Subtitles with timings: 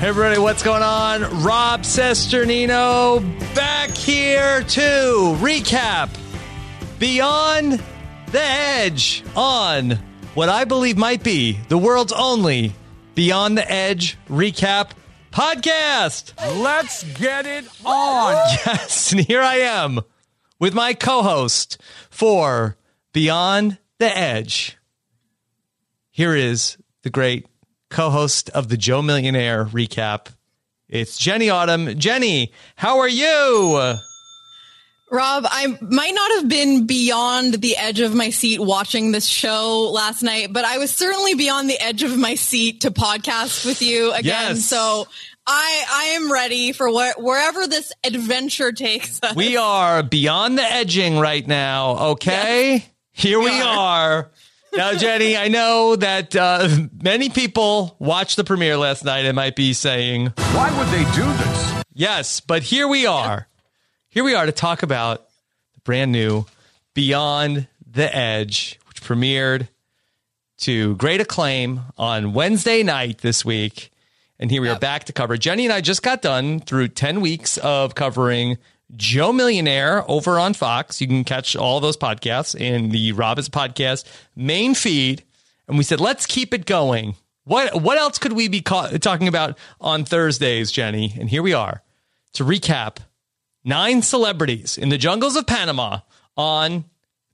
[0.00, 1.42] Hey everybody, what's going on?
[1.42, 3.20] Rob Cesternino
[3.54, 6.08] back here to recap
[6.98, 7.82] Beyond
[8.32, 9.98] the Edge on
[10.32, 12.72] what I believe might be the world's only
[13.14, 14.92] Beyond the Edge recap
[15.32, 16.32] podcast.
[16.62, 18.36] Let's get it on.
[18.66, 20.00] Yes, and here I am
[20.60, 21.78] with my co-host
[22.10, 22.76] for
[23.12, 24.76] Beyond the Edge.
[26.10, 27.46] Here is the great
[27.88, 30.28] co-host of the Joe Millionaire recap.
[30.88, 31.98] It's Jenny Autumn.
[31.98, 33.96] Jenny, how are you?
[35.12, 39.90] Rob, I might not have been beyond the edge of my seat watching this show
[39.92, 43.82] last night, but I was certainly beyond the edge of my seat to podcast with
[43.82, 44.24] you again.
[44.54, 44.66] Yes.
[44.66, 45.08] So
[45.46, 49.34] I I am ready for where, wherever this adventure takes us.
[49.34, 52.84] We are beyond the edging right now, okay?
[53.12, 54.30] Here we, We are.
[54.72, 56.68] Now, Jenny, I know that uh,
[57.02, 61.24] many people watched the premiere last night and might be saying, Why would they do
[61.24, 61.82] this?
[61.92, 63.48] Yes, but here we are.
[64.08, 65.26] Here we are to talk about
[65.74, 66.46] the brand new
[66.94, 69.68] Beyond the Edge, which premiered
[70.58, 73.89] to great acclaim on Wednesday night this week.
[74.40, 75.36] And here we are back to cover.
[75.36, 78.56] Jenny and I just got done through 10 weeks of covering
[78.96, 80.98] Joe Millionaire over on Fox.
[80.98, 85.24] You can catch all those podcasts in the Robbins podcast main feed.
[85.68, 87.16] And we said, let's keep it going.
[87.44, 91.14] What what else could we be ca- talking about on Thursdays, Jenny?
[91.20, 91.82] And here we are
[92.32, 92.96] to recap
[93.62, 96.00] nine celebrities in the jungles of Panama
[96.34, 96.86] on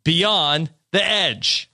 [0.03, 1.71] Beyond the Edge.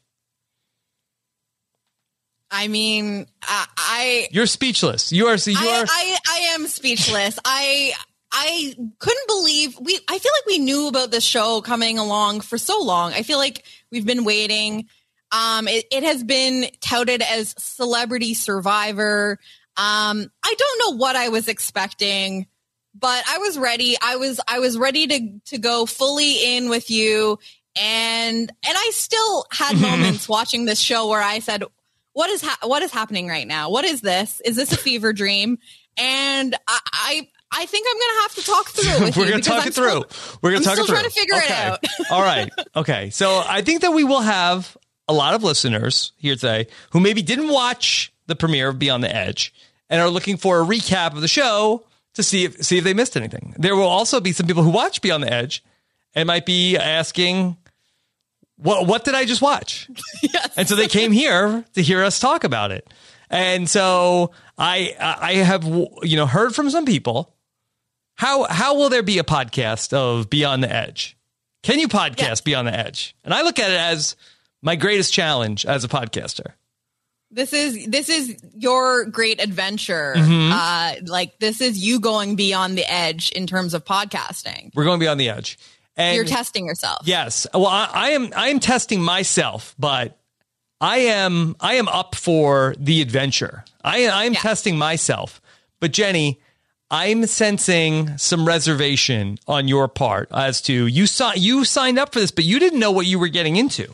[2.52, 5.10] I mean, I I You're speechless.
[5.10, 5.36] You are.
[5.36, 5.86] You I, are.
[5.88, 7.38] I, I am speechless.
[7.44, 7.92] I
[8.30, 9.98] I couldn't believe we.
[10.08, 13.14] I feel like we knew about this show coming along for so long.
[13.14, 14.86] I feel like we've been waiting.
[15.32, 19.38] Um, it, it has been touted as Celebrity Survivor.
[19.78, 22.46] Um, I don't know what I was expecting,
[22.94, 23.96] but I was ready.
[24.00, 27.38] I was I was ready to to go fully in with you,
[27.80, 31.64] and and I still had moments watching this show where I said,
[32.12, 33.70] "What is ha- what is happening right now?
[33.70, 34.40] What is this?
[34.44, 35.58] Is this a fever dream?"
[35.96, 36.78] And I.
[36.92, 39.46] I I think I'm going to have to talk through it with We're going to
[39.46, 40.04] talk I'm it through.
[40.08, 40.94] still- We're going to talk it through.
[40.94, 41.80] trying to figure it out.
[42.10, 42.50] All right.
[42.74, 43.10] Okay.
[43.10, 44.74] So I think that we will have
[45.06, 49.14] a lot of listeners here today who maybe didn't watch the premiere of Beyond the
[49.14, 49.52] Edge
[49.90, 51.84] and are looking for a recap of the show
[52.14, 53.54] to see if see if they missed anything.
[53.58, 55.62] There will also be some people who watch Beyond the Edge
[56.14, 57.58] and might be asking,
[58.62, 59.88] "What what did I just watch?"
[60.22, 60.54] Yes.
[60.56, 62.88] And so they came here to hear us talk about it.
[63.28, 67.34] And so I I have you know heard from some people
[68.14, 71.16] how how will there be a podcast of Beyond the Edge?
[71.62, 73.16] Can you podcast Beyond the Edge?
[73.24, 74.16] And I look at it as
[74.62, 76.52] my greatest challenge as a podcaster.
[77.30, 80.14] This is this is your great adventure.
[80.16, 80.52] Mm-hmm.
[80.52, 84.70] Uh, like this is you going beyond the edge in terms of podcasting.
[84.74, 85.58] We're going beyond the edge.
[85.96, 87.00] And You're testing yourself.
[87.04, 87.46] Yes.
[87.52, 90.18] Well, I, I am I am testing myself, but
[90.80, 93.64] I am I am up for the adventure.
[93.84, 94.40] I I am Yeah.
[94.40, 95.40] testing myself.
[95.80, 96.40] But Jenny,
[96.90, 102.20] I'm sensing some reservation on your part as to you saw you signed up for
[102.20, 103.92] this, but you didn't know what you were getting into.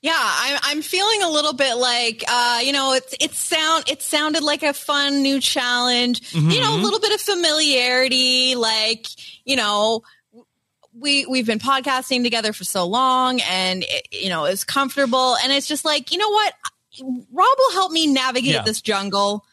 [0.00, 4.00] Yeah, I'm I'm feeling a little bit like uh, you know, it's it sound it
[4.00, 6.32] sounded like a fun new challenge.
[6.34, 9.06] You know, a little bit of familiarity, like,
[9.44, 10.02] you know,
[10.98, 15.52] we we've been podcasting together for so long and it, you know, it's comfortable and
[15.52, 16.54] it's just like, you know what?
[17.00, 18.62] Rob will help me navigate Yeah.
[18.62, 19.44] this jungle.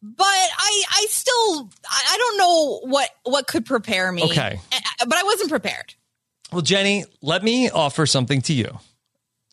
[0.00, 4.22] But I I still I don't know what what could prepare me.
[4.24, 4.60] Okay.
[5.00, 5.94] But I wasn't prepared.
[6.52, 8.78] Well, Jenny, let me offer something to you.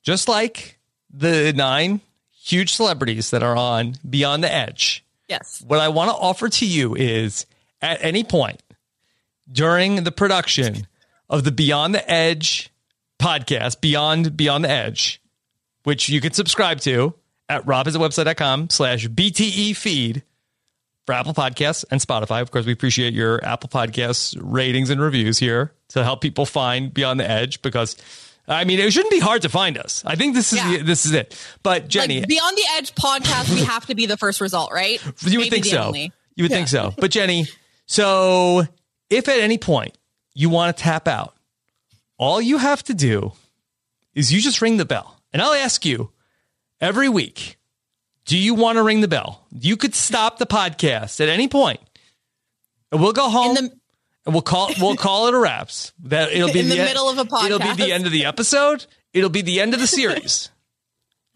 [0.04, 0.78] Just like
[1.12, 2.00] the nine
[2.32, 5.64] huge celebrities that are on Beyond the Edge, Yes.
[5.66, 7.48] what I want to offer to you is
[7.82, 8.62] at any point
[9.52, 10.86] during the production
[11.30, 12.70] of the Beyond the Edge
[13.20, 15.22] podcast, Beyond Beyond the Edge,
[15.84, 17.14] which you can subscribe to
[17.50, 20.24] at robhasawebsite.com slash BTE feed
[21.06, 22.42] for Apple Podcasts and Spotify.
[22.42, 26.94] Of course, we appreciate your Apple Podcasts ratings and reviews here to help people find
[26.94, 27.96] Beyond the Edge because
[28.48, 30.04] I mean it shouldn't be hard to find us.
[30.06, 30.78] I think this is Yeah.
[30.78, 31.40] the, this is it.
[31.64, 35.00] But Jenny, Like Beyond the Edge podcast, we have to be the first result, right?
[35.22, 35.78] you would Maybe think so.
[35.84, 36.12] only.
[36.36, 36.94] You would think so.
[36.98, 37.48] But Jenny,
[37.86, 38.64] so
[39.10, 39.96] if at any point
[40.36, 41.36] you want to tap out,
[42.18, 43.32] all you have to do
[44.14, 45.20] is you just ring the bell.
[45.34, 46.12] And I'll ask you
[46.80, 47.58] every week,
[48.26, 49.46] do you want to ring the bell?
[49.52, 51.80] You could stop the podcast at any point.
[52.92, 53.72] And we'll go home the
[54.26, 55.94] and we'll call we'll call it a wraps.
[56.04, 57.46] That it'll be In the en- middle of a podcast.
[57.46, 58.86] It'll be the end of the episode.
[59.14, 60.50] It'll be the end of the series.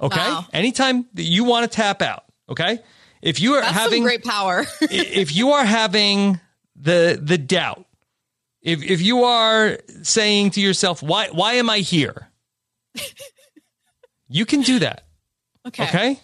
[0.01, 0.15] Okay?
[0.15, 0.45] Wow.
[0.53, 2.79] Anytime that you want to tap out, okay?
[3.21, 4.65] If you are that's having great power.
[4.81, 6.39] if you are having
[6.77, 7.85] the the doubt,
[8.61, 12.29] if if you are saying to yourself, why why am I here?
[14.31, 15.05] You can do that.
[15.67, 15.83] okay.
[15.87, 16.19] Okay?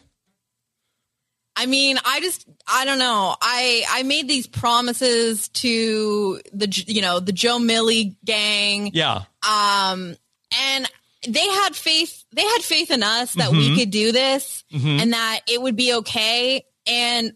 [1.56, 3.36] I mean, I just I don't know.
[3.42, 9.24] I I made these promises to the you know the Joe Millie gang, Yeah.
[9.50, 10.16] um,
[10.56, 10.92] and
[11.28, 12.26] they had faith.
[12.34, 13.58] They had faith in us that Mm-hmm.
[13.58, 16.64] we could do this and that it would be okay.
[16.86, 17.34] And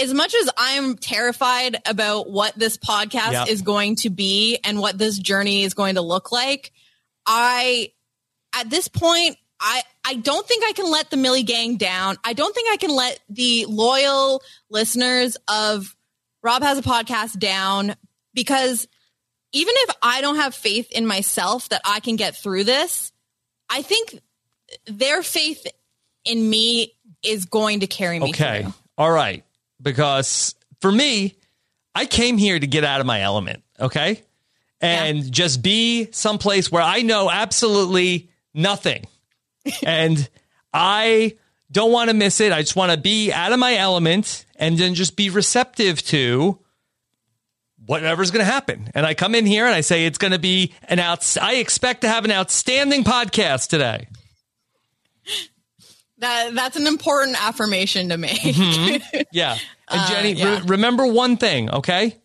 [0.00, 3.44] as much as I'm terrified about what this podcast Yeah.
[3.46, 6.72] is going to be and what this journey is going to look like,
[7.26, 7.92] I
[8.54, 12.16] at this point I I don't think I can let the Millie gang down.
[12.24, 15.94] I don't think I can let the loyal listeners of
[16.42, 17.94] Rob has a podcast down
[18.32, 18.88] because
[19.52, 23.12] even if I don't have faith in myself that I can get through this,
[23.68, 24.18] I think
[24.86, 25.66] their faith
[26.24, 28.62] in me is going to carry me Okay.
[28.62, 28.72] through.
[28.96, 29.44] All right.
[29.80, 31.36] Because for me,
[31.94, 34.22] I came here to get out of my element, okay?
[34.80, 39.06] And just be someplace where I know absolutely nothing.
[39.86, 40.28] and
[40.72, 41.36] I
[41.70, 42.52] don't want to miss it.
[42.52, 46.58] I just want to be out of my element and then just be receptive to
[47.86, 48.90] whatever's going to happen.
[48.94, 51.56] And I come in here and I say it's going to be an out I
[51.56, 54.06] expect to have an outstanding podcast today.
[56.20, 58.38] That that's an important affirmation to make.
[58.40, 59.20] Mm-hmm.
[59.32, 59.56] Yeah.
[59.88, 60.62] And Jenny, re- yeah.
[60.66, 62.16] remember one thing, okay?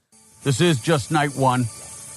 [0.44, 1.66] This is just night one.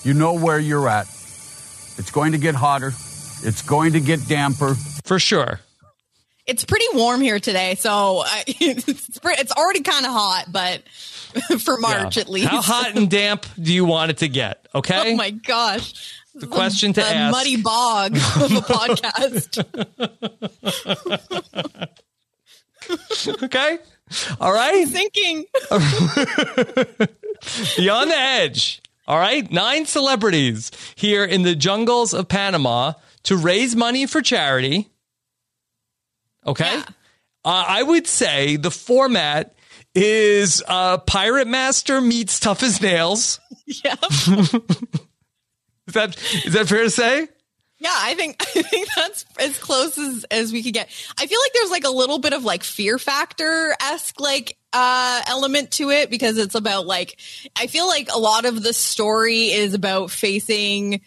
[0.02, 1.06] You know where you're at.
[1.06, 2.88] It's going to get hotter.
[2.88, 4.74] It's going to get damper.
[5.04, 5.60] For sure.
[6.46, 10.82] it's pretty warm here today, so I, it's it's already kind of hot, but
[11.60, 12.22] for March Yeah.
[12.22, 12.48] at least.
[12.48, 14.66] How hot and damp do you want it to get?
[14.74, 15.12] Okay.
[15.12, 16.14] Oh my gosh.
[16.40, 17.32] The question to a ask.
[17.32, 19.64] muddy bog of a podcast.
[23.44, 23.78] okay.
[24.40, 24.86] All right.
[24.88, 25.44] Thinking
[27.76, 28.82] Beyond the edge.
[29.06, 29.50] All right.
[29.50, 32.94] Nine celebrities here in the jungles of Panama
[33.24, 34.88] to raise money for charity.
[36.46, 36.76] Okay.
[36.76, 36.84] Yeah.
[37.44, 39.54] Uh, I would say the format
[39.94, 43.40] is uh, Pirate Master meets Tough as Nails.
[43.84, 43.96] Yeah.
[45.88, 47.28] Is that is that fair to say?
[47.80, 50.88] Yeah, I think I think that's as close as as we could get.
[51.18, 55.22] I feel like there's like a little bit of like fear factor esque like uh
[55.28, 57.18] element to it because it's about like
[57.56, 61.00] I feel like a lot of the story is about facing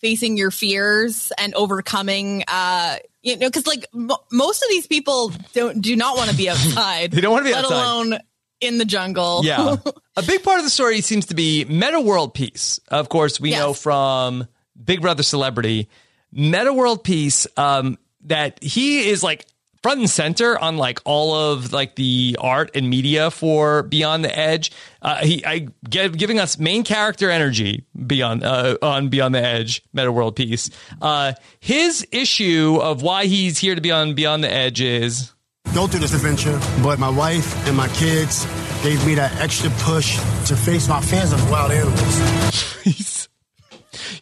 [0.00, 5.32] facing your fears and overcoming uh you know because like mo most of these people
[5.54, 7.74] don't do not want to be outside They don't wanna be let outside.
[7.82, 8.18] alone
[8.60, 9.76] in the jungle Yeah.
[10.16, 12.80] a big part of the story seems to be Metta World Peace.
[12.88, 13.58] Of course, we Yes.
[13.60, 14.48] know from
[14.82, 15.88] Big Brother Celebrity,
[16.32, 19.46] Metta World Peace, um, that he is like
[19.82, 24.36] front and center on like all of like the art and media for Beyond the
[24.36, 24.72] Edge.
[25.00, 29.82] Uh, he I give, giving us main character energy beyond uh, on Beyond the Edge,
[29.92, 30.70] Metta World Peace.
[31.00, 35.32] Uh, his issue of why he's here to be on Beyond the Edge is
[35.76, 38.46] go through this adventure, but my wife and my kids
[38.82, 40.16] gave me that extra push
[40.46, 42.80] to face my fears of wild animals.
[42.82, 43.28] he's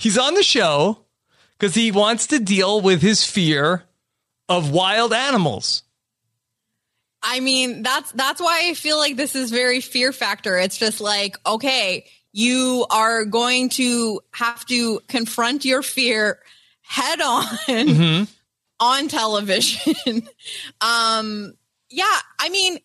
[0.01, 0.99] he's on the show
[1.57, 3.85] because he wants to deal with his fear
[4.49, 5.85] of wild animals.
[7.23, 10.59] I mean, that's that's why I feel like this is very fear factor.
[10.59, 16.41] It's just like, okay, you are going to have to confront your fear
[16.83, 18.25] head on mm-hmm.
[18.85, 19.95] On television.
[20.81, 21.55] um
[21.91, 22.79] yeah, I mean,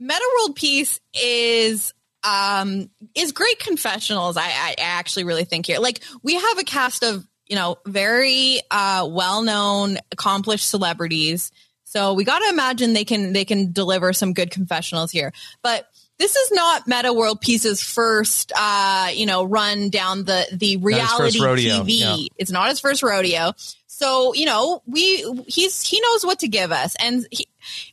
[0.00, 1.94] Metta World Peace is
[2.24, 4.36] um is great confessionals.
[4.36, 5.78] I, I actually really think here.
[5.78, 11.52] Like we have a cast of you know, very uh, well-known, accomplished celebrities.
[11.84, 15.32] So we got to imagine they can they can deliver some good confessionals here.
[15.62, 20.78] But this is not Metta World Peace's first, uh, you know, run down the the
[20.78, 22.00] reality TV.
[22.00, 22.16] yeah.
[22.36, 23.52] It's not his first rodeo.
[23.98, 27.46] So you know, we he's he knows what to give us, and he,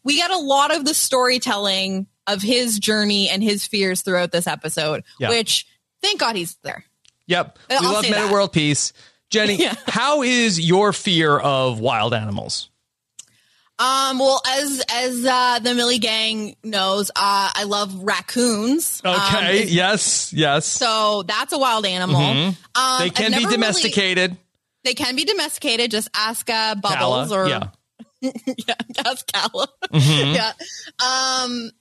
[0.03, 4.45] we got a lot of the storytelling of his journey and his fears throughout this
[4.45, 5.05] episode.
[5.17, 5.29] Yeah.
[5.29, 5.65] Which
[6.01, 6.83] thank God he's there.
[7.27, 7.57] Yep.
[7.71, 8.33] I'll we love Metta.
[8.33, 8.91] World Peace.
[9.29, 9.75] Jenny, Yeah.
[9.87, 12.69] how is your fear of wild animals?
[13.79, 17.13] Um, well, as as uh, the Millie Gang knows, uh,
[17.55, 19.01] I love raccoons.
[19.05, 19.55] Um, Okay.
[19.59, 20.33] it's- yes.
[20.33, 20.65] Yes.
[20.65, 22.19] so that's a wild animal.
[22.21, 22.57] Mhm.
[22.75, 24.37] Um, they can be never really- domesticated.
[24.83, 25.91] They can be domesticated.
[25.91, 27.69] Just ask uh, Bubbles or yeah.
[28.21, 28.75] yeah,
[29.05, 29.67] ask Calla.
[29.91, 30.35] Mhm.
[30.35, 30.53] yeah.
[31.05, 31.71] Um.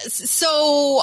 [0.00, 1.02] So,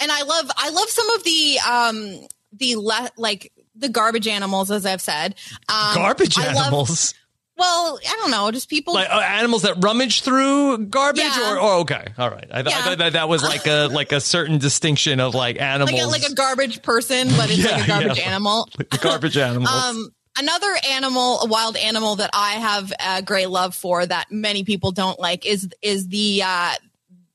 [0.00, 4.70] and I love I love some of the um the le- like the garbage animals,
[4.70, 5.34] as I've said.
[5.68, 7.14] Um, Garbage I love- animals.
[7.58, 8.94] well, I don't know, just people.
[8.94, 11.54] like uh, animals that rummage through garbage Yeah.
[11.54, 14.12] or, or okay all right I, th- I thought that, that was like a like
[14.12, 17.84] a certain distinction of like animals like a, like a garbage person, but it's like
[17.84, 18.24] a garbage yeah.
[18.30, 18.68] animal.
[19.00, 24.04] garbage animals Um, another animal, a wild animal that I have a great love for
[24.06, 26.74] that many people don't like is is the uh,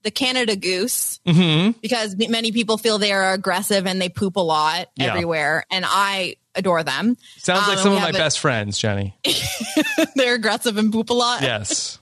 [0.03, 1.75] the Canada goose Mhm.
[1.81, 5.08] because many people feel they are aggressive and they poop a lot Yeah.
[5.12, 7.17] everywhere, and I adore them.
[7.38, 9.15] sounds like um, some of my a- best friends jenny
[10.15, 11.98] They're aggressive and poop a lot yes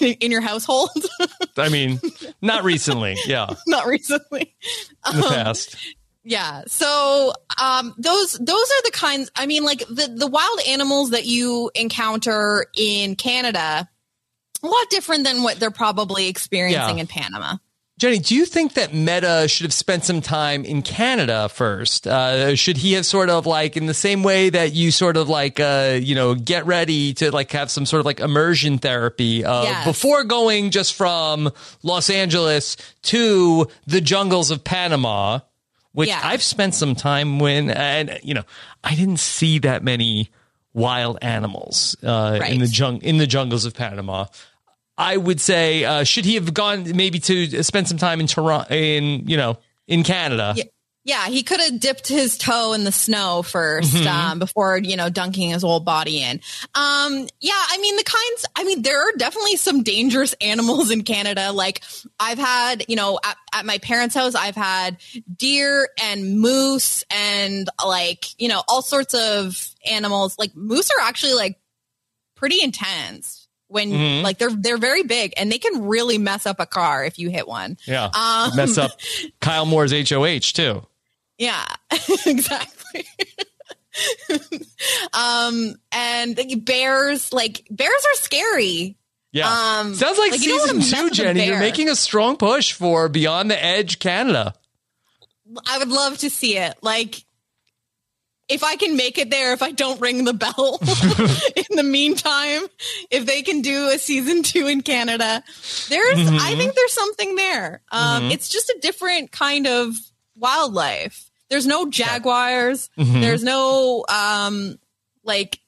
[0.00, 0.90] in, in your household.
[1.56, 2.00] i mean
[2.40, 4.54] not recently yeah Not recently.
[5.12, 5.76] in the Um, past
[6.30, 6.62] Yeah.
[6.68, 11.26] So um those those are the kinds I mean like the the wild animals that
[11.26, 13.88] you encounter in Canada
[14.62, 17.02] a lot different than what they're probably experiencing Yeah.
[17.02, 17.56] in Panama.
[17.98, 22.54] jenny do you think that metta should have spent some time in canada first uh,
[22.56, 25.58] should he have sort of like in the same way that you sort of like
[25.60, 29.64] uh, you know get ready to like have some sort of like immersion therapy uh,
[29.64, 29.84] Yes.
[29.86, 31.50] before going just from
[31.82, 35.40] los angeles to the jungles of panama
[35.92, 36.20] which Yeah.
[36.22, 38.44] i've spent some time when and you know
[38.84, 40.30] i didn't see that many
[40.72, 44.26] wild animals uh, in the jung- in the jungles of panama
[44.98, 48.66] I would say, uh, should he have gone maybe to spend some time in Toronto,
[48.74, 49.56] in you know,
[49.88, 50.52] in Canada?
[50.54, 50.64] Yeah.
[51.10, 54.06] Yeah, he could have dipped his toe in the snow 1st Mm-hmm.
[54.06, 56.40] um, before, you know, dunking his whole body in.
[56.76, 61.02] Um, yeah, I mean, the kinds, I mean, there are definitely some dangerous animals in
[61.02, 61.50] Canada.
[61.50, 61.82] Like,
[62.20, 64.98] I've had, you know, at, at my parents' house, I've had
[65.36, 70.36] deer and moose and, like, you know, all sorts of animals.
[70.38, 71.58] Like, moose are actually, like,
[72.36, 74.22] pretty intense when, Mhm.
[74.22, 77.30] like, they're, they're very big and they can really mess up a car if you
[77.30, 77.76] hit one.
[77.86, 78.92] Yeah, Um, mess up
[79.40, 80.86] Kyle Moore's HOH too.
[81.40, 81.64] Yeah,
[82.26, 83.06] exactly.
[85.12, 88.96] um, and the bears, like bears are scary.
[89.32, 89.48] Yeah,
[89.80, 91.46] Um, sounds like, like, you don't wanna season two, Jenny.
[91.46, 94.54] You're making a strong push for Beyond the Edge Canada.
[95.66, 96.74] I would love to see it.
[96.82, 97.24] Like,
[98.48, 100.78] if I can make it there, if I don't ring the bell
[101.56, 102.62] in the meantime,
[103.10, 105.42] if they can do a season two in Canada,
[105.88, 106.36] there's, Mm-hmm.
[106.40, 107.82] I think there's something there.
[107.92, 108.32] Um, Mhm.
[108.32, 109.94] It's just a different kind of
[110.36, 111.29] wildlife.
[111.50, 112.88] There's no jaguars.
[112.98, 113.20] Mhm.
[113.20, 114.78] There's no, um,
[115.24, 115.58] like,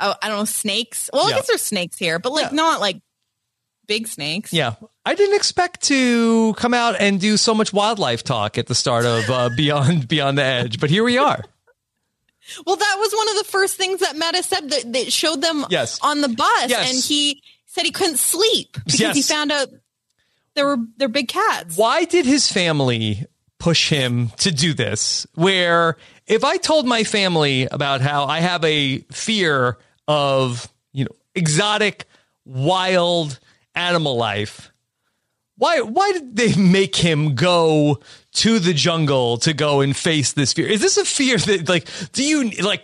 [0.00, 1.08] oh, I don't know, snakes.
[1.12, 1.36] Well, Yeah.
[1.36, 3.00] I guess there's snakes here, but like not like
[3.86, 4.52] big snakes.
[4.52, 4.74] Yeah,
[5.06, 9.04] I didn't expect to come out and do so much wildlife talk at the start
[9.06, 11.42] of uh, Beyond Beyond the Edge, but here we are.
[12.66, 15.64] Well, that was one of the first things that Metta said that, that showed them
[15.70, 16.00] Yes.
[16.02, 16.90] on the bus, Yes.
[16.92, 19.68] and he said he couldn't sleep because he found out
[20.56, 21.76] there were they're big cats.
[21.76, 23.24] Why did his family
[23.62, 25.26] push him to do this?
[25.34, 29.78] Where if I told my family about how I have a fear
[30.08, 32.06] of, you know, exotic,
[32.44, 33.38] wild
[33.74, 34.70] animal life,
[35.56, 38.00] why why did they make him go
[38.32, 40.66] to the jungle to go and face this fear?
[40.66, 42.82] Is this a fear that like do you like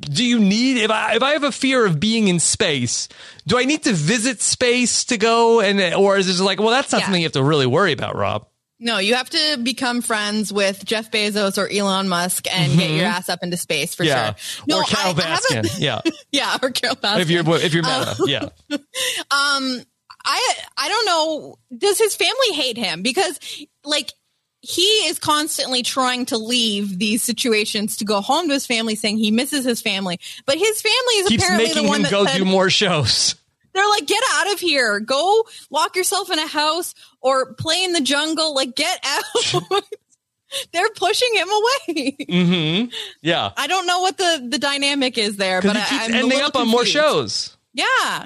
[0.00, 3.08] do you need if I if I have a fear of being in space,
[3.46, 6.70] do I need to visit space to go and or is it just like well
[6.70, 7.06] that's not Yeah.
[7.06, 8.46] something you have to really worry about, Rob?
[8.78, 13.06] No, you have to become friends with Jeff Bezos or Elon Musk and get your
[13.06, 14.08] ass up into space for Mm-hmm.
[14.10, 14.34] yeah.
[14.34, 14.64] sure.
[14.68, 16.00] No, or Carol I- I yeah.
[16.30, 17.20] yeah, or Carole Baskin.
[17.20, 18.16] If you're if you're metta.
[18.26, 18.48] yeah.
[18.70, 19.82] um
[20.28, 23.38] i i don't know does his family hate him because
[23.84, 24.12] like
[24.60, 29.16] he is constantly trying to leave these situations to go home to his family saying
[29.18, 32.10] he misses his family but his family is Keeps apparently making the one him that
[32.10, 33.36] go said, do more shows.
[33.76, 37.92] They're like get out of here go lock yourself in a house or play in
[37.92, 39.82] the jungle like get out
[40.72, 42.16] they're pushing him away.
[42.20, 42.90] Mm-hmm.
[43.22, 43.52] Yeah.
[43.56, 46.68] I don't know what the the dynamic is there, but I, I'm ending up on
[46.68, 47.56] more shows.
[47.74, 48.24] Yeah.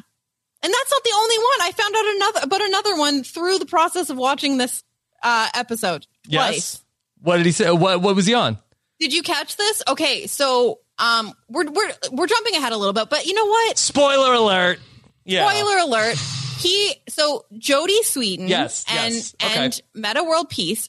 [0.62, 1.62] And that's not the only one.
[1.62, 4.85] I found out another about another one through the process of watching this
[5.23, 6.07] uh episode.
[6.28, 6.54] Twice.
[6.54, 6.85] Yes.
[7.23, 7.71] What did he say?
[7.71, 8.59] What What was he on?
[8.99, 9.83] Did you catch this?
[9.88, 13.78] Okay, so um we're we're we're jumping ahead a little bit, but you know what?
[13.78, 14.78] Spoiler alert.
[15.25, 15.49] Yeah.
[15.49, 16.17] Spoiler alert.
[16.59, 19.65] He so Jodie Sweetin Yes, and yes, okay.
[19.65, 20.89] and Metta World Peace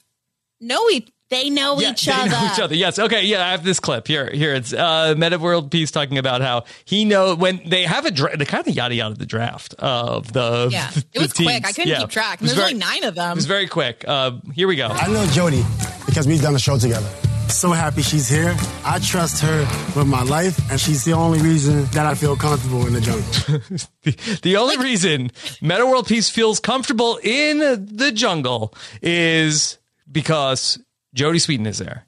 [0.60, 2.28] know e- they know Yeah, each they other.
[2.30, 2.74] know each other.
[2.74, 2.98] Yes.
[2.98, 3.24] Okay.
[3.24, 4.28] Yeah, I have this clip here.
[4.30, 8.10] Here it's uh, Metta World Peace talking about how he know when they have a
[8.10, 10.90] dra- they kind of yada yada the draft of the Yeah.
[10.90, 11.48] the It was quick.
[11.48, 11.64] teams.
[11.64, 12.00] I couldn't Yeah.
[12.00, 12.40] keep track.
[12.42, 13.32] It There's very- only nine of them.
[13.32, 14.04] It was very quick.
[14.06, 14.88] Uh, here we go.
[14.88, 15.64] I know Jodie
[16.04, 17.08] because we've done a show together.
[17.48, 18.56] So happy she's here.
[18.84, 19.60] I trust her
[19.94, 23.78] with my life, and she's the only reason that I feel comfortable in the jungle.
[24.02, 25.30] The, the only reason
[25.60, 27.58] Metta World Peace feels comfortable in
[27.94, 29.78] the jungle is
[30.10, 30.80] because
[31.14, 32.04] Jodie Sweetin is there.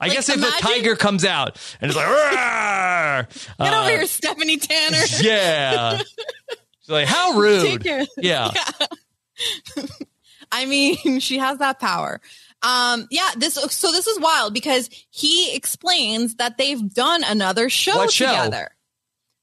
[0.00, 3.28] I Like, guess if imagine- a tiger comes out and it's like, "Roar!"
[3.58, 4.96] Get uh, over here, Stephanie Tanner.
[5.20, 5.98] yeah.
[5.98, 7.62] She's like, how rude.
[7.66, 8.06] Take care.
[8.16, 8.50] Yeah.
[10.50, 12.20] I mean, she has that power.
[12.66, 17.96] Um, yeah, this so this is wild because he explains that they've done another show
[17.96, 18.26] What show?
[18.26, 18.70] together.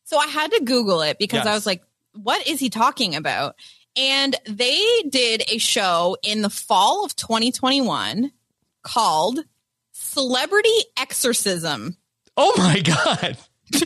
[0.05, 1.81] So I had to Google it because I was like,
[2.13, 3.55] what is he talking about?
[3.95, 8.31] And they did a show in the fall of 2021
[8.83, 9.39] called
[9.93, 11.95] Celebrity Exorcism.
[12.35, 13.37] Oh my God.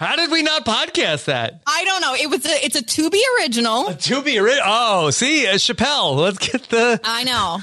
[0.00, 1.62] How did we not podcast that?
[1.66, 2.14] I don't know.
[2.14, 3.94] It was a it's a Tubi original.
[3.94, 6.16] To be ri- Oh, see, uh, Chappelle.
[6.16, 7.60] Let's get the I know.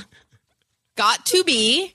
[0.95, 1.93] Got to be.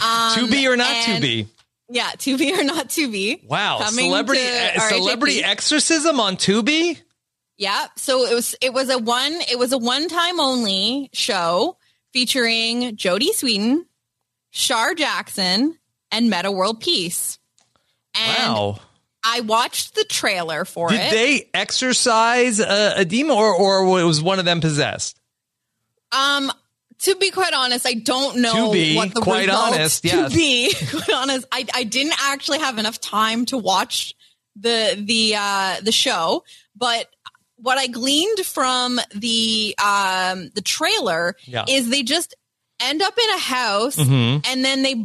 [0.00, 1.46] Um, to be or not to be.
[1.90, 3.40] Yeah, to be or not to be.
[3.46, 3.78] Wow.
[3.78, 7.00] Coming Celebrity to uh, celebrity exorcism on Tubi?
[7.56, 7.86] Yeah.
[7.96, 11.76] So it was it was a one it was a one time only show
[12.12, 13.84] featuring Jodie Sweetin,
[14.50, 15.78] Shar Jackson,
[16.12, 17.38] and Metta World Peace.
[18.14, 18.80] And Wow.
[19.24, 21.10] I watched the trailer for Did it.
[21.10, 25.18] Did they exorcise a, a demon or, or was one of them possessed?
[26.12, 26.50] um
[27.00, 30.30] to be quite honest, I don't know To be what the quite results- honest, Yes.
[30.32, 34.14] to be quite honest, I I didn't actually have enough time to watch
[34.56, 36.44] the the uh the show,
[36.76, 37.08] but
[37.56, 41.64] what I gleaned from the um the trailer Yeah.
[41.68, 42.34] is they just
[42.80, 44.46] end up in a house Mhm.
[44.46, 45.04] and then they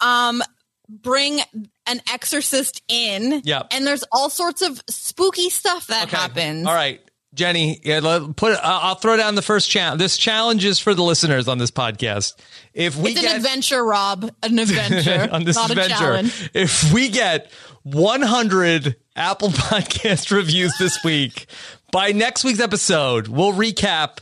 [0.00, 0.42] um
[0.88, 1.40] bring
[1.86, 3.68] an exorcist in Yep.
[3.70, 6.66] and there's all sorts of spooky stuff that happens.
[6.66, 7.00] All right.
[7.34, 8.00] Jenny, yeah,
[8.36, 8.56] put.
[8.62, 10.00] I'll I'll throw down the first challenge.
[10.00, 12.34] This challenge is for the listeners on this podcast.
[12.72, 14.30] If we It's get an adventure, Rob.
[14.42, 15.28] An adventure.
[15.32, 16.50] on this not a adventure, challenge.
[16.54, 17.50] if we get
[17.82, 21.46] 100 Apple Podcast reviews this week,
[21.90, 24.18] by next week's episode, we'll recap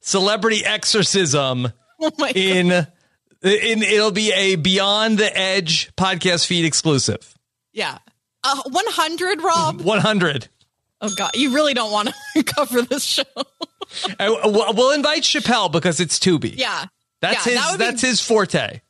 [0.00, 2.36] Celebrity Exorcism Oh God.
[2.36, 7.34] in in it'll be a Beyond the Edge podcast feed exclusive.
[7.72, 7.98] Yeah.
[8.44, 9.80] Uh, 100, Rob?
[9.80, 10.48] 100.
[11.00, 11.32] Oh, God.
[11.34, 13.22] You really don't want to cover this show.
[14.18, 16.56] And we'll invite Chappelle because it's Tubi.
[16.58, 16.86] yeah.
[17.20, 18.80] That's Yeah, his that would be- that's his forte.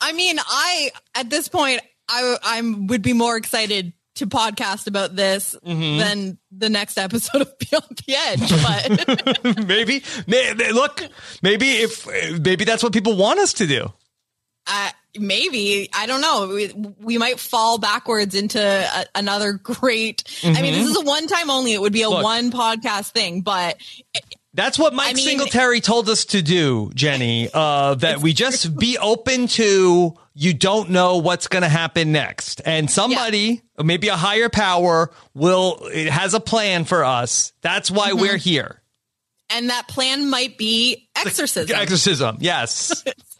[0.00, 5.14] I mean, I, at this point, I I'm, would be more excited to podcast about
[5.14, 5.98] this Mm-hmm.
[5.98, 9.44] than the next episode of Beyond the Edge.
[9.54, 11.02] But maybe, may, look,
[11.40, 12.06] maybe if
[12.40, 13.92] maybe that's what people want us to do.
[14.66, 16.48] uh, maybe, I don't know.
[16.54, 20.24] We, we might fall backwards into a, another great.
[20.44, 21.72] I mean, this is a one time only.
[21.74, 22.14] It would be a Mm-hmm.
[22.14, 22.24] Look.
[22.24, 23.76] one podcast thing, but
[24.54, 27.48] That's what Mike I mean- Singletary told us to do, Jenny.
[27.52, 32.60] Uh, that we just be open to you don't know what's going to happen next,
[32.64, 37.52] and somebody, maybe a higher power, will it has a plan for us.
[37.62, 38.20] That's why Mm-hmm.
[38.20, 38.82] we're here.
[39.50, 41.76] and that plan might be exorcism.
[41.76, 43.04] Exorcism, yes.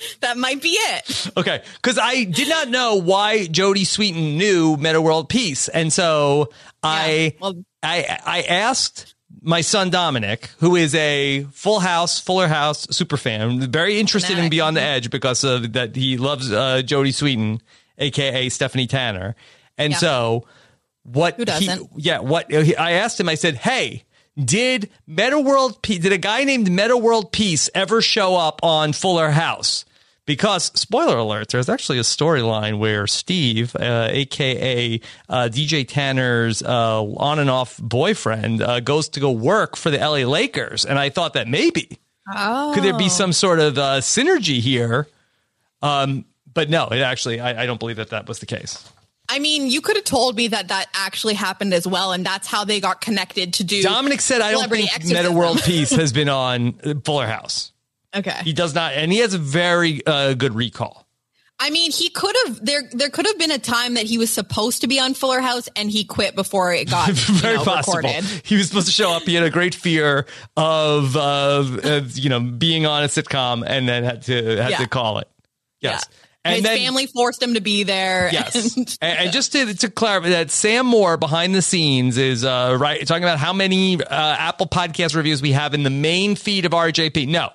[0.20, 1.30] that might be it.
[1.36, 6.50] Okay, because I did not know why Jodie Sweetin knew Metta World Peace, and so
[6.82, 12.86] I well- I I asked my son Dominic, who is a Full House, Fuller House
[12.90, 17.14] super fan, very interested in Beyond the Edge because of that he loves uh, Jodie
[17.14, 17.60] Sweetin,
[17.98, 19.34] aka Stephanie Tanner,
[19.78, 19.98] and Yeah.
[19.98, 20.46] so
[21.04, 21.90] what Who he- doesn't?
[21.96, 24.04] yeah, what I asked him, I said, hey.
[24.42, 28.92] Did Metta World Peace, did a guy named Metta World Peace ever show up on
[28.94, 29.84] Fuller House?
[30.30, 37.02] Because spoiler alert, there's actually a storyline where Steve, uh, aka uh, DJ Tanner's uh,
[37.02, 41.08] on and off boyfriend, uh, goes to go work for the LA Lakers, and I
[41.08, 41.98] thought that maybe
[42.32, 42.70] Oh.
[42.72, 45.08] could there be some sort of uh, synergy here?
[45.82, 48.88] Um, but no, it actually, I, I don't believe that that was the case.
[49.28, 52.46] I mean, you could have told me that that actually happened as well, and that's
[52.46, 53.82] how they got connected to do.
[53.82, 54.90] Dominic said, I don't think.
[55.06, 57.72] Metta World Peace has been on Fuller House.
[58.14, 58.40] Okay.
[58.44, 61.06] He does not, and he has a very uh, good recall.
[61.62, 62.82] I mean, he could have there.
[62.90, 65.68] There could have been a time that he was supposed to be on Fuller House,
[65.76, 67.96] and he quit before it got very you know, possible.
[67.98, 68.24] recorded.
[68.44, 69.24] He was supposed to show up.
[69.24, 73.86] He had a great fear of, of, of you know, being on a sitcom, and
[73.88, 74.78] then had to had Yeah.
[74.78, 75.28] to call it.
[75.82, 76.06] Yes,
[76.46, 76.52] Yeah.
[76.54, 78.30] His then- family forced him to be there.
[78.32, 82.42] Yes, and- and, and just to, to clarify that Sam Moore behind the scenes is
[82.42, 86.36] uh, right talking about how many uh, Apple Podcast reviews we have in the main
[86.36, 87.28] feed of RJP.
[87.28, 87.50] No,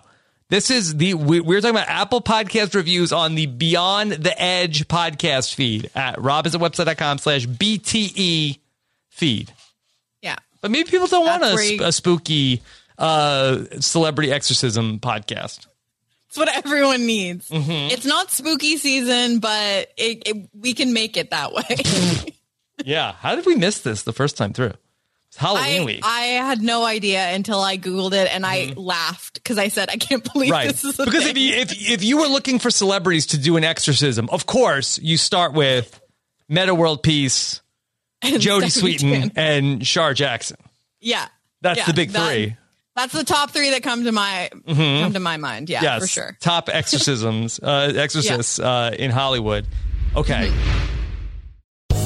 [0.50, 4.88] this is the we, we're talking about Apple Podcast reviews on the Beyond the Edge
[4.88, 8.60] podcast feed at robhasawebsite.com slash BTE
[9.10, 9.54] feed.
[10.22, 10.36] yeah.
[10.62, 12.62] But maybe people don't want a, you- a spooky
[12.98, 15.68] uh, celebrity exorcism podcast.
[16.28, 17.50] It's what everyone needs.
[17.50, 17.92] Mm-hmm.
[17.94, 22.32] It's not spooky season, but it, it, we can make it that way.
[22.84, 24.74] Yeah, how did we miss this the first time through?
[25.36, 26.00] It's Halloween I, week.
[26.06, 29.98] I had no idea until I googled it and I laughed because I said I
[29.98, 30.54] can't believe Mm-hmm.
[30.54, 30.68] right.
[30.72, 31.36] this is a because thing.
[31.36, 34.98] if you if if you were looking for celebrities to do an exorcism of course
[35.00, 36.00] you start with
[36.48, 37.62] metta world peace
[38.22, 40.56] And jodie sweetin and shar jackson.
[41.02, 41.28] Yeah,
[41.62, 42.56] that's Yeah, the big that- three.
[42.96, 45.70] That's the top three that come to my come to my mind.
[45.70, 46.02] Yeah, yes.
[46.02, 46.38] for sure.
[46.40, 49.66] top exorcisms uh exorcists uh in hollywood.
[50.16, 50.50] Okay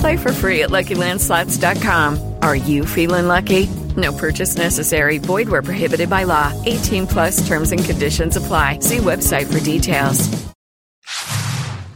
[0.00, 2.34] Play for free at LuckyLandSlots.com.
[2.42, 3.66] Are you feeling lucky?
[3.96, 5.18] No purchase necessary.
[5.18, 6.52] Void where prohibited by law.
[6.66, 8.80] 18 plus terms and conditions apply.
[8.80, 10.46] See website for details.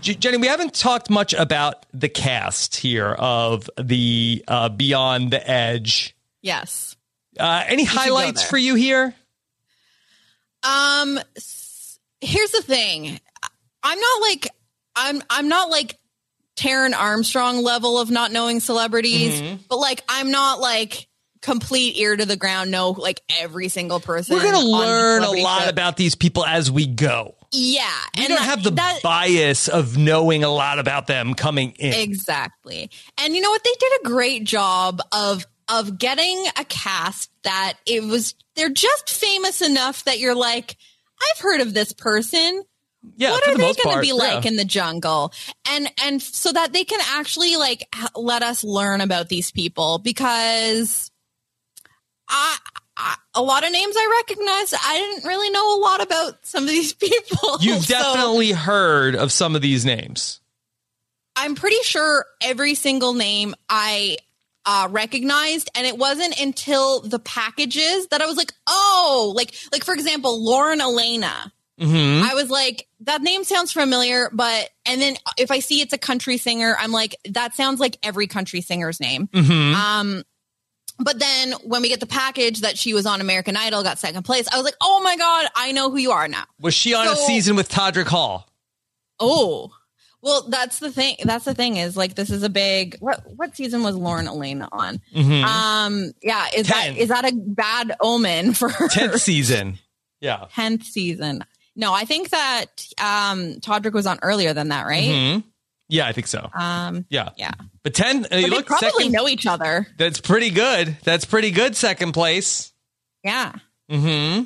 [0.00, 6.16] Jenny, we haven't talked much about the cast here of the uh, Beyond the Edge.
[6.40, 6.96] Yes.
[7.38, 9.14] Uh, any should highlights for you here?
[10.62, 11.18] Um,
[12.20, 13.20] here's the thing.
[13.82, 14.48] I'm not like
[14.96, 15.96] I'm I'm not like
[16.60, 19.62] Taran Armstrong level of not knowing celebrities, Mm-hmm.
[19.68, 21.06] but like I'm not like
[21.42, 24.36] complete ear to the ground know like every single person.
[24.36, 25.70] We're going to learn a lot Ship.
[25.70, 27.34] about these people as we go.
[27.52, 27.82] Yeah,
[28.16, 31.72] We and don't that- have the that- bias of knowing a lot about them coming
[31.78, 31.94] in.
[31.94, 32.90] Exactly.
[33.18, 33.64] And you know what?
[33.64, 39.08] They did a great job of of getting a cast that it was they're just
[39.08, 40.76] famous enough that you're like,
[41.22, 42.64] I've heard of this person.
[43.16, 44.50] Yeah, what are the they going to be like yeah.
[44.50, 45.32] in the jungle?
[45.68, 51.10] And and so that they can actually like let us learn about these people because
[52.28, 52.56] I,
[52.96, 54.74] I a lot of names I recognize.
[54.74, 57.58] I didn't really know a lot about some of these people.
[57.60, 60.40] You've So- definitely heard of some of these names.
[61.36, 64.18] I'm pretty sure every single name I
[64.66, 69.84] uh, recognized, and it wasn't until the packages that I was like, oh, like like
[69.84, 71.52] for example, Lauren Alaina.
[71.80, 72.30] Mm-hmm.
[72.30, 75.98] I was like, that name sounds familiar, but and then if I see it's a
[75.98, 79.28] country singer, I'm like, that sounds like every country singer's name.
[79.28, 79.74] Mhm.
[79.74, 80.22] Um,
[80.98, 84.24] but then when we get the package that she was on American Idol, got second
[84.24, 86.44] place, I was like, oh my god, I know who you are now.
[86.60, 88.46] Was she on a season with Todrick Hall?
[89.18, 89.70] Oh,
[90.22, 91.16] well, that's the thing.
[91.24, 92.96] That's the thing is like this is a big.
[93.00, 95.00] What what season was Lauren Alaina on?
[95.14, 95.42] Mhm.
[95.44, 96.94] Um, yeah, is Ten.
[96.94, 99.78] that is that a bad omen for her Tenth season.
[100.22, 100.48] Yeah.
[100.54, 101.46] tenth season?
[101.76, 102.66] No, I think that
[102.98, 105.04] um Todrick was on earlier than that, right?
[105.08, 105.44] Mhm.
[105.88, 106.48] Yeah, I think so.
[106.54, 107.30] Um, Yeah.
[107.36, 107.50] yeah.
[107.82, 109.88] But 10, uh, But they look, probably second, know each other.
[109.96, 110.96] that's pretty good.
[111.02, 112.72] That's pretty good second place.
[113.24, 113.52] Yeah.
[113.90, 114.44] Mm-hmm.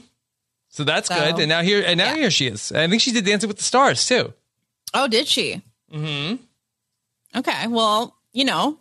[0.70, 1.38] So that's So, good.
[1.40, 2.16] And now here and now yeah.
[2.16, 2.72] here she is.
[2.72, 4.32] I think she did Dancing with the Stars too.
[4.94, 5.60] Oh, did she?
[5.92, 6.36] Mm-hmm.
[7.38, 7.66] Okay.
[7.68, 8.78] Well, you know,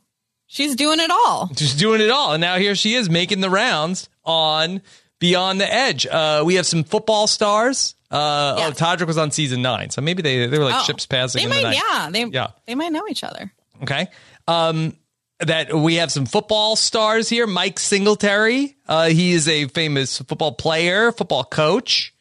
[0.48, 1.50] She's doing it all.
[1.58, 2.34] She's doing it all.
[2.34, 4.84] And now here she is making the rounds on
[5.18, 6.06] Beyond the Edge.
[6.06, 7.96] Uh, we have some football stars.
[8.14, 9.90] Uh, Oh, Todrick was on season nine.
[9.90, 11.82] So maybe they, they were like Oh, ships passing They in the might, night.
[11.92, 12.48] yeah, they, Yeah.
[12.68, 13.52] they might know each other.
[13.82, 14.08] Okay.
[14.48, 14.96] Um,
[15.40, 17.48] that we have some football stars here.
[17.48, 18.78] Mike Singletary.
[18.88, 22.14] Uh, he is a famous football player, football coach.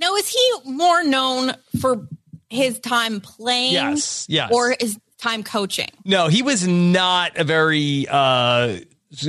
[0.00, 2.08] Now, is he more known for
[2.50, 3.72] his time playing?
[3.74, 4.50] Yes, yes.
[4.52, 5.88] Or his time coaching?
[6.04, 8.78] No, he was not a very uh,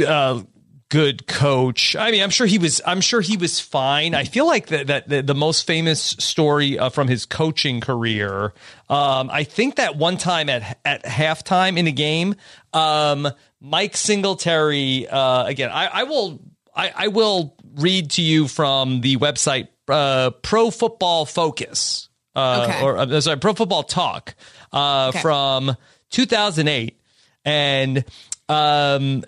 [0.06, 0.42] uh,
[0.90, 1.96] good coach.
[1.96, 2.82] I mean, I'm sure he was.
[2.86, 4.14] I'm sure he was fine.
[4.16, 8.54] I feel like that that the, the most famous story uh, from his coaching career.
[8.90, 12.36] Um, I think that one time at at halftime in a game,
[12.74, 13.28] um,
[13.60, 15.08] Mike Singletary.
[15.08, 16.40] Uh, again, I, I will.
[16.76, 22.82] I, I will read to you from the website uh, Pro Football Focus, uh, Okay.
[22.84, 24.36] or uh, sorry, Pro Football Talk
[24.74, 25.22] uh, Okay.
[25.22, 25.76] from
[26.12, 27.00] 2008,
[27.46, 28.04] and
[28.50, 29.24] um,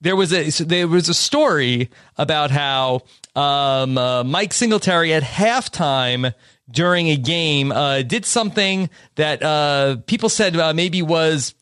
[0.00, 3.02] there was a so there was a story about how
[3.36, 6.34] um, uh, Mike Singletary at halftime
[6.70, 11.54] during a game uh, did something that uh, people said uh, maybe was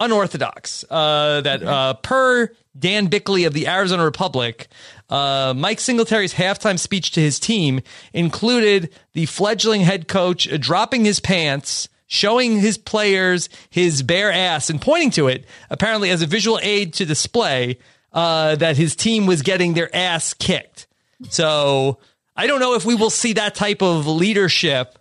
[0.00, 0.84] unorthodox.
[0.90, 4.68] Uh, that uh, per Dan Bickley of the Arizona Republic,
[5.08, 7.80] uh, Mike Singletary's halftime speech to his team
[8.12, 11.88] included the fledgling head coach dropping his pants.
[12.06, 16.94] Showing his players his bare ass and pointing to it, apparently as a visual aid
[16.94, 17.78] to display
[18.12, 20.86] uh, that his team was getting their ass kicked.
[21.30, 21.98] So
[22.36, 24.98] I don't know if we will see that type of leadership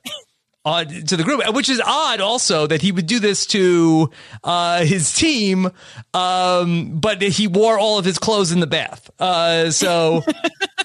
[0.65, 2.21] on to the group, which is odd.
[2.21, 4.09] Also, that he would do this to
[4.43, 5.69] uh, his team,
[6.13, 9.09] um, but he wore all of his clothes in the bath.
[9.19, 10.23] Uh, so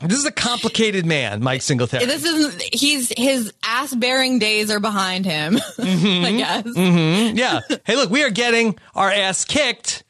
[0.00, 2.04] this is a complicated man, Mike Singletary.
[2.06, 2.62] This isn't.
[2.74, 5.58] He's his ass bearing days are behind him.
[5.78, 6.64] I guess.
[6.64, 7.60] hmm Yeah.
[7.84, 10.04] Hey, look, we are getting our ass kicked,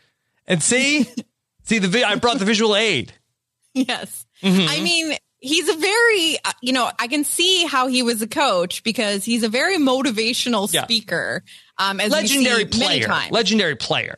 [0.47, 1.05] and see,
[1.65, 3.13] see the vi- I brought the visual aid.
[3.75, 4.27] Yes.
[4.43, 4.67] Mhm.
[4.69, 8.27] I mean, he's a very, uh, you know, I can see how he was a
[8.27, 10.85] coach because he's a very motivational Yeah.
[10.85, 11.45] speaker.
[11.79, 13.09] Um, as Legendary player.
[13.31, 14.17] Legendary player.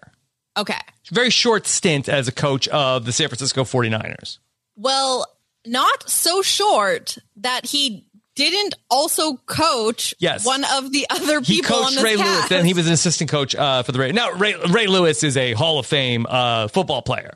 [0.57, 0.79] okay.
[1.11, 4.39] Very short stint as a coach of the San Francisco 49ers.
[4.77, 5.27] Well,
[5.67, 10.47] not so short that he didn't also coach Yes.
[10.47, 12.31] one of the other He people on coached Ray cast.
[12.39, 12.49] Lewis.
[12.49, 14.13] Then he was an assistant coach uh, for the Ray.
[14.13, 17.35] Now Ray, Ray Lewis is a Hall of Fame uh, football player.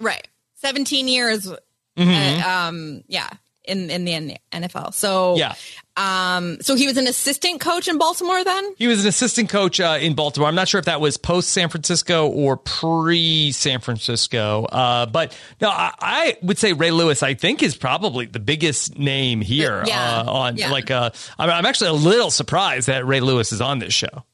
[0.00, 0.26] right.
[0.56, 1.48] 17 years.
[1.98, 2.42] Mhm.
[2.42, 3.28] uh, um, yeah.
[3.64, 4.94] In, in the NFL.
[4.94, 5.54] So, Yeah.
[5.96, 8.74] Um, so he was an assistant coach in Baltimore then?
[8.78, 10.48] He was an assistant coach uh, in Baltimore.
[10.48, 14.64] I'm not sure if that was post San Francisco or pre San Francisco.
[14.64, 17.22] Uh, but no, I, I would say Ray Lewis.
[17.22, 19.82] I think is probably the biggest name here.
[19.86, 20.20] Yeah.
[20.26, 20.70] Uh, on Yeah.
[20.70, 24.24] like, uh, I'm, I'm actually a little surprised that Ray Lewis is on this show.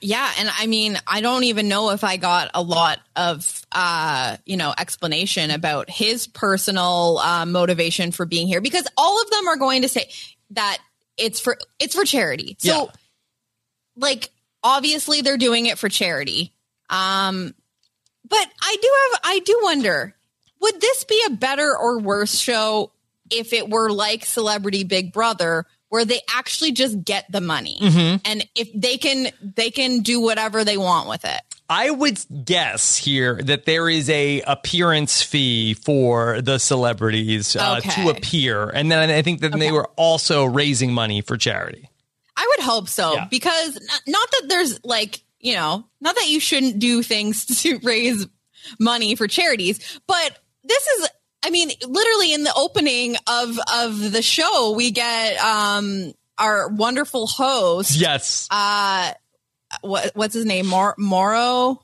[0.00, 4.36] Yeah, and I mean, I don't even know if I got a lot of uh,
[4.44, 9.48] you know, explanation about his personal uh, motivation for being here because all of them
[9.48, 10.10] are going to say
[10.50, 10.78] that
[11.16, 12.56] it's for it's for charity.
[12.58, 12.84] So Yeah.
[13.96, 14.30] like
[14.62, 16.52] obviously they're doing it for charity.
[16.90, 17.54] Um
[18.28, 20.14] but I do have I do wonder,
[20.60, 22.92] would this be a better or worse show
[23.30, 28.20] if it were like Celebrity Big Brother where they actually just get the money Mhm.
[28.24, 31.40] and if they can they can do whatever they want with it.
[31.70, 38.04] I would guess here that there is a appearance fee for the celebrities uh, Okay.
[38.04, 41.88] to appear, and then I think that they were also raising money for charity.
[42.36, 46.40] I would hope so because n- not that there's like, you know, not that you
[46.40, 48.26] shouldn't do things to raise
[48.78, 51.08] money for charities, but this is
[51.44, 57.26] I mean, literally in the opening of of the show, we get um our wonderful
[57.26, 59.12] host Yes, uh
[59.82, 60.66] what what's his name?
[60.66, 61.80] Mor- Mauro.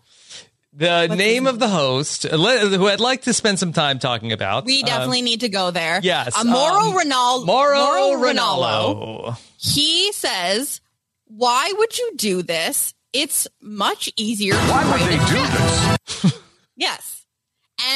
[0.73, 4.65] the name of the host, uh, who I'd like to spend some time talking about.
[4.65, 6.01] We um, definitely need to go there.
[6.03, 7.47] yes, Uh, Mauro um, Ranallo.
[7.47, 9.25] Mauro Ranallo.
[9.25, 9.39] Ranallo.
[9.59, 10.81] He says,
[11.27, 12.93] "Why would you do this?
[13.13, 16.41] It's much easier." Why would they do this?
[16.77, 17.25] yes,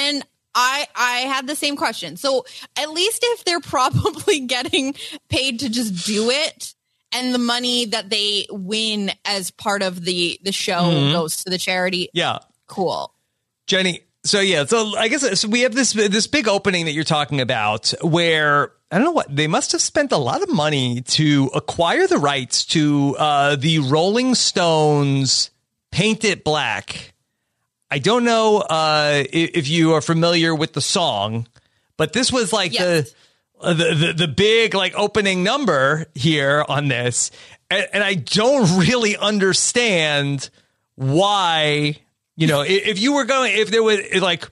[0.05, 0.25] and
[0.61, 2.17] I I had the same question.
[2.17, 2.45] So
[2.77, 4.95] at least if they're probably getting
[5.29, 6.75] paid to just do it,
[7.13, 11.13] and the money that they win as part of the the show Mhm.
[11.13, 13.15] goes to the charity, Yeah, cool.
[13.67, 14.03] Jenny.
[14.25, 17.41] So yeah, so I guess so we have this this big opening that you're talking
[17.41, 21.51] about, where I don't know what they must have spent a lot of money to
[21.55, 25.51] acquire the rights to uh, the Rolling Stones
[25.93, 27.15] "Paint It Black."
[27.91, 31.47] I don't know uh, if you are familiar with the song,
[31.97, 33.11] but this was like the,
[33.61, 37.31] uh, the the the big like opening number here on this,
[37.71, 40.51] and, and I don't really understand
[40.97, 41.97] why,
[42.37, 44.49] you know, if you were going, if there was like,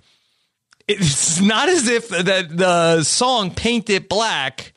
[0.88, 4.72] it's not as if that the song Paint It Black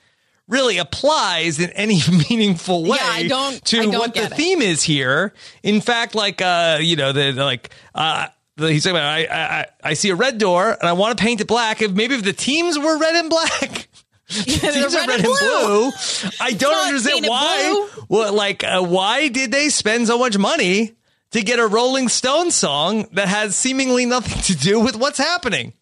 [0.47, 4.33] really applies in any meaningful way Yeah, I don't- to what the it.
[4.33, 5.33] theme is here.
[5.61, 8.27] In fact, like, uh, you know, the, the, like, uh,
[8.59, 11.41] He's saying, I, I, I- I see a red door and I want to paint
[11.41, 11.81] it black.
[11.81, 13.87] If maybe if the teams were red and black,
[14.27, 15.91] teams they're red and blue.
[16.41, 17.87] I don't not understand why.
[18.09, 20.95] Well, like, uh, why did they spend so much money
[21.31, 25.73] to get a Rolling Stone song that has seemingly nothing to do with what's happening?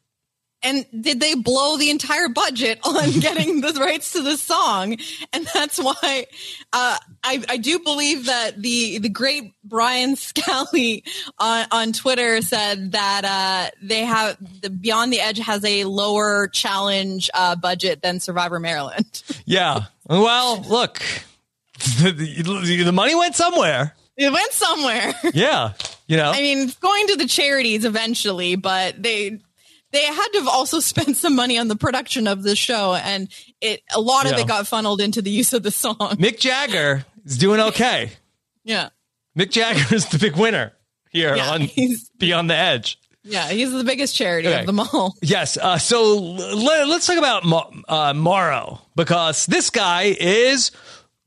[0.63, 4.97] And did they blow the entire budget on getting the rights to the song?
[5.31, 6.25] And that's why
[6.73, 11.03] uh, I, I do believe that the the great Brian Scally
[11.37, 16.47] on, on Twitter said that uh, they have the Beyond the Edge has a lower
[16.47, 19.23] challenge uh, budget than Survivor Maryland.
[19.49, 19.85] Yeah.
[20.05, 21.01] Well, look,
[22.01, 23.95] the, the, money went somewhere.
[24.17, 25.13] It went somewhere.
[25.33, 25.73] Yeah.
[26.07, 29.39] You know, I mean, it's going to the charities eventually, but they
[29.91, 33.29] they had to have also spent some money on the production of the show, and
[33.61, 34.39] it a lot of Yeah.
[34.41, 35.95] it got funneled into the use of the song.
[35.97, 38.11] Mick Jagger is doing okay.
[38.63, 38.89] Yeah,
[39.37, 40.73] Mick Jagger is the big winner
[41.09, 41.69] here Yeah, on
[42.17, 42.99] Beyond the Edge.
[43.23, 44.59] yeah, he's the biggest charity Okay.
[44.61, 45.15] of them all.
[45.21, 45.57] Yes.
[45.57, 50.71] Uh, so let, us talk about Ma- uh, Mauro because this guy is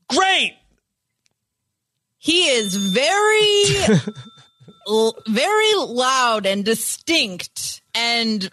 [0.07, 0.55] great.
[2.17, 3.63] He is very,
[4.87, 8.49] l- very loud and distinct and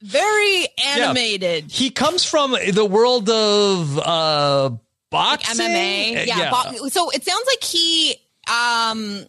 [0.00, 1.70] very animated.
[1.70, 4.70] He comes from the world of uh,
[5.10, 5.64] boxing.
[5.66, 6.26] MMA.
[6.26, 6.50] Yeah.
[6.52, 8.16] Uh, bo- so it sounds like he
[8.52, 9.26] um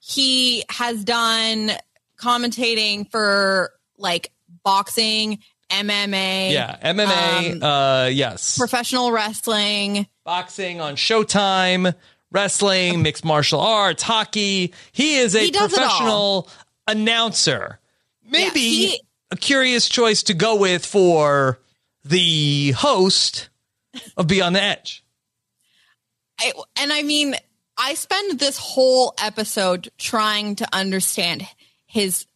[0.00, 1.70] he has done
[2.18, 4.32] commentating for like
[4.64, 5.38] boxing,
[5.70, 6.76] MMA, yeah.
[6.82, 7.52] MMA.
[7.54, 8.58] um, uh, yes.
[8.58, 10.06] professional wrestling.
[10.24, 11.94] boxing on Showtime,
[12.30, 14.74] wrestling, mixed martial arts, hockey.
[14.92, 15.86] He is a He does it all.
[15.88, 16.48] professional
[16.86, 17.78] announcer.
[18.26, 21.58] Maybe Yeah, he- a curious choice to go with for
[22.04, 23.48] the host
[24.16, 25.02] of Beyond the Edge.
[26.38, 27.34] I, and I mean,
[27.76, 31.46] I spend this whole episode trying to understand
[31.86, 32.26] his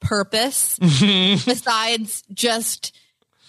[0.00, 2.94] purpose besides just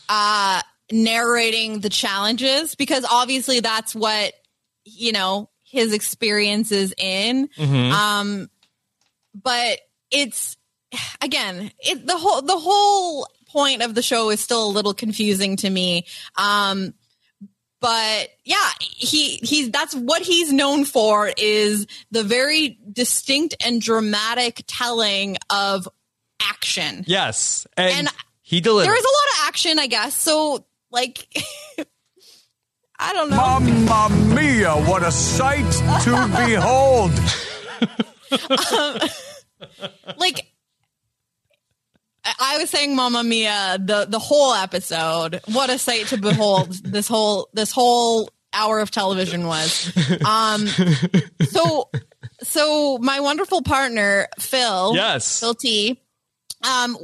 [0.10, 4.34] uh narrating the challenges because obviously that's what
[4.86, 7.91] you know his experience is in Mhm.
[7.91, 8.50] um
[9.36, 10.57] but it's
[11.21, 15.56] again it the whole the whole point of the show is still a little confusing
[15.58, 16.06] to me
[16.38, 16.93] um
[17.82, 24.63] but yeah he he's that's what he's known for is the very distinct and dramatic
[24.67, 25.88] telling of
[26.41, 27.67] action Yes.
[27.76, 28.08] And, And
[28.41, 28.88] he delivers.
[28.88, 31.28] there is a lot of action i guess so like
[33.00, 35.69] i don't know Mamma mia, what a sight
[36.04, 36.12] to
[36.47, 37.12] behold.
[38.73, 39.10] um,
[40.17, 40.47] like
[42.28, 45.42] I- I was saying Mamma Mia the the whole episode.
[45.46, 49.92] What a sight to behold this whole this whole hour of television was.
[50.26, 50.68] Um
[51.50, 51.90] so
[52.44, 55.40] so my wonderful partner Phil Yes.
[55.40, 56.02] Phil T
[56.68, 56.98] um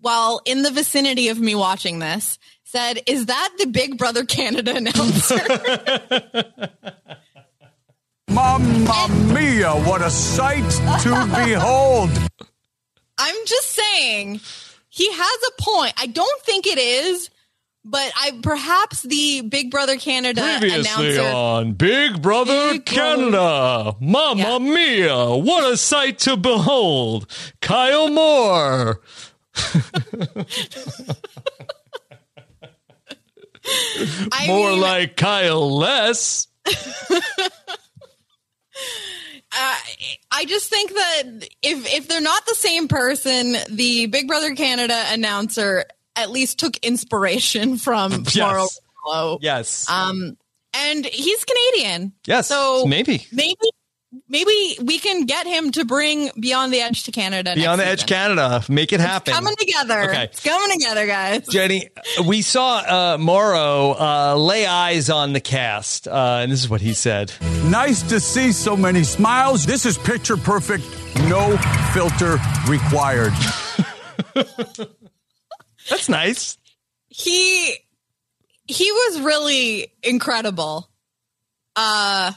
[0.00, 4.74] while in the vicinity of me watching this said is that the Big Brother Canada
[4.76, 5.38] announcer?
[8.28, 10.68] Mamma mia, what a sight
[11.02, 11.10] to
[11.46, 12.10] behold.
[13.18, 14.40] I'm just saying
[14.96, 15.92] he has a point.
[15.98, 17.28] I don't think it is,
[17.84, 21.36] but I perhaps the Big Brother Canada Previously announcer.
[21.36, 27.30] on Big Brother Canada, Mamma Mia, what a sight to behold!
[27.60, 29.02] Kyle Moore.
[34.46, 36.46] More mean- like Kyle less.
[39.58, 39.74] Uh,
[40.32, 41.22] I just think that
[41.62, 46.76] if if they're not the same person, the Big Brother Canada announcer at least took
[46.78, 48.36] inspiration from Yes.
[48.36, 48.66] Mauro
[49.06, 49.38] Ranallo.
[49.40, 49.88] Yes.
[49.88, 50.36] Um,
[50.74, 52.12] and he's Canadian.
[52.26, 53.26] Yes, So maybe.
[53.32, 53.56] maybe
[54.28, 57.54] maybe we can get him to bring Beyond the Edge to Canada.
[57.54, 58.36] Beyond the next Edge season.
[58.36, 59.34] Canada, make it happen.
[59.34, 60.02] Coming together.
[60.10, 60.24] Okay.
[60.24, 61.46] It's coming together, guys.
[61.48, 61.88] Jenny,
[62.26, 66.80] we saw uh, Mauro uh, lay eyes on the cast, uh, and this is what
[66.80, 67.32] he said.
[67.64, 69.66] Nice to see so many smiles.
[69.66, 70.84] This is picture perfect,
[71.28, 71.56] no
[71.92, 72.38] filter
[72.68, 73.32] required.
[75.88, 76.58] That's nice.
[77.08, 77.74] he
[78.66, 80.90] he was really incredible.
[81.76, 82.32] Uh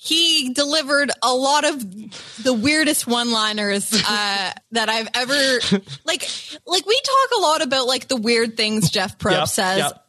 [0.00, 5.34] he delivered a lot of the weirdest one-liners uh, that I've ever
[6.04, 6.28] like.
[6.66, 10.04] Like we talk a lot about like the weird things Jeff Probst Yep, says, yep.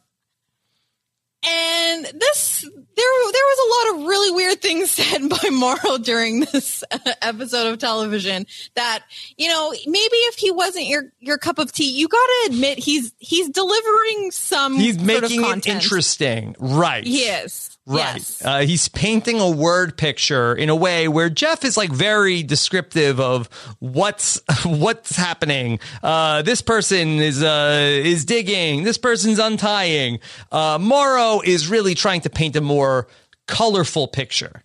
[1.44, 3.58] and this there there was
[3.94, 8.46] a lot of really weird things said by Mauro during this uh, episode of television
[8.74, 9.00] that,
[9.36, 12.78] you know, maybe if he wasn't your your cup of tea, you got to admit
[12.78, 15.82] he's he's delivering some He's sort making of it content.
[15.82, 16.54] interesting.
[16.60, 17.04] Right.
[17.04, 17.69] He is.
[17.90, 18.14] Right.
[18.14, 18.44] Yes.
[18.44, 23.18] Uh, he's painting a word picture in a way where Jeff is like very descriptive
[23.18, 23.48] of
[23.80, 25.80] what's what's happening.
[26.00, 28.84] Uh, this person is uh, is digging.
[28.84, 30.20] This person's untying.
[30.52, 33.08] Uh, Mauro is really trying to paint a more
[33.48, 34.62] colorful picture.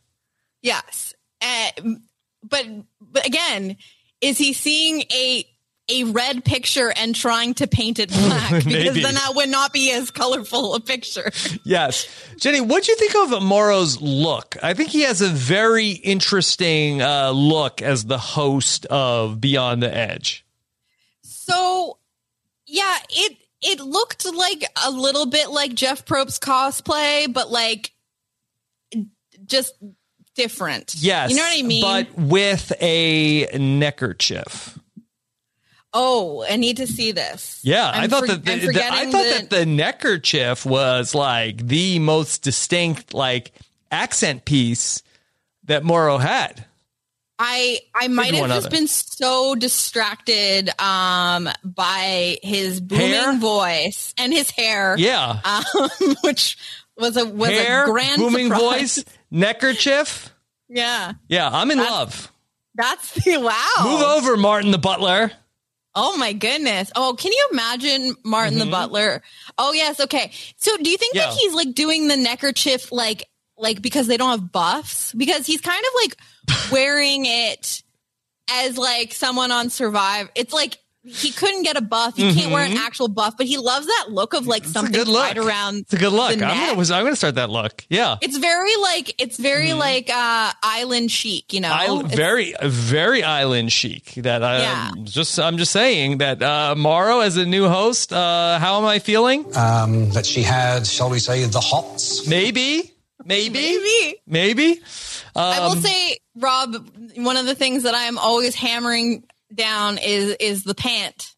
[0.62, 1.16] Yes.
[1.42, 1.72] Uh,
[2.44, 2.68] but
[3.02, 3.78] but again,
[4.22, 5.46] is he seeing a
[5.90, 8.52] a red picture and trying to paint it black?
[8.66, 11.32] because then that would not be as colorful a picture.
[11.64, 12.08] Yes.
[12.40, 14.58] Jenny, what do you think of Mauro's look?
[14.62, 19.96] I think he has a very interesting uh, look as the host of Beyond the
[19.96, 20.46] Edge.
[21.22, 21.98] So,
[22.66, 27.92] yeah, it it looked like a little bit like Jeff Probst's cosplay, but like
[29.46, 29.74] just
[30.36, 30.96] different.
[30.98, 31.32] Yes.
[31.32, 31.82] you know what I mean.
[31.82, 34.78] But with a neckerchief.
[35.98, 37.62] Oh, I need to see this.
[37.64, 41.16] Yeah, i I'm thought for- that the, the- I thought that- that the neckerchief was
[41.16, 43.54] like the most distinct like
[43.90, 45.02] accent piece
[45.64, 46.66] that Mauro had.
[47.40, 48.70] I I might have just other.
[48.76, 53.38] been so distracted um by his booming Hair?
[53.38, 54.96] voice and his hair.
[54.98, 55.40] Yeah.
[55.44, 55.90] Um,
[56.24, 56.58] which
[56.98, 58.96] was a was Hair, a grand booming surprise.
[58.98, 60.34] voice, neckerchief.
[60.70, 61.14] Yeah.
[61.28, 62.32] Yeah, I'm in love.
[62.74, 63.84] That's the wow.
[63.84, 65.32] Move over, Martin the butler.
[65.96, 66.92] Oh my goodness.
[66.96, 68.72] Oh, can you imagine Martin the Mhm.
[68.72, 69.22] Butler?
[69.58, 70.32] Oh yes, okay.
[70.58, 71.28] So do you think Yeah.
[71.30, 75.14] that he's like doing the neckerchief like like because they don't have buffs?
[75.14, 76.18] Because he's kind of like
[76.72, 77.82] wearing it
[78.52, 80.30] as like someone on Survive.
[80.36, 82.16] It's like he couldn't get a buff.
[82.18, 82.78] He can't wear an Mhm.
[82.80, 85.24] actual buff, but he loves that look of like It's something good look.
[85.28, 85.78] tied around.
[85.82, 86.38] It's a good look.
[86.38, 87.86] the I'm gonna, was- I'm gonna start that look.
[87.90, 88.18] Yeah.
[88.22, 91.72] It's very like it's very like uh island chic, you know.
[91.72, 94.14] Island, It's- very, very island chic.
[94.18, 94.92] That I Yeah.
[95.04, 98.12] just, I'm just saying that uh, Mauro as a new host.
[98.14, 99.46] Uh, how am I feeling?
[99.56, 102.28] Um, that she had, shall we say, the hots.
[102.28, 102.94] Maybe,
[103.24, 104.16] maybe, Maybe.
[104.28, 104.82] maybe.
[105.36, 106.76] I will Um, say, Rob,
[107.18, 109.24] one of the things that I am always hammering
[109.56, 111.32] down is is the pant.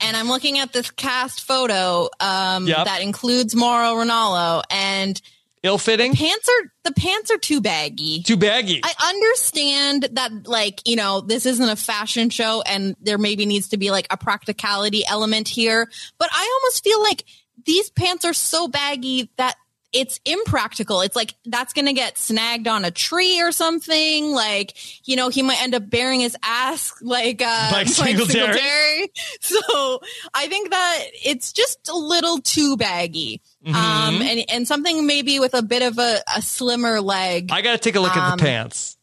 [0.00, 2.84] And I'm looking at this cast photo um, Yep.
[2.84, 5.20] that includes Mauro Ranallo, and
[5.64, 6.14] ill-fitting.
[6.14, 8.22] pants are the pants are too baggy.
[8.22, 8.80] Too baggy.
[8.84, 13.68] I understand that, like you know, this isn't a fashion show, and there maybe needs
[13.70, 15.90] to be like a practicality element here.
[16.18, 17.24] But I almost feel like
[17.64, 19.56] these pants are so baggy that
[19.92, 21.02] it's impractical.
[21.02, 24.32] It's like that's going to get snagged on a tree or something.
[24.32, 24.74] Like,
[25.06, 29.12] you know, he might end up bearing his ass like uh Mike Singletary.
[29.40, 30.00] So
[30.34, 33.42] I think that it's just a little too baggy.
[33.66, 34.22] Um Mhm.
[34.22, 37.50] and and something maybe with a bit of a, a slimmer leg.
[37.52, 38.96] I got to take a look at Um, the pants.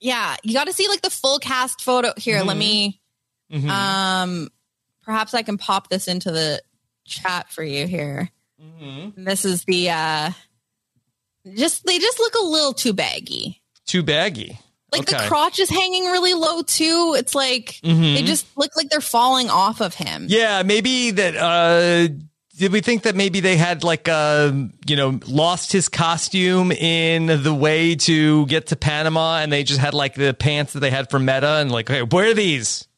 [0.00, 2.12] Yeah, you got to see like the full cast photo.
[2.16, 2.60] Here, let Mhm.
[2.60, 3.00] me
[3.52, 3.68] Mhm.
[3.70, 4.48] um
[5.02, 6.62] perhaps I can pop this into the
[7.06, 8.30] chat for you here.
[8.62, 9.24] Mm-hmm.
[9.24, 10.30] This is the uh
[11.56, 13.62] just they just look a little too baggy.
[13.86, 14.58] Too baggy.
[14.90, 17.14] Like the crotch is hanging really low too.
[17.18, 18.16] It's like Mhm.
[18.16, 20.26] they just look like they're falling off of him.
[20.28, 21.36] Yeah, maybe that.
[21.36, 22.08] Uh,
[22.56, 24.50] did we think that maybe they had like uh,
[24.86, 29.78] you know lost his costume in the way to get to Panama, and they just
[29.78, 32.88] had like the pants that they had for Metta, and like, hey, where are these?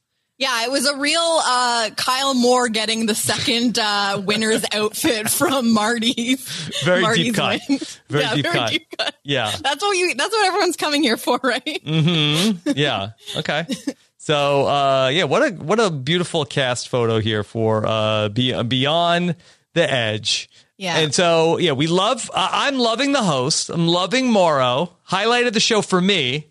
[0.40, 5.72] Yeah, it was a real uh Kyle Moore getting the second uh winner's outfit from
[5.72, 6.48] Marty's.
[6.82, 7.60] Very Marty's deep cut.
[7.68, 7.78] win.
[8.08, 8.70] Very Yeah, deep very cut.
[8.70, 9.14] deep cut.
[9.22, 9.54] Yeah.
[9.62, 11.80] That's what you that's what everyone's coming here for, right?
[11.86, 13.10] hmm Yeah.
[13.36, 13.66] Okay.
[14.16, 19.36] So uh, yeah, what a what a beautiful cast photo here for uh, Beyond
[19.74, 20.48] the Edge.
[20.78, 20.98] Yeah.
[20.98, 22.30] And so yeah, we love.
[22.32, 23.68] Uh, I'm loving the host.
[23.68, 24.96] I'm loving Mauro.
[25.10, 26.46] Highlighted the show for me.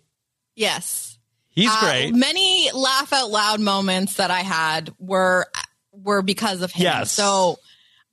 [0.54, 1.09] Yes.
[1.50, 2.14] He's Uh, great.
[2.14, 5.46] Many laugh out loud moments that I had were
[5.92, 6.84] were because of him.
[6.84, 7.12] Yes.
[7.12, 7.58] So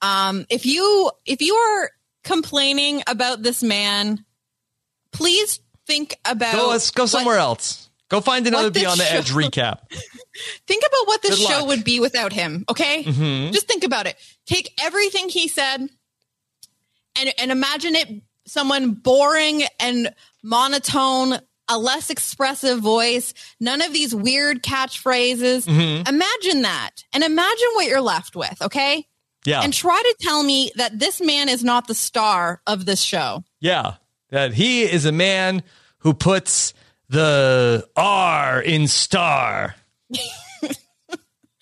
[0.01, 1.91] um if you if you are
[2.23, 4.23] complaining about this man,
[5.11, 7.83] please think about Go let's go what- somewhere else.
[8.09, 9.79] Go find another what Beyond the Edge recap.
[10.67, 11.67] Think about what this Good show luck.
[11.67, 13.03] would be without him, okay?
[13.03, 13.51] Mhm.
[13.51, 14.15] Just think about it.
[14.45, 15.89] Take everything he said
[17.19, 18.07] and and imagine it
[18.45, 21.39] someone boring and monotone,
[21.69, 25.65] a less expressive voice, none of these weird catchphrases.
[25.65, 26.07] Mhm.
[26.07, 27.03] Imagine that.
[27.13, 29.05] And imagine what you're left with, okay?
[29.45, 29.61] Yeah.
[29.61, 33.43] And try to tell me that this man is not the star of this show.
[33.59, 33.95] Yeah.
[34.29, 35.63] That he is a man
[35.99, 36.73] who puts
[37.09, 39.75] the R in star.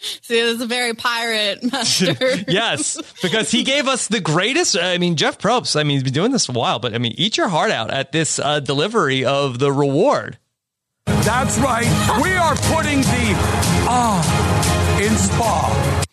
[0.22, 2.16] See, this is a very pirate master.
[2.48, 4.78] yes, because he gave us the greatest.
[4.78, 5.80] I mean, Jeff Probst.
[5.80, 7.92] I mean, he's been doing this a while, but I mean, eat your heart out
[7.92, 10.38] at this uh, delivery of the reward.
[11.06, 11.86] That's right.
[12.22, 13.34] We are putting the
[13.88, 16.04] ah in spa.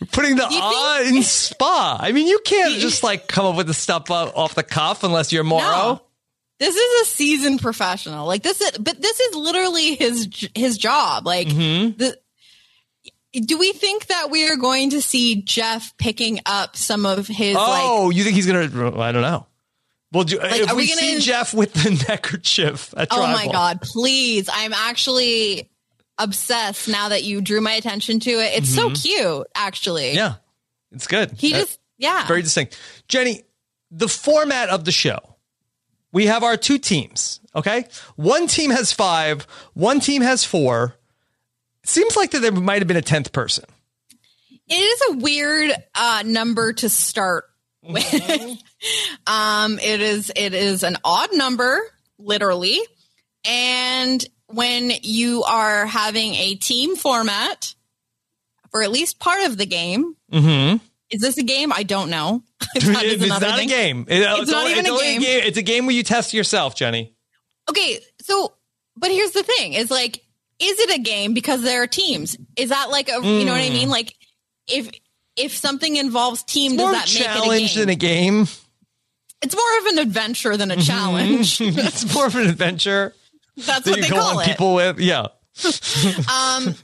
[0.00, 1.98] We're putting the ah in spa.
[2.00, 5.04] I mean, you can't just like come up with the stuff uh, off the cuff
[5.04, 5.94] unless you're Mauro.
[5.94, 6.02] No.
[6.62, 8.24] This is a seasoned professional.
[8.26, 11.26] Like this is, but this is literally his his job.
[11.26, 11.98] Like Mm-hmm.
[11.98, 12.16] the.
[13.34, 17.56] Do we think that we are going to see Jeff picking up some of his
[17.56, 18.60] like Oh, you think he's gonna?
[19.00, 19.46] I don't know.
[20.12, 23.22] Well, do, Like, if are we, we gonna- see Jeff with the neckerchief at Oh
[23.26, 24.48] my god, please.
[24.52, 25.70] I'm actually
[26.18, 28.52] obsessed now that you drew my attention to it.
[28.58, 29.02] It's so Mhm.
[29.02, 30.12] cute, actually.
[30.14, 30.34] Yeah,
[30.92, 31.32] it's good.
[31.38, 32.26] He Uh, just yeah.
[32.28, 32.76] very distinct.
[33.08, 33.42] Jenny,
[33.90, 35.18] the format of the show.
[36.12, 37.40] We have our two teams.
[37.54, 37.86] Okay,
[38.16, 40.94] one team has five, one team has four.
[41.82, 43.64] It Seems like that there might have been a tenth person.
[44.68, 47.44] it is a weird uh number to start
[47.82, 48.14] with.
[49.26, 51.80] um it is it is an odd number,
[52.18, 52.78] literally.
[53.44, 57.74] And when you are having a team format
[58.70, 60.76] for at least part of the game, Mm-hmm.
[61.12, 61.72] Is this a game?
[61.72, 62.42] I don't know.
[62.74, 64.06] That is it's not a game.
[64.08, 65.42] It- It's not only- even a only game.
[65.44, 67.14] It's a game where you test yourself, Jenny.
[67.70, 68.54] Okay, so
[68.96, 70.22] but here's the thing: is like,
[70.58, 72.36] is it a game because there are teams?
[72.56, 73.72] Is that like a you know what I Mm.
[73.72, 73.88] mean?
[73.88, 74.14] Like,
[74.66, 74.90] if
[75.36, 77.80] if something involves team, It's does that a make challenge it a game?
[77.80, 78.48] than a game.
[79.42, 81.60] It's more of an adventure than a challenge.
[81.60, 83.14] it's more of an adventure.
[83.56, 84.46] That's that what you they call on it.
[84.48, 84.98] people with.
[85.00, 85.26] Yeah.
[86.32, 86.74] um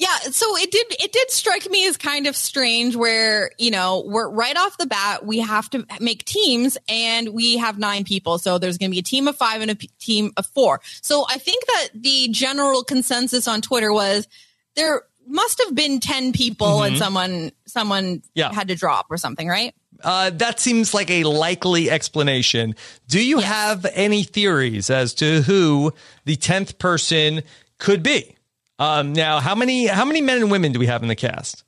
[0.00, 4.02] yeah so it did it did strike me as kind of strange where you know
[4.06, 8.38] we're right off the bat we have to make teams and we have nine people
[8.38, 10.80] so there's going to be a team of five and a p- team of four
[11.02, 14.26] so i think that the general consensus on twitter was
[14.74, 16.98] there must have been 10 people and Mhm.
[16.98, 18.52] someone someone Yeah.
[18.52, 22.74] had to drop or something right Uh, that seems like a likely explanation.
[23.06, 25.92] Do you have any theories as to who
[26.24, 27.42] the tenth person
[27.78, 28.34] could be?
[28.80, 31.64] Um, now, how many how many men and women do we have in the cast?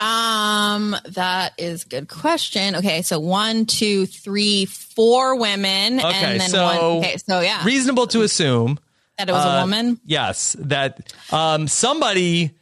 [0.00, 2.76] Um, that is a good question.
[2.76, 6.78] Okay, so one, two, three, four women, Okay, and then so one.
[6.98, 8.78] Okay, so yeah, reasonable to assume
[9.18, 10.00] that it was a uh, woman.
[10.04, 12.52] Yes, that um, somebody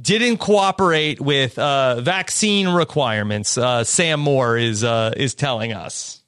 [0.00, 3.56] didn't cooperate with uh, vaccine requirements.
[3.56, 6.21] Uh, Sam Moore is uh, is telling us.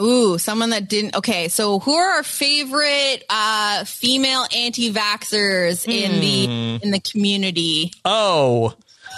[0.00, 1.16] Ooh, someone that didn't.
[1.16, 6.82] Okay, so who are our favorite uh female anti-vaxxers in the Hmm.
[6.84, 7.92] in the community?
[8.04, 8.74] Oh,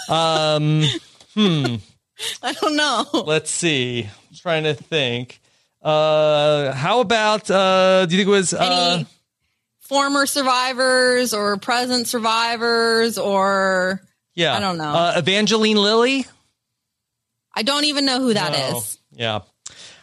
[0.07, 0.83] um,
[1.33, 1.75] hmm.
[2.43, 3.05] I don't know.
[3.25, 4.03] Let's see.
[4.03, 5.39] I'm trying to think.
[5.81, 7.49] Uh, how about?
[7.49, 8.53] Uh, do you think it was?
[8.53, 9.05] Uh, Any
[9.81, 14.01] former survivors or present survivors or
[14.35, 14.93] yeah, I don't know.
[14.93, 16.25] Uh, Evangeline Lilly.
[17.53, 18.97] I don't even know who that is.
[19.11, 19.17] No.
[19.17, 19.39] Yeah.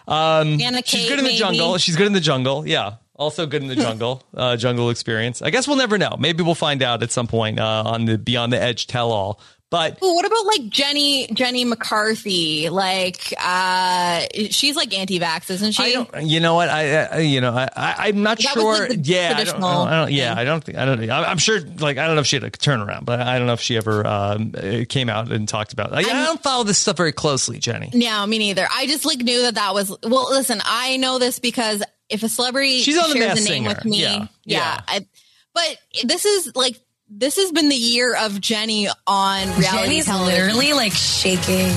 [0.09, 1.39] Um, Anna she's good in the maybe?
[1.39, 1.79] jungle.
[1.79, 2.67] She's good in the jungle.
[2.67, 2.95] Yeah.
[3.17, 4.23] Also good in the jungle.
[4.35, 5.41] uh, jungle experience.
[5.43, 6.17] I guess we'll never know.
[6.19, 9.41] Maybe we'll find out at some point uh, on the Beyond the Edge tell all.
[9.69, 12.69] But Ooh, what about like Jenny Jenny McCarthy?
[12.71, 15.83] Like uh she's like anti-vax, isn't she?
[15.83, 16.69] I don't, you know what?
[16.69, 18.89] I, I you know, I, I I'm not That sure.
[18.89, 21.01] like, yeah, I don't, I don't, yeah, I don't think I don't.
[21.11, 21.59] I'm I'm sure.
[21.61, 23.77] Like I don't know if she had a turnaround, but I don't know if she
[23.77, 25.91] ever um, uh, came out and talked about.
[25.91, 27.91] Like, I don't follow this stuff very closely, Jenny.
[27.93, 28.69] No, me neither.
[28.73, 30.31] I just like knew that that was well.
[30.31, 33.69] Listen, I know this because if a celebrity She's on The shares a name Singer.
[33.71, 34.13] with me, Yeah.
[34.15, 34.81] yeah, Yeah.
[34.87, 35.07] I,
[35.55, 36.77] but this is like
[37.09, 40.47] this has been the year of Jenny on reality Jenny's television.
[40.47, 41.73] literally like shaking.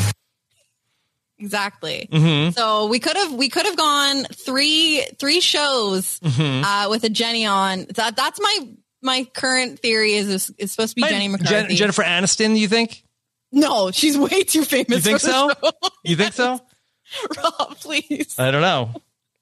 [1.37, 2.07] exactly.
[2.11, 2.53] Mhm.
[2.55, 6.63] So we could have we could have gone three three shows Mhm.
[6.63, 7.85] uh, with a Jenny on.
[7.95, 8.59] That that's my
[9.01, 11.75] my current theory is is, is supposed to be Jenny Jen- McCarthy.
[11.75, 13.03] Jennifer Aniston, you think?
[13.51, 14.87] no, she's way too famous.
[14.89, 15.49] You think for so?
[15.61, 15.71] show.
[16.03, 16.59] You think so?
[17.37, 18.35] Rob, please.
[18.37, 18.93] I don't know.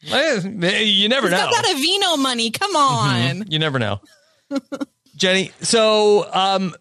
[0.10, 0.40] Eh,
[0.84, 1.50] You never He's know.
[1.50, 2.52] got that Aveeno money.
[2.52, 3.40] Come on.
[3.42, 3.52] Mhm.
[3.52, 4.00] You never know.
[5.18, 6.74] Jenny, so um,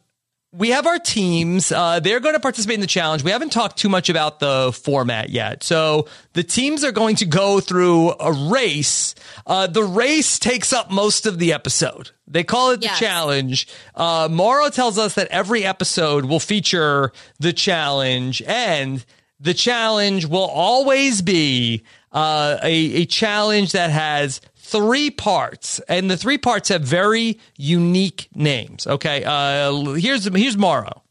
[0.53, 1.73] we have our teams.
[1.73, 3.23] Uh, they're going to participate in the challenge.
[3.25, 5.63] We haven't talked too much about the format yet.
[5.63, 9.15] So the teams are going to go through a race.
[9.47, 12.11] Uh, the race takes up most of the episode.
[12.29, 12.99] They call it the Yes.
[12.99, 13.69] challenge.
[13.95, 19.05] Uh, Mauro tells us that every episode will feature the challenge, and
[19.41, 22.73] the challenge will always be uh, a,
[23.03, 28.87] a challenge that has three parts, and the three parts have very unique names.
[28.87, 31.03] Okay, uh, here's here's Mauro.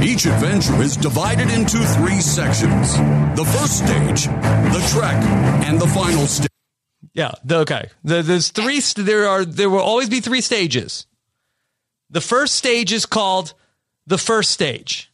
[0.00, 2.92] Each adventure is divided into three sections.
[3.36, 5.16] The first stage, the trek,
[5.66, 6.50] and the final stage.
[7.14, 7.32] Yeah.
[7.44, 7.88] The, okay.
[8.04, 8.80] The, there's three.
[8.96, 9.44] There are.
[9.44, 11.06] There will always be three stages.
[12.10, 13.54] The first stage is called
[14.06, 15.10] the first stage.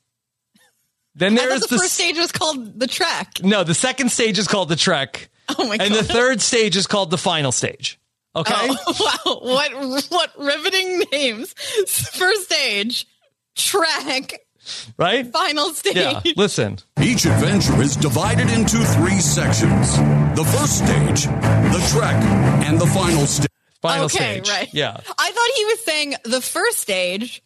[1.15, 3.39] Then I there thought is the the first stage was called the trek.
[3.43, 3.65] no.
[3.65, 5.87] The second stage is called the trek, Oh my god!
[5.87, 7.99] and the third stage is called the final stage.
[8.35, 8.55] Okay.
[8.55, 9.41] Oh, wow!
[9.43, 11.53] What what riveting names?
[11.53, 13.07] First stage,
[13.55, 14.41] track,
[14.97, 15.31] Right.
[15.33, 15.97] final stage.
[15.97, 16.21] Yeah.
[16.37, 16.79] Listen.
[17.01, 19.97] Each adventure is divided into three sections
[20.37, 22.23] the first stage, the trek,
[22.65, 23.49] and the final stage.
[23.83, 24.49] Final okay, stage.
[24.49, 24.69] right.
[24.73, 24.97] Yeah.
[24.97, 27.43] I thought he was saying the first stage,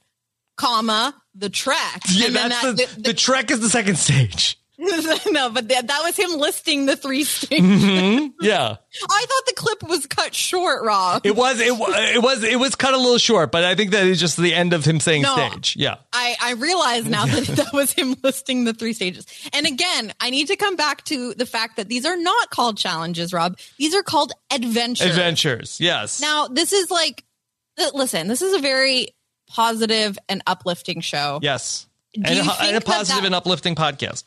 [0.56, 2.02] comma the trek.
[2.10, 4.58] Yeah, and then that's that, the, the, trek is the second stage.
[5.30, 7.64] no, but that, that was him listing the three stages.
[7.64, 8.32] Mhm.
[8.40, 8.76] Yeah.
[9.10, 11.24] I thought the clip was cut short, Rob.
[11.24, 14.06] It was it, it was it was cut a little short, but I think that
[14.06, 15.34] is just the end of him saying No.
[15.34, 15.76] stage.
[15.76, 15.96] Yeah.
[16.12, 19.26] I, I realize now that that was him listing the three stages.
[19.54, 22.76] And again, I need to come back to the fact that these are not called
[22.76, 23.58] challenges, Rob.
[23.78, 25.06] These are called adventures.
[25.08, 25.80] Adventures.
[25.80, 26.20] Yes.
[26.20, 27.24] Now, this is like,
[27.78, 29.08] uh, listen, this is a very
[29.48, 31.38] positive and uplifting show.
[31.42, 31.86] yes.
[32.14, 34.24] And, a, and a positive that- and uplifting podcast.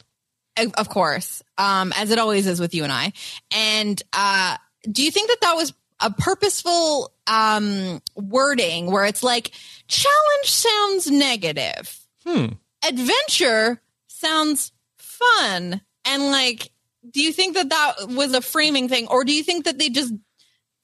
[0.78, 3.14] Of- course, um, as it always is with you and I.
[3.51, 4.57] And uh,
[4.91, 9.51] do you think that that was a purposeful um, wording where it's like
[9.88, 12.45] challenge sounds negative, Hmm.
[12.88, 16.72] adventure sounds fun, and like,
[17.12, 19.89] do you think that that was a framing thing, or do you think that they
[19.89, 20.14] just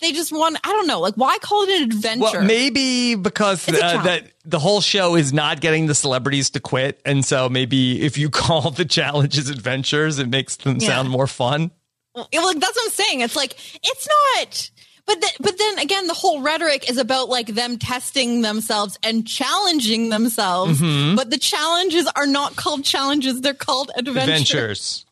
[0.05, 2.21] they just want I don't know, like why call it an adventure?
[2.21, 3.71] Well, maybe because uh,
[4.03, 8.17] that the whole show is not getting the celebrities to quit, and so maybe if
[8.17, 10.87] you call the challenges adventures, it makes them Yeah.
[10.87, 11.71] sound more fun.
[12.13, 13.21] Well, like that's what I'm saying.
[13.21, 13.53] It's like
[13.83, 14.71] it's not.
[15.07, 19.27] But th- but then again, the whole rhetoric is about like them testing themselves and
[19.27, 20.79] challenging themselves.
[20.81, 21.15] Mhm.
[21.15, 24.23] But the challenges are not called challenges; they're called adventures.
[24.23, 25.05] Adventures.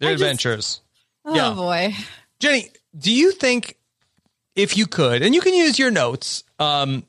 [0.00, 0.80] They're I just- adventures.
[1.24, 1.50] Oh Yeah.
[1.54, 1.94] boy!
[2.40, 3.76] Jenny, do you think
[4.56, 7.04] if you could, and you can use your notes, um,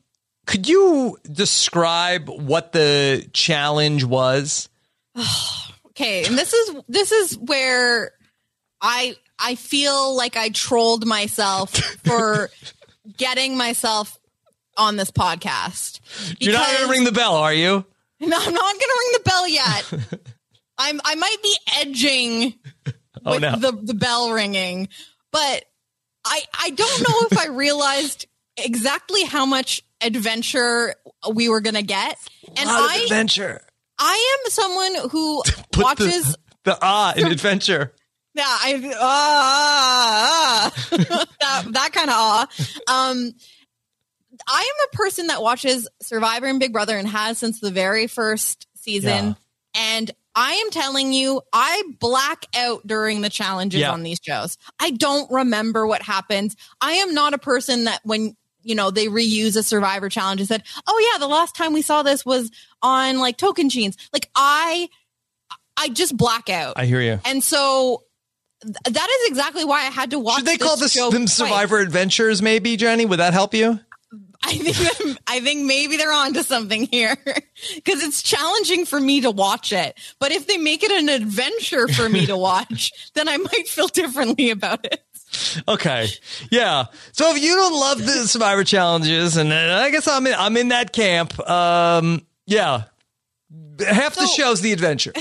[0.45, 4.69] could you describe what the challenge was?
[5.95, 8.13] Okay, and this is this is where
[8.81, 11.69] I I feel like I trolled myself
[12.03, 12.49] for
[13.15, 14.17] getting myself
[14.75, 15.99] on this podcast.
[16.39, 17.85] You're not going to ring the bell, are you?
[18.19, 19.93] No, I'm not going to ring the bell yet.
[20.79, 22.55] I'm I might be edging
[23.23, 23.55] Oh, with no.
[23.57, 24.87] the the bell ringing,
[25.31, 25.65] but
[26.25, 30.95] I I don't know if I realized exactly how much adventure
[31.31, 32.17] we were going to get.
[32.57, 33.61] And I adventure.
[33.97, 37.93] I am someone who Put watches the, the ah in adventure.
[38.33, 41.25] yeah, I ah, ah, ah.
[41.39, 42.47] that that kind of awe.
[42.87, 43.33] Um,
[44.47, 48.07] I am a person that watches Survivor and Big Brother and has since the very
[48.07, 49.35] first season.
[49.75, 53.91] And I am telling you, I black out during the challenges Yeah.
[53.91, 54.57] on these shows.
[54.79, 56.55] I don't remember what happens.
[56.81, 60.47] I am not a person that when you know they reuse a Survivor challenge and
[60.47, 62.49] said, "Oh yeah, the last time we saw this was
[62.81, 64.89] on like Tocantins." Like I,
[65.77, 66.73] I just black out.
[66.77, 67.19] I hear you.
[67.25, 68.03] And so
[68.63, 70.37] th- that is exactly why I had to watch.
[70.37, 71.27] Should they call this this show them.
[71.27, 72.41] Survivor Adventures?
[72.41, 73.79] Maybe Jenny, would that help you?
[74.45, 77.15] I think I think maybe they're onto something here
[77.75, 79.97] because it's challenging for me to watch it.
[80.19, 83.87] But if they make it an adventure for me to watch, then I might feel
[83.87, 85.01] differently about it.
[85.67, 86.07] Okay,
[86.51, 86.85] yeah.
[87.13, 90.57] So if you don't love the Survivor challenges, and uh, I guess I'm in, I'm
[90.57, 91.39] in that camp.
[91.49, 92.83] Um, yeah,
[93.79, 95.13] half the show's the adventure,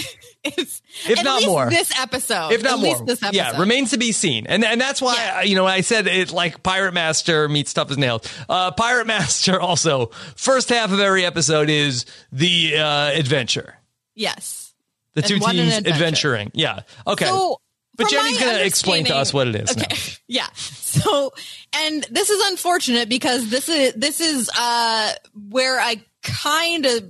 [0.44, 1.70] if At not least more.
[1.70, 3.36] this episode, if not at more, least this episode.
[3.36, 6.32] yeah, remains to be seen, and and that's why uh, you know I said it
[6.32, 8.28] like Pirate Master meets Tough as Nails.
[8.48, 13.78] Uh, Pirate Master also first half of every episode is the uh, adventure,
[14.14, 14.74] yes.
[15.14, 15.90] the And two teams adventure.
[15.92, 16.50] adventuring.
[16.54, 17.26] Yeah, okay.
[17.26, 17.58] So,
[17.96, 19.70] but Jenny's gonna explain to us what it is.
[19.70, 19.96] Okay.
[20.28, 20.46] Yeah.
[20.54, 21.34] So,
[21.74, 25.12] and this is unfortunate because this is this is uh
[25.50, 27.04] where I kind of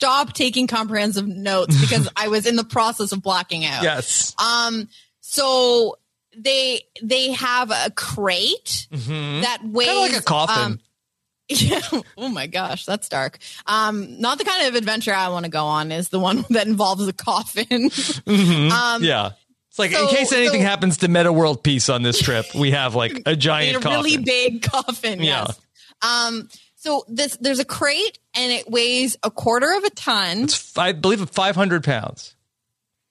[0.00, 3.82] stopped taking comprehensive notes because I was in the process of blacking out.
[3.82, 4.34] Yes.
[4.42, 4.88] Um.
[5.20, 5.98] So
[6.36, 9.42] they they have a crate Mhm.
[9.42, 10.62] that weighs Kinda like a coffin.
[10.64, 10.80] um,
[11.48, 11.80] yeah.
[12.16, 13.38] Oh my gosh, that's dark.
[13.66, 15.92] Um, not the kind of adventure I want to go on.
[15.92, 17.66] Is the one that involves a coffin.
[17.90, 18.70] Mhm.
[18.70, 19.30] Um, yeah.
[19.68, 22.46] It's like so- in case anything so- happens to Metta World Peace on this trip,
[22.54, 23.98] we have like a giant a coffin.
[23.98, 25.22] really big coffin.
[25.22, 25.46] Yeah.
[25.48, 25.60] Yes.
[26.02, 26.48] Um.
[26.82, 30.48] So this there's a crate and it weighs a quarter of a ton.
[30.78, 32.34] I believe 500 pounds.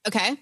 [0.07, 0.35] Okay.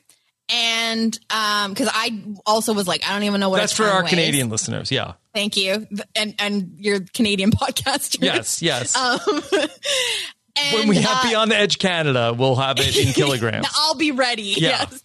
[0.50, 4.04] And um, because I also was like, I don't even know what That's for our
[4.04, 4.12] weighs.
[4.12, 4.92] Canadian listeners.
[4.92, 5.14] Yeah.
[5.34, 8.22] Thank you, and and your Canadian podcasters.
[8.24, 8.96] Yes, yes.
[8.96, 9.20] Um,
[10.74, 13.68] when we have uh, Beyond the Edge Canada, we'll have it in kilograms.
[13.76, 14.56] I'll be ready.
[14.58, 14.86] Yeah.
[14.90, 15.04] Yes.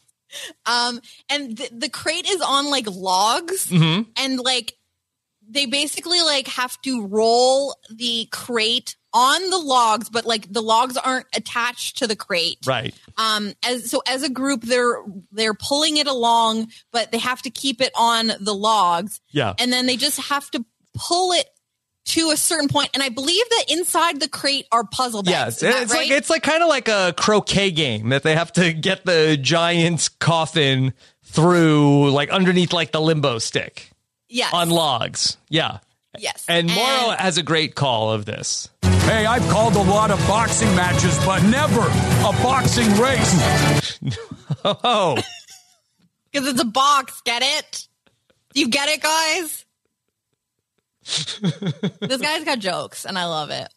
[0.64, 4.06] Um, and the, the crate is on like logs, Mhm.
[4.16, 4.76] and like
[5.48, 10.96] they basically like have to roll the crate on the logs, but like the logs
[10.96, 12.58] aren't attached to the crate.
[12.66, 12.94] Right.
[13.18, 17.50] Um, as so as a group, they're they're pulling it along, but they have to
[17.50, 19.20] keep it on the logs.
[19.30, 19.54] Yeah.
[19.58, 20.64] and then they just have to
[20.94, 21.46] pull it
[22.04, 22.90] to a certain point.
[22.94, 25.62] And I believe that inside the crate are puzzle bags.
[25.62, 26.08] it's, it's right?
[26.08, 29.38] like it's like kind of like a croquet game that they have to get the
[29.40, 33.91] giant's coffin through like underneath like the limbo stick
[34.32, 35.36] yes, on logs.
[35.48, 35.78] Yeah.
[36.18, 36.44] yes.
[36.48, 38.68] And Mauro has a great call of this.
[38.82, 43.98] Hey, I've called a lot of boxing matches, but never a boxing race.
[44.64, 45.16] Oh,
[46.30, 47.20] because it's a box.
[47.24, 47.88] Get it?
[48.54, 49.64] You get it, guys?
[52.00, 53.68] this guy's got jokes, and I love it.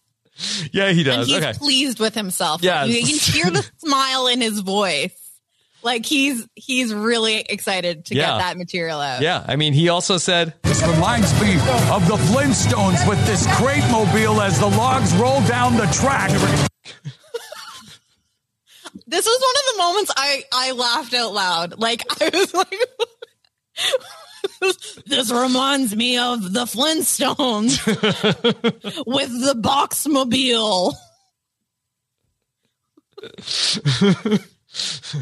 [0.72, 1.16] yeah, he does.
[1.16, 1.28] And does.
[1.28, 1.54] he's Okay.
[1.58, 2.62] pleased with himself.
[2.62, 5.25] Yeah, you can hear the smile in his voice.
[5.86, 8.32] Like he's he's really excited to Yeah.
[8.32, 9.22] get that material out.
[9.22, 11.54] Yeah, I mean, he also said, This reminds me
[11.92, 16.32] of the Flintstones with this crate mobile as the logs roll down the track.
[19.08, 21.78] This was one of the moments I I laughed out loud.
[21.80, 22.80] Like I was like.
[25.06, 27.86] This reminds me of the Flintstones
[29.06, 30.94] with the Boxmobile.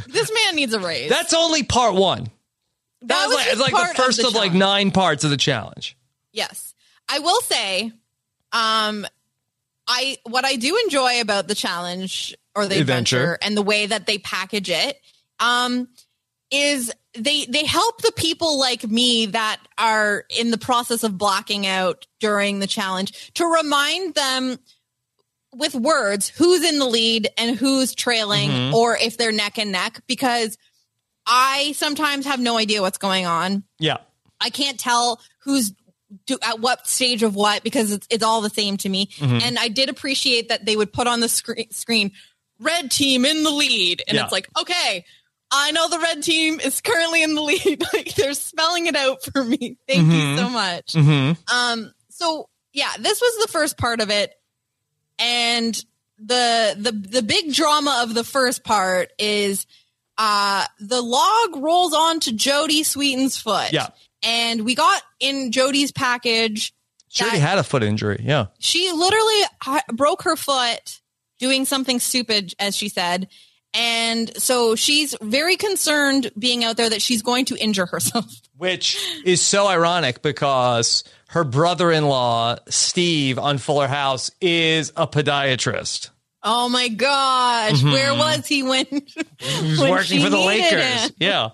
[0.08, 1.10] This man needs a raise.
[1.10, 2.30] "That's only part one."
[3.01, 5.24] That That was was like, it's like the of first the of, like nine parts
[5.24, 5.97] of the challenge.
[6.32, 6.74] Yes.
[7.10, 7.91] I will say,
[8.54, 9.06] um,
[9.88, 13.18] I what I do enjoy about the challenge or the Adventure.
[13.18, 14.97] adventure, and the way that they package it,
[15.39, 15.89] um,
[16.49, 21.68] is they they help the people like me that are in the process of blocking
[21.68, 24.58] out during the challenge to remind them
[25.56, 28.74] with words who's in the lead and who's trailing Mhm.
[28.74, 30.58] or if they're neck and neck because
[31.26, 33.64] I sometimes have no idea what's going on.
[33.80, 33.97] Yeah.
[34.41, 35.72] I can't tell who's
[36.26, 39.08] do, at what stage of what because it's, it's all the same to me.
[39.18, 39.41] Mhm.
[39.41, 42.12] And I did appreciate that they would put on the screen, screen
[42.60, 44.04] red team in the lead.
[44.08, 44.24] And Yeah.
[44.24, 45.06] it's like, okay,
[45.49, 47.84] I know the red team is currently in the lead.
[47.93, 49.78] like they're spelling it out for me.
[49.88, 50.38] Thank you Mhm.
[50.38, 50.86] so much.
[50.93, 51.56] Mm-hmm.
[51.56, 54.34] Um, so yeah, this was the first part of it.
[55.20, 55.76] And
[56.18, 59.66] the the the big drama of the first part is
[60.18, 63.74] uh the log rolls onto Jodie Sweetin's foot.
[63.74, 63.88] Yeah.
[64.22, 66.74] And we got in Jodie's package
[67.09, 68.22] She already had a foot injury.
[68.24, 68.47] Yeah.
[68.59, 69.41] she literally
[69.93, 71.01] broke her foot
[71.39, 73.28] doing something stupid, as she said.
[73.74, 78.26] And so she's very concerned being out there that she's going to injure herself.
[78.55, 81.03] Which is so ironic because
[81.34, 86.09] her brother in law, Steve, on Fuller House, is a podiatrist.
[86.43, 87.73] Oh my gosh.
[87.81, 87.91] Mhm.
[87.91, 88.86] Where was he when,
[89.39, 91.03] He was when working for the Lakers.
[91.05, 91.11] him?
[91.19, 91.49] Yeah.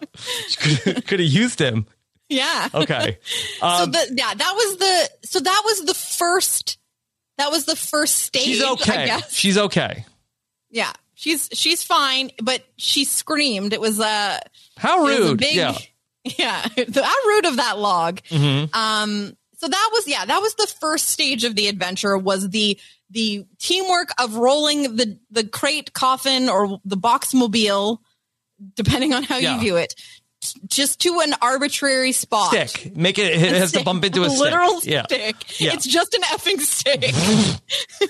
[0.58, 1.86] Could have used him.
[2.28, 2.70] Yeah.
[2.74, 3.18] Okay.
[3.60, 6.78] so Um, the, yeah, that was the so that was the first
[7.38, 8.44] that was the first stage.
[8.44, 9.06] she's I okay.
[9.06, 9.34] guess.
[9.34, 10.06] She's okay.
[10.72, 10.92] Yeah.
[11.16, 13.74] She's she's fine, but she screamed.
[13.74, 14.40] It was uh
[14.78, 15.40] How was a rude.
[15.40, 15.78] big- yeah.
[16.38, 16.62] Yeah.
[16.76, 18.22] The how rude of that log.
[18.30, 18.76] Mhm.
[18.76, 22.78] Um, so that was yeah, that was the first stage of the adventure was the
[23.12, 28.02] the teamwork of rolling the the crate coffin or the box mobile,
[28.76, 29.56] depending on how Yeah.
[29.56, 29.96] you view it,
[30.68, 32.50] just to an arbitrary spot.
[32.54, 32.96] Stick.
[32.96, 34.40] Make it, it has to bump into a stick.
[34.40, 35.04] literal Yeah.
[35.04, 35.60] stick.
[35.60, 35.74] Yeah.
[35.74, 38.10] It's just an effing stick.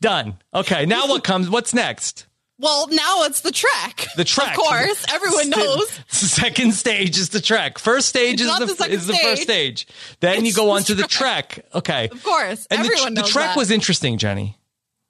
[0.00, 0.38] Done.
[0.54, 0.86] Okay.
[0.86, 1.50] Now what comes?
[1.50, 2.26] What's next?
[2.58, 4.06] Well, now it's the trek.
[4.16, 4.50] The trek.
[4.50, 6.00] Of course, everyone knows.
[6.08, 7.78] Second stage is the trek.
[7.78, 9.86] First stage It's is the, the is the first stage.
[10.20, 11.66] Then you It's go the on to the trek.
[11.74, 12.08] Okay.
[12.10, 13.56] Of course, And the, everyone the knows trek that.
[13.56, 14.56] was interesting, Jenny.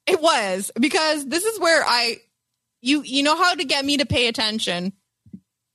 [0.07, 2.17] It was because this is where I,
[2.83, 4.93] you you know how to get me to pay attention.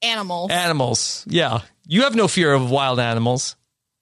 [0.01, 0.49] Animals.
[0.51, 1.25] Animals.
[1.27, 1.59] Yeah.
[1.85, 3.55] You have no fear of wild animals.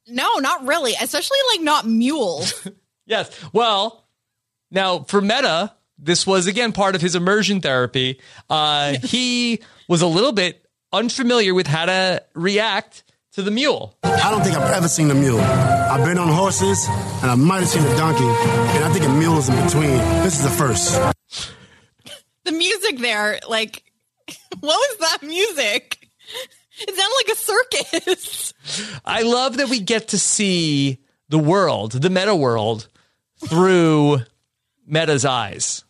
[0.08, 0.94] No, not really.
[1.02, 2.54] Especially like not mules.
[3.10, 3.32] Yes.
[3.54, 4.06] Well,
[4.70, 8.20] now for Metta, this was again part of his immersion therapy.
[8.50, 13.96] Uh, he was a little bit unfamiliar with how to react to the mule.
[14.04, 15.40] I don't think I've ever seen a mule.
[15.40, 16.88] I've been on horses,
[17.22, 19.98] and I might have seen a donkey, and I think a mule is in between.
[20.24, 21.00] This is the first.
[22.44, 23.84] the music there, like,
[24.60, 26.10] what was that music?
[26.80, 28.54] It sounded like a circus.
[29.06, 32.88] I love that we get to see the world, the metta world,
[33.48, 34.20] through
[34.86, 35.84] Metta's eyes.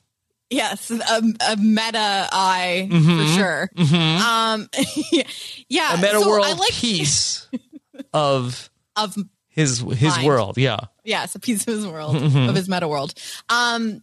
[0.50, 1.22] Yes, a,
[1.52, 3.28] a meta eye Mhm.
[3.28, 3.70] for sure.
[3.78, 4.20] Mhm.
[4.20, 4.70] Um,
[5.70, 7.48] yeah, a meta so world I like piece
[8.14, 9.16] of of
[9.50, 10.28] his his Mind.
[10.28, 10.58] world.
[10.58, 10.78] Yeah.
[11.04, 12.48] yes, a piece of his world Mhm.
[12.50, 13.14] of his meta world.
[13.50, 14.02] Um,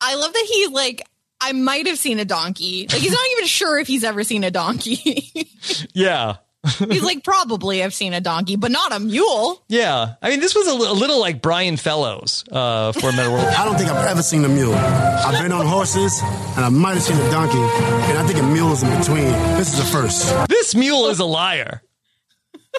[0.00, 1.06] I love that he like,
[1.40, 2.86] I might have seen a donkey.
[2.90, 5.48] Like he's not even sure if he's ever seen a donkey.
[5.94, 6.36] Yeah.
[6.78, 9.62] He's like, probably I've seen a donkey, but not a mule.
[9.68, 13.30] Yeah, I mean, this was a, li- a little like Brian Fellows uh, for Metta
[13.30, 13.44] World.
[13.46, 14.74] I don't think I've ever seen a mule.
[14.74, 18.42] I've been on horses, and I might have seen a donkey, and I think a
[18.46, 19.26] mule is in between.
[19.56, 20.48] This is the first.
[20.48, 21.82] This mule is a liar.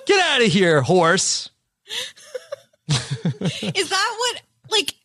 [0.05, 1.49] Get out of here, horse.
[2.87, 4.95] Is that what like?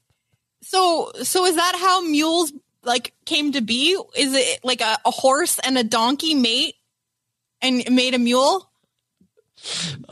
[0.63, 3.99] So so is that how mules like came to be?
[4.17, 6.75] Is it like a, a horse and a donkey mate
[7.61, 8.71] and made a mule?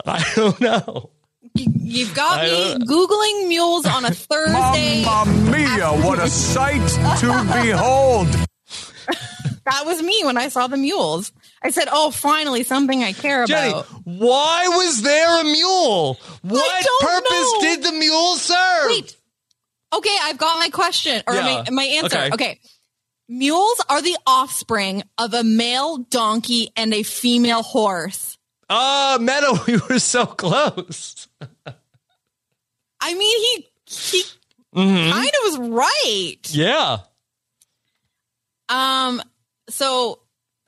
[0.05, 1.09] I don't know.
[1.55, 2.45] You've got I
[2.79, 5.03] me googling mules on a Thursday.
[5.05, 6.87] Mamma mia, what a sight
[7.19, 8.27] to behold.
[9.65, 11.31] That was me when I saw the mules.
[11.61, 16.19] I said, "Oh, finally something I care Jenny, about." why was there a mule?
[16.41, 17.59] What purpose know.
[17.61, 18.87] did the mule serve?
[18.87, 19.15] Wait.
[19.95, 21.63] Okay, I've got my question or Yeah.
[21.65, 22.17] my, my answer.
[22.17, 22.29] Okay.
[22.33, 22.59] Okay.
[23.29, 28.32] Mules are the offspring of a male donkey and a female horse.
[28.75, 31.27] Ah, Metta, we were so close.
[32.99, 34.23] I mean, he he
[34.75, 35.11] Mhm.
[35.11, 36.39] kind of was right.
[36.49, 36.97] Yeah.
[38.69, 39.21] Um.
[39.69, 40.19] So,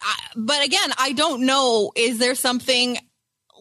[0.01, 1.91] I, but again, I don't know.
[1.95, 2.97] Is there something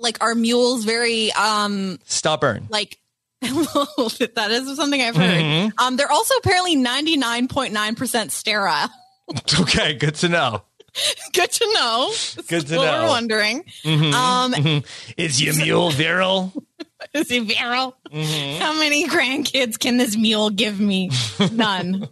[0.00, 2.66] like are mules very um Stubborn.
[2.70, 2.98] like?
[3.42, 5.42] that is something I've heard.
[5.42, 5.72] Mhm.
[5.78, 8.88] Um, they're also apparently ninety nine point nine percent sterile.
[9.60, 10.62] Okay, good to know.
[11.32, 12.12] Good to know.
[12.48, 12.80] Good to know.
[13.02, 13.64] we're wondering.
[13.84, 14.86] Mhm, Um, mhm.
[15.16, 16.52] Is your mule virile?
[17.14, 17.96] is he virile?
[18.12, 18.58] Mhm.
[18.58, 21.10] How many grandkids can this mule give me?
[21.52, 22.08] None.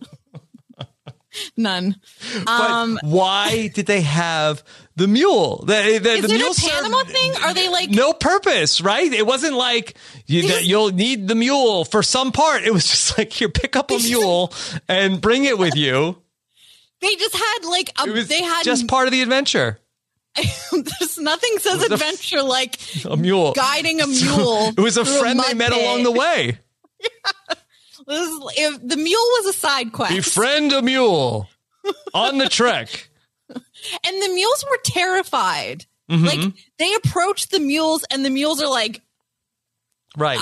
[1.57, 1.97] None.
[2.45, 4.63] But Um, why did they have
[4.97, 5.65] the mule?
[5.67, 7.33] The, the, is the it mule a served Panama thing?
[7.43, 7.89] Are they like?
[7.89, 9.11] no purpose, right?
[9.11, 12.65] It wasn't like you, that you'll need the mule for some part.
[12.65, 14.53] It was just like here, pick up a mule
[14.89, 16.22] and bring it with you.
[17.03, 18.09] They just had like a.
[18.09, 19.79] It was they had just part of the adventure.
[20.73, 24.69] There's nothing says was a- adventure like A mule guiding a mule.
[24.77, 25.83] It was a friend they met pit.
[25.83, 26.59] along the way.
[28.07, 31.49] This is- if the mule was a side quest, Befriend a mule
[32.15, 33.11] on the trek.
[33.51, 35.85] and the mules were terrified.
[36.11, 36.27] Mhm.
[36.27, 39.03] Like they approach the mules, and the mules are like,
[40.17, 40.39] Right.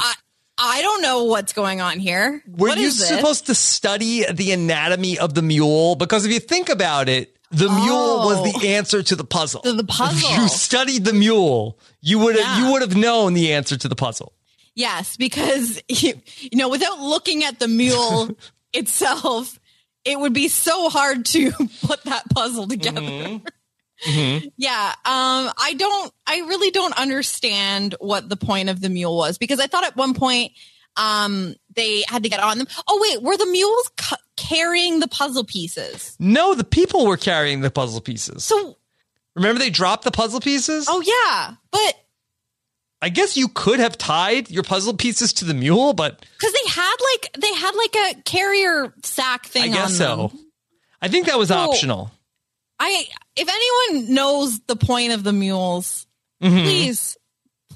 [0.60, 2.42] I, don't know what's going on here.
[2.46, 5.96] Were What you is this?" supposed to study the anatomy of the mule?
[5.96, 9.60] Because if you think about it, the mule was the answer to the puzzle.
[9.62, 10.30] To the If puzzle.
[10.42, 12.66] you studied the mule, you would have Yeah.
[12.66, 14.32] you would have known the answer to the puzzle.
[14.76, 18.36] Yes, because you, you know, without looking at the mule
[18.72, 19.58] itself,
[20.04, 21.50] it would be so hard to
[21.82, 23.00] put that puzzle together.
[23.00, 23.46] Mm-hmm.
[24.06, 26.12] Yeah, um, I don't.
[26.26, 29.96] I really don't understand what the point of the mule was because I thought at
[29.96, 30.52] one point
[30.96, 32.66] um, they had to get on them.
[32.88, 36.16] Oh wait, were the mules cu- carrying the puzzle pieces?
[36.18, 38.42] No, the people were carrying the puzzle pieces.
[38.44, 38.76] So
[39.34, 40.86] remember they dropped the puzzle pieces?
[40.88, 41.94] Oh yeah, but
[43.02, 46.70] I guess you could have tied your puzzle pieces to the mule, but because they
[46.70, 49.70] had like they had like a carrier sack thing.
[49.72, 49.78] on.
[49.78, 50.32] I guess so.
[51.02, 52.10] I think that was So- optional.
[52.90, 53.04] I
[53.36, 56.06] if anyone knows the point of the mules,
[56.42, 56.62] Mhm.
[56.62, 57.16] please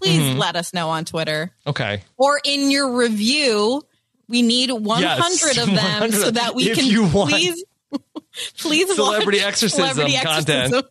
[0.00, 0.38] please Mhm.
[0.38, 2.02] let us know on Twitter Okay.
[2.16, 3.82] or in your review.
[4.28, 7.62] We need 100 of them 100 so that we if can you want please
[8.58, 10.48] please Celebrity exorcism Celebrity content.
[10.74, 10.90] Exorcism.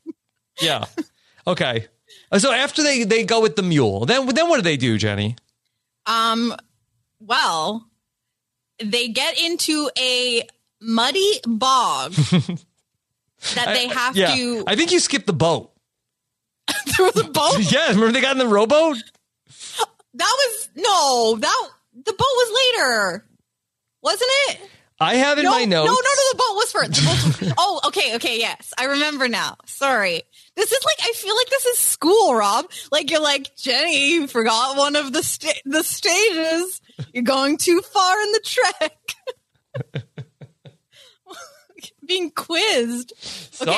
[0.62, 0.86] Yeah.
[1.48, 1.88] Okay.
[2.32, 4.98] Uh, So after they they go with the mule, then then what do they do,
[4.98, 5.36] Jenny?
[6.06, 6.56] Um
[7.20, 7.88] well,
[8.80, 10.48] they get into a
[10.82, 12.14] muddy bog
[13.56, 14.36] that they I- have yeah.
[14.36, 15.72] to I think you skipped the boat.
[16.96, 17.60] through the boat.
[17.72, 18.98] yeah, remember they got in the rowboat?
[20.16, 23.26] That was no, that the boat was later.
[24.02, 24.60] Wasn't it?
[25.00, 25.88] I have in no, my notes.
[25.88, 26.94] No, no, no, the boat was first.
[27.40, 28.74] The boat- oh, okay, okay, yes.
[28.78, 29.58] I remember now.
[29.66, 30.22] Sorry.
[30.56, 32.66] This is like I feel like this is school, Rob.
[32.92, 36.80] Like you're like, Jenny, you forgot one of the sta- the stages.
[37.12, 40.06] You're going too far in the trek.
[42.14, 43.12] Being quizzed.
[43.62, 43.72] Okay.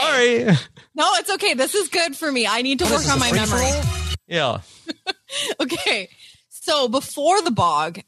[0.45, 0.57] Sorry.
[0.93, 1.53] No, it's okay.
[1.53, 2.45] This is good for me.
[2.45, 3.71] I need to What is work this, on my memory.
[4.27, 4.59] Yeah.
[5.59, 6.09] Okay.
[6.49, 7.99] So before the bog,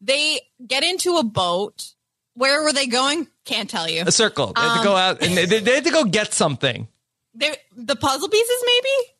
[0.00, 1.92] they get into a boat.
[2.34, 3.28] Where were they going?
[3.44, 4.02] Can't tell you.
[4.06, 4.52] A circle.
[4.54, 6.88] They had to Um, go out and they, they had to go get something.
[7.34, 9.12] They, the puzzle pieces, maybe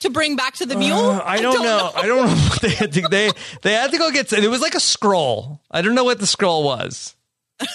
[0.00, 0.98] to bring back to the mule.
[0.98, 1.90] Uh, I don't, know.
[1.94, 3.02] I don't know what they had to.
[3.02, 3.30] They
[3.62, 4.32] they had to go get.
[4.32, 5.60] It was like a scroll.
[5.70, 7.14] I don't know what the scroll was.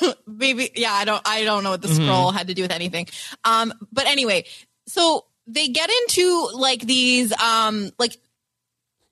[0.27, 1.95] maybe yeah i don't i don't know what the Mhm.
[2.05, 3.07] scroll had to do with anything
[3.43, 4.45] um but anyway
[4.87, 8.17] so they get into like these um like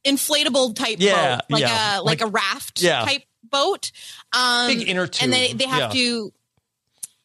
[0.05, 1.99] inflatable type Yeah, boat like yeah.
[1.99, 3.03] a like, Like- a raft yeah.
[3.05, 3.91] type boat
[4.33, 6.01] um Big inner tube, and they they have yeah.
[6.01, 6.33] to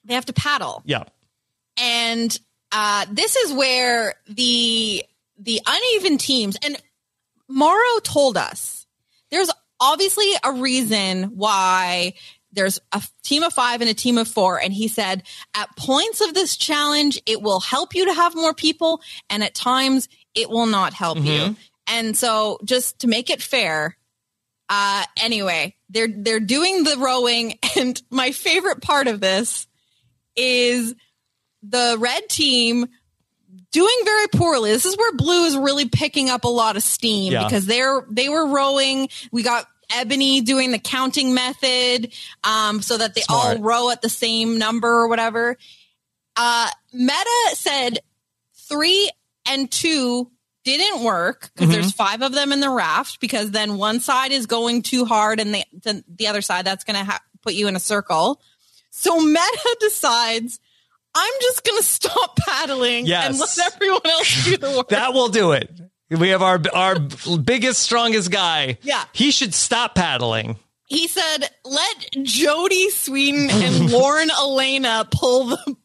[0.05, 1.05] they have to paddle Yeah.
[1.77, 2.37] and
[2.73, 5.05] uh this is where the
[5.39, 6.57] the uneven teams.
[6.63, 6.77] And
[7.49, 8.87] Mauro told us
[9.31, 12.13] there's obviously a reason why
[12.53, 14.61] there's a team of five and a team of four.
[14.61, 15.23] And he said,
[15.55, 19.01] at points of this challenge, it will help you to have more people.
[19.29, 21.23] And at times, it will not help you.
[21.41, 21.57] Mhm.
[21.87, 23.97] And so just to make it fair,
[24.69, 27.59] uh, anyway, they're, they're doing the rowing.
[27.77, 29.67] And my favorite part of this
[30.37, 30.95] is
[31.63, 32.87] the red team
[33.73, 34.71] doing very poorly.
[34.73, 37.45] This is where blue is really picking up a lot of steam Yeah.
[37.45, 39.09] because they're they were rowing.
[39.33, 42.13] We got Eboni doing the counting method
[42.45, 43.57] um, so that they Smart.
[43.59, 45.57] all row at the same number or whatever.
[46.37, 47.99] Uh, Metta said
[48.69, 49.11] three
[49.47, 50.31] and two
[50.65, 51.73] didn't work because Mhm.
[51.73, 55.41] there's five of them in the raft because then one side is going too hard
[55.41, 58.41] and the the, the other side that's going to ha- put you in a circle.
[58.91, 60.61] So Metta decides
[61.15, 63.27] I'm just going to stop paddling Yes.
[63.31, 64.91] and let everyone else do the work.
[64.91, 65.69] That will do it.
[66.11, 68.79] We have our our biggest, strongest guy.
[68.83, 69.05] Yeah.
[69.13, 70.57] He should stop paddling.
[70.87, 75.77] he said, "Let Jodie Sweetin and Lauren Alaina pull the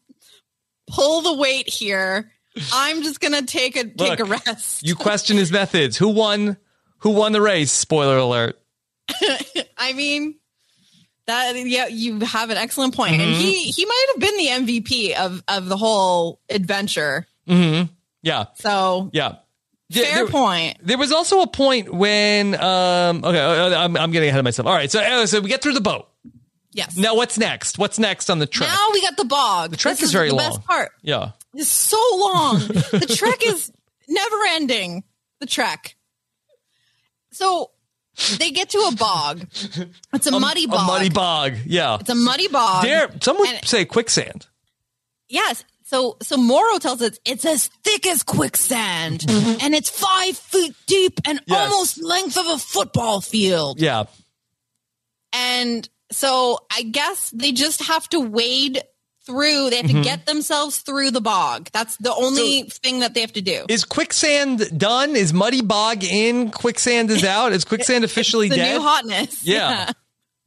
[0.90, 2.30] pull the weight here.
[2.72, 5.96] I'm just gonna take a take a rest." You question his methods.
[5.96, 6.56] Who won?
[6.98, 7.70] Who won the race?
[7.70, 8.58] Spoiler alert.
[9.78, 10.34] I mean,
[11.28, 13.12] that yeah, you have an excellent point.
[13.14, 13.38] and Mhm.
[13.38, 17.26] he he might have been the MVP of of the whole adventure.
[17.46, 17.82] hmm
[18.22, 18.46] Yeah.
[18.56, 19.36] So Yeah.
[19.92, 20.78] Fair there, point.
[20.82, 24.66] There was also a point when, um, okay, uh, I'm, I'm getting ahead of myself.
[24.66, 26.08] All right, so uh, so we get through the boat.
[26.72, 26.96] Yes.
[26.96, 27.78] Now what's next?
[27.78, 28.68] What's next on the trek?
[28.68, 29.70] Now we got the bog.
[29.70, 30.50] The trek this is very the long.
[30.50, 30.92] Best part.
[31.02, 31.30] Yeah.
[31.54, 32.58] It's so long.
[32.68, 33.72] the trek is
[34.06, 35.02] never ending.
[35.40, 35.96] The trek.
[37.32, 37.70] So
[38.38, 39.46] they get to a bog.
[40.12, 40.80] It's a, muddy bog.
[40.80, 41.54] A muddy bog.
[41.64, 41.96] Yeah.
[42.00, 42.82] It's a muddy bog.
[42.82, 44.46] Dare someone And- say quicksand?
[45.28, 45.64] Yes.
[45.88, 51.20] So so Mauro tells us it's as thick as quicksand and it's five feet deep
[51.24, 51.72] and Yes.
[51.72, 53.80] almost length of a football field.
[53.80, 54.04] Yeah.
[55.32, 58.82] And so I guess they just have to wade
[59.26, 59.70] through.
[59.70, 59.94] They have Mhm.
[59.94, 61.68] to get themselves through the bog.
[61.72, 63.64] That's the only thing that they have to do.
[63.68, 65.16] Is quicksand done?
[65.16, 66.50] Is muddy bog in?
[66.50, 67.52] Quicksand is out.
[67.52, 68.74] Is quicksand officially the dead?
[68.74, 69.44] new hotness.
[69.44, 69.90] Yeah.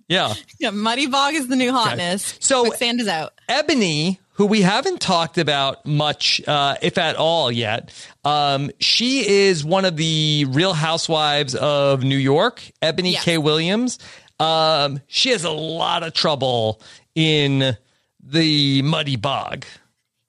[0.07, 0.33] Yeah.
[0.59, 2.33] Yeah, Muddy Bog is the new hotness.
[2.39, 3.33] So quicksand is out.
[3.47, 7.91] Ebony, who we haven't talked about much, uh, if at all yet,
[8.23, 13.25] um, she is one of the Real Housewives of New York, Eboni Yes.
[13.25, 13.37] K.
[13.37, 13.99] Williams.
[14.39, 16.81] Um, she has a lot of trouble
[17.15, 17.75] in
[18.23, 19.65] the muddy bog.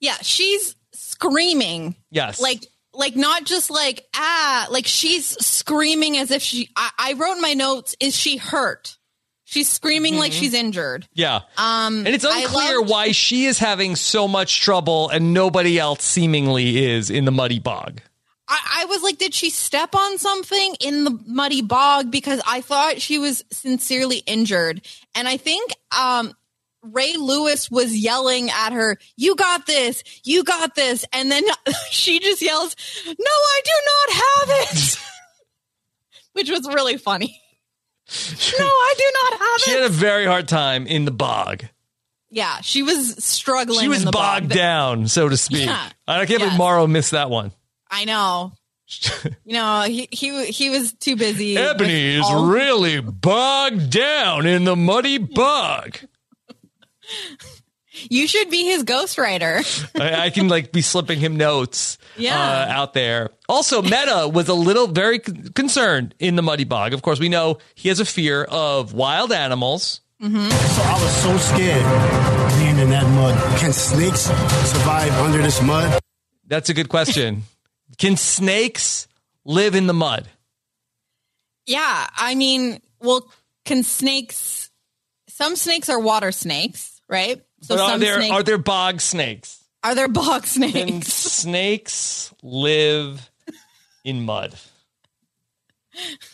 [0.01, 1.95] Yeah, she's screaming.
[2.09, 2.41] Yes.
[2.41, 7.35] Like like not just like ah, like she's screaming as if she I, I wrote
[7.35, 8.97] in my notes, is she hurt?
[9.51, 10.39] She's screaming like Mhm.
[10.39, 11.07] she's injured.
[11.13, 11.41] Yeah.
[11.57, 16.03] Um And it's unclear loved- why she is having so much trouble and nobody else
[16.05, 18.01] seemingly is in the muddy bog.
[18.47, 22.09] I, I was like, did she step on something in the muddy bog?
[22.11, 24.81] Because I thought she was sincerely injured.
[25.15, 26.33] And I think um,
[26.81, 31.03] Ray Lewis was yelling at her, You got this, you got this.
[31.11, 31.43] And then
[31.91, 32.73] she just yells,
[33.05, 34.97] No, I do not have it.
[36.33, 37.41] Which was really funny.
[38.59, 39.61] no, I do not have it.
[39.61, 41.63] She had a very hard time in the bog.
[42.29, 43.79] yeah, she was struggling.
[43.79, 44.57] She was bogged bog.
[44.57, 45.65] down, so to speak.
[45.65, 45.89] Yeah.
[46.07, 46.57] I can't believe Yes.
[46.57, 47.51] Mauro missed that one.
[47.89, 48.53] I know.
[49.45, 51.55] you know, he, he he was too busy.
[51.55, 52.51] Eboni is all- oh.
[52.51, 55.97] really bogged down in the muddy bog.
[57.91, 59.61] You should be his ghostwriter.
[60.01, 62.39] I, I can like be slipping him notes Yeah.
[62.39, 63.31] uh, out there.
[63.49, 66.93] Also, Metta was a little very c- concerned in the muddy bog.
[66.93, 69.99] Of course, we know he has a fear of wild animals.
[70.21, 70.49] Mm-hmm.
[70.49, 73.59] So I was so scared being in that mud.
[73.59, 74.21] Can snakes
[74.71, 75.99] survive under this mud?
[76.47, 77.43] That's a good question.
[77.97, 79.07] Can snakes
[79.45, 80.27] live in the mud?
[81.65, 83.29] Yeah, I mean, well,
[83.65, 84.69] can snakes?
[85.27, 87.41] Some snakes are water snakes, right?
[87.61, 89.63] So but are there snakes are there bog snakes?
[89.83, 91.07] are there bog Can snakes?
[91.13, 93.29] snakes live
[94.03, 94.55] in mud?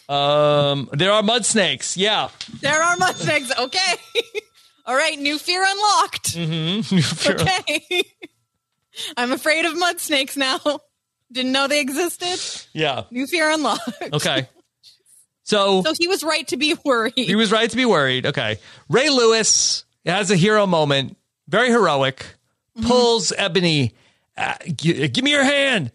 [0.08, 1.98] Um, there are mud snakes.
[1.98, 2.30] Yeah.
[2.62, 3.52] there are mud snakes.
[3.58, 3.94] Okay,
[4.86, 5.18] all right.
[5.18, 6.36] New fear unlocked.
[6.36, 7.32] Mm-hmm.
[7.42, 8.04] Okay,
[9.16, 10.60] I'm afraid of mud snakes now.
[11.32, 12.40] Didn't know they existed.
[12.74, 13.04] Yeah.
[13.12, 13.82] New fear unlocked.
[14.14, 14.48] Okay.
[15.44, 17.14] So So he was right to be worried.
[17.16, 18.26] he was right to be worried.
[18.28, 18.60] Okay.
[18.90, 22.26] Ray Lewis has a hero moment, very heroic,
[22.78, 22.88] Mm-hmm.
[22.90, 23.94] pulls Eboni,
[24.38, 25.92] uh, gi- give me your hand.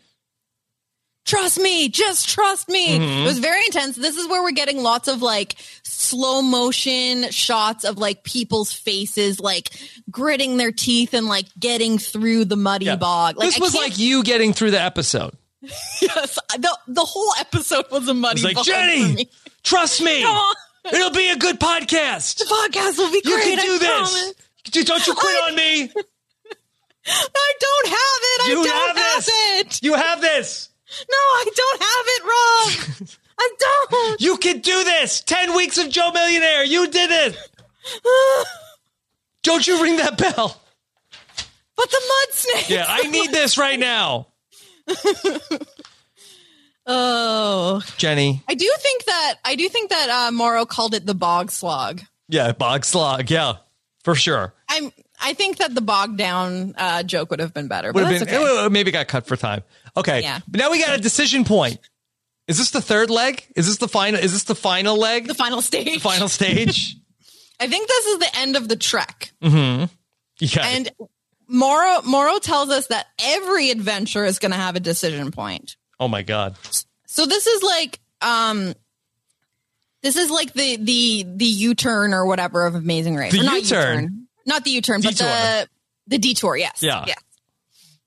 [1.25, 2.99] trust me, just trust me.
[2.99, 3.23] Mhm.
[3.23, 3.95] It was very intense.
[3.97, 5.55] This is where we're getting lots of like
[5.85, 9.71] slow motion shots of like people's faces, like
[10.11, 13.37] gritting their teeth and like getting through the muddy bog.
[13.37, 15.33] Like this was like you getting through the episode.
[15.63, 18.43] yes, the the whole episode was a muddy.
[18.45, 19.29] It's like Jenny,
[19.63, 20.55] trust me, Come on.
[20.87, 22.39] It'll be a good podcast.
[22.39, 23.51] The podcast will be You great.
[23.51, 24.35] You can do I this.
[24.71, 24.87] promise.
[24.87, 25.91] Don't you quit on me.
[27.07, 28.49] I don't have it.
[28.49, 29.25] You I don't have have,
[29.67, 29.83] it.
[29.83, 30.69] You have this.
[31.11, 32.23] No, I don't have it,
[33.01, 33.09] Rob.
[33.41, 34.21] I don't.
[34.21, 35.21] You can do this.
[35.23, 36.65] Ten weeks of Joe Millionaire.
[36.65, 37.37] You did it.
[39.43, 40.63] Don't you ring that bell?
[41.77, 42.69] But the mud snake.
[42.71, 44.29] Yeah, I need this right now.
[46.87, 48.43] Oh, Jenny.
[48.49, 52.01] I do think that I do think that uh, Mauro called it the bog slog.
[52.29, 53.31] Yeah, bog slog.
[53.31, 53.55] Yeah,
[54.05, 54.55] for sure.
[54.69, 54.93] I'm.
[55.25, 57.93] I think that the bog down uh, joke would have been better.
[57.93, 58.69] But Would have been okay.
[58.69, 59.63] maybe got cut for time.
[59.97, 60.23] Okay.
[60.23, 60.41] Yeah.
[60.49, 61.79] But now we got a decision point.
[62.49, 63.47] Is this the third leg?
[63.55, 64.21] Is this the final?
[64.21, 65.29] Is this the final leg?
[65.29, 65.85] the final stage.
[65.85, 66.97] The final stage.
[67.61, 69.33] I think this is the end of the trek.
[69.41, 69.85] mm-hmm.
[70.41, 70.67] Yeah.
[70.67, 70.91] And
[71.47, 75.77] Mauro Mauro tells us that every adventure is going to have a decision point.
[76.03, 76.57] Oh my god.
[77.07, 78.75] So this is like um
[80.03, 83.33] this is like the the the U-turn or whatever of Amazing Race.
[83.33, 84.27] The Or not U-turn?
[84.45, 85.69] Not the U-turn, but the
[86.09, 86.83] the detour, yes.
[86.83, 87.05] Yeah.
[87.07, 87.15] Yeah.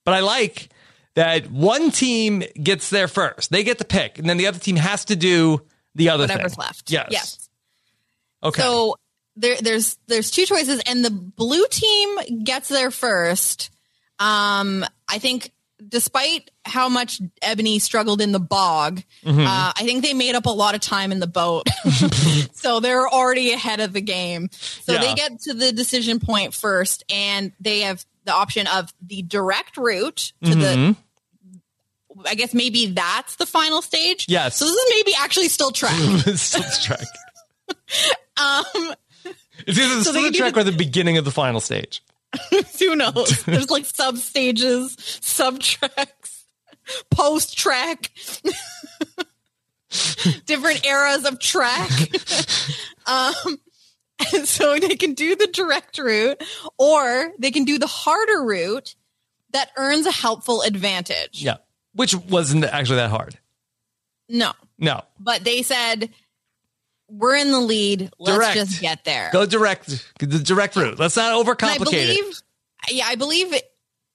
[0.03, 0.69] But I like
[1.15, 3.49] that one team gets there first.
[3.51, 5.61] They get the pick, and then the other team has to do
[5.95, 6.59] the other Whatever's thing.
[6.59, 6.91] left.
[6.91, 7.07] Yes.
[7.09, 7.49] Yes.
[8.43, 8.61] Okay.
[8.61, 8.97] So
[9.37, 13.69] there there's there's two choices and the blue team gets there first.
[14.19, 15.51] Um I think
[15.87, 19.45] despite how much Eboni struggled in the bog, Mhm.
[19.45, 21.67] uh, I think they made up a lot of time in the boat.
[22.53, 24.49] so they're already ahead of the game.
[24.85, 25.01] So Yeah.
[25.01, 29.77] they get to the decision point first and they have the option of the direct
[29.77, 30.95] route to the Mhm.
[32.25, 34.25] I guess maybe that's the final stage.
[34.29, 34.55] Yes.
[34.57, 35.91] So this is maybe actually still track.
[36.37, 37.05] Still track.
[38.37, 38.95] um
[39.67, 41.59] It's either the So still the do track the- or the beginning of the final
[41.59, 42.01] stage.
[42.79, 43.43] Who knows?
[43.45, 46.45] There's like sub stages, sub tracks,
[47.11, 48.11] post track,
[50.45, 51.89] different eras of track.
[53.07, 53.59] um,
[54.33, 56.41] and so they can do the direct route
[56.77, 58.95] or they can do the harder route
[59.51, 61.41] that earns a helpful advantage.
[61.43, 61.57] Yeah.
[61.93, 63.39] Which wasn't actually that hard.
[64.27, 65.01] No, No.
[65.19, 66.09] but they said,
[67.09, 68.09] we're in the lead.
[68.19, 68.53] Let's Direct.
[68.55, 69.29] just get there.
[69.31, 69.87] Go direct.
[70.19, 70.97] The direct route.
[70.99, 71.81] Let's not overcomplicate it.
[72.19, 72.41] believe,
[72.89, 73.63] yeah, I believe it,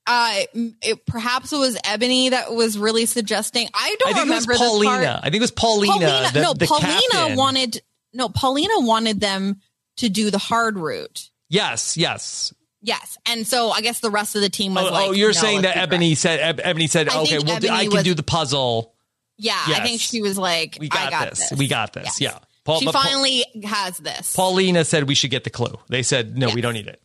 [0.07, 0.41] uh,
[0.83, 3.69] it, perhaps it was Eboni that was really suggesting.
[3.75, 4.91] I don't I think it was remember Paulina.
[5.13, 5.19] part.
[5.19, 5.93] I think it was Paulina.
[5.93, 7.37] Paulina, the, no, the Paulina captain.
[7.37, 7.83] wanted
[8.13, 9.61] no, Paulina wanted them
[9.99, 11.31] to do the hard route.
[11.49, 12.53] Yes, yes.
[12.83, 15.29] Yes, and so I guess the rest of the team was Oh, like, oh, you're
[15.29, 18.05] no, saying that Eboni said Eb- Eboni said, I okay, well, Eboni I can was-
[18.05, 18.95] do the puzzle.
[19.37, 21.51] Yeah, I think she was like, We I got, got this.
[21.51, 21.59] this.
[21.59, 22.21] We got this.
[22.21, 22.39] Yeah.
[22.71, 24.35] Paul, she but Paul- finally has this.
[24.35, 25.79] Paulina said we should get the clue.
[25.89, 27.01] They said no, we don't need it.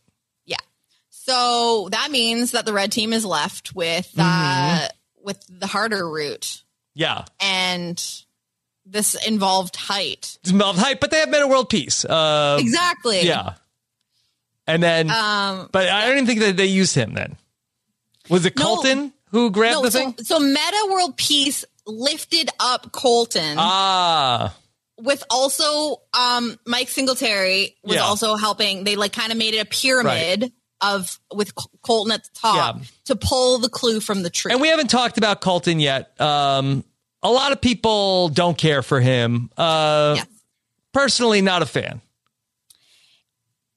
[0.46, 0.56] Yeah.
[1.10, 5.24] So that means that the red team is left with uh Mm-hmm.
[5.24, 6.62] with the harder route.
[6.94, 7.24] Yeah.
[7.40, 8.02] And
[8.84, 10.38] this involved height.
[10.42, 12.04] It's Melv hype, but they have metta world peace.
[12.04, 13.22] Uh, Exactly.
[13.22, 13.54] Yeah.
[14.68, 17.36] And then, Um but I don't even think that they used him then.
[18.30, 18.64] Was it No.
[18.64, 20.14] Colton who grabbed no, the so, thing?
[20.24, 24.54] so Metta World Peace lifted up Colton Ah,
[24.98, 28.02] with also um Mike Singletary was Yeah.
[28.02, 28.84] also helping.
[28.84, 32.82] They like kind of made it a pyramid of with Colton at the top Yeah.
[33.06, 34.52] to pull the clue from the tree.
[34.52, 36.18] and we haven't talked about Colton yet.
[36.20, 36.84] Um,
[37.22, 39.50] a lot of people don't care for him.
[39.56, 40.16] Uh,
[40.92, 42.00] Personally, not a fan.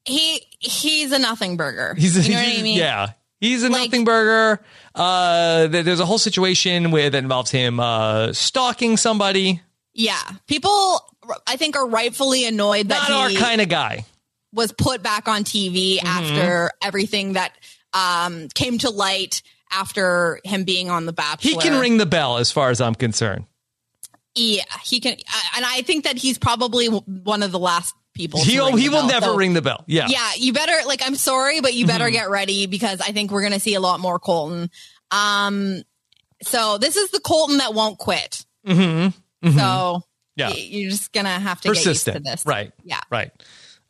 [0.05, 1.95] he he's a nothing burger.
[1.97, 2.77] He's a, you know what I mean?
[2.77, 3.07] Yeah.
[3.39, 4.61] He's a nothing burger.
[4.93, 9.61] Uh, there's a whole situation where that involves him uh, stalking somebody.
[9.93, 10.19] Yeah.
[10.47, 11.01] People
[11.47, 14.05] I think are rightfully annoyed that Not our kind of guy.
[14.53, 16.07] was put back on TV Mm-hmm.
[16.07, 17.53] after everything that
[17.93, 19.41] um came to light
[19.71, 21.51] after him being on The Bachelor.
[21.51, 23.45] He can ring the bell, as far as I'm concerned.
[24.35, 28.41] Yeah, he can, I- and I think that he's probably one of the last people.
[28.43, 29.07] He ring he will bell.
[29.07, 29.83] never So- ring the bell.
[29.87, 30.07] Yeah.
[30.09, 30.31] yeah.
[30.37, 31.01] You better like.
[31.05, 32.11] I'm sorry, but you better Mhm.
[32.13, 34.69] get ready because I think we're going to see a lot more Colton.
[35.11, 35.83] Um,
[36.43, 38.45] so this is the Colton that won't quit.
[38.67, 39.57] Mm-hmm.
[39.57, 40.03] So
[40.39, 40.49] Yeah.
[40.51, 42.25] you're just gonna have to get used to persistent.
[42.25, 42.71] this, Right.
[42.83, 43.01] Yeah.
[43.11, 43.31] Right.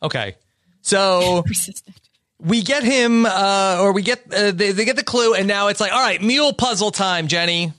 [0.02, 0.36] Okay.
[0.82, 1.96] So Persistent.
[2.40, 5.68] we get him, uh, or we get uh, they, they get the clue, and now
[5.68, 7.72] it's like, all right, mule puzzle time, Jenny.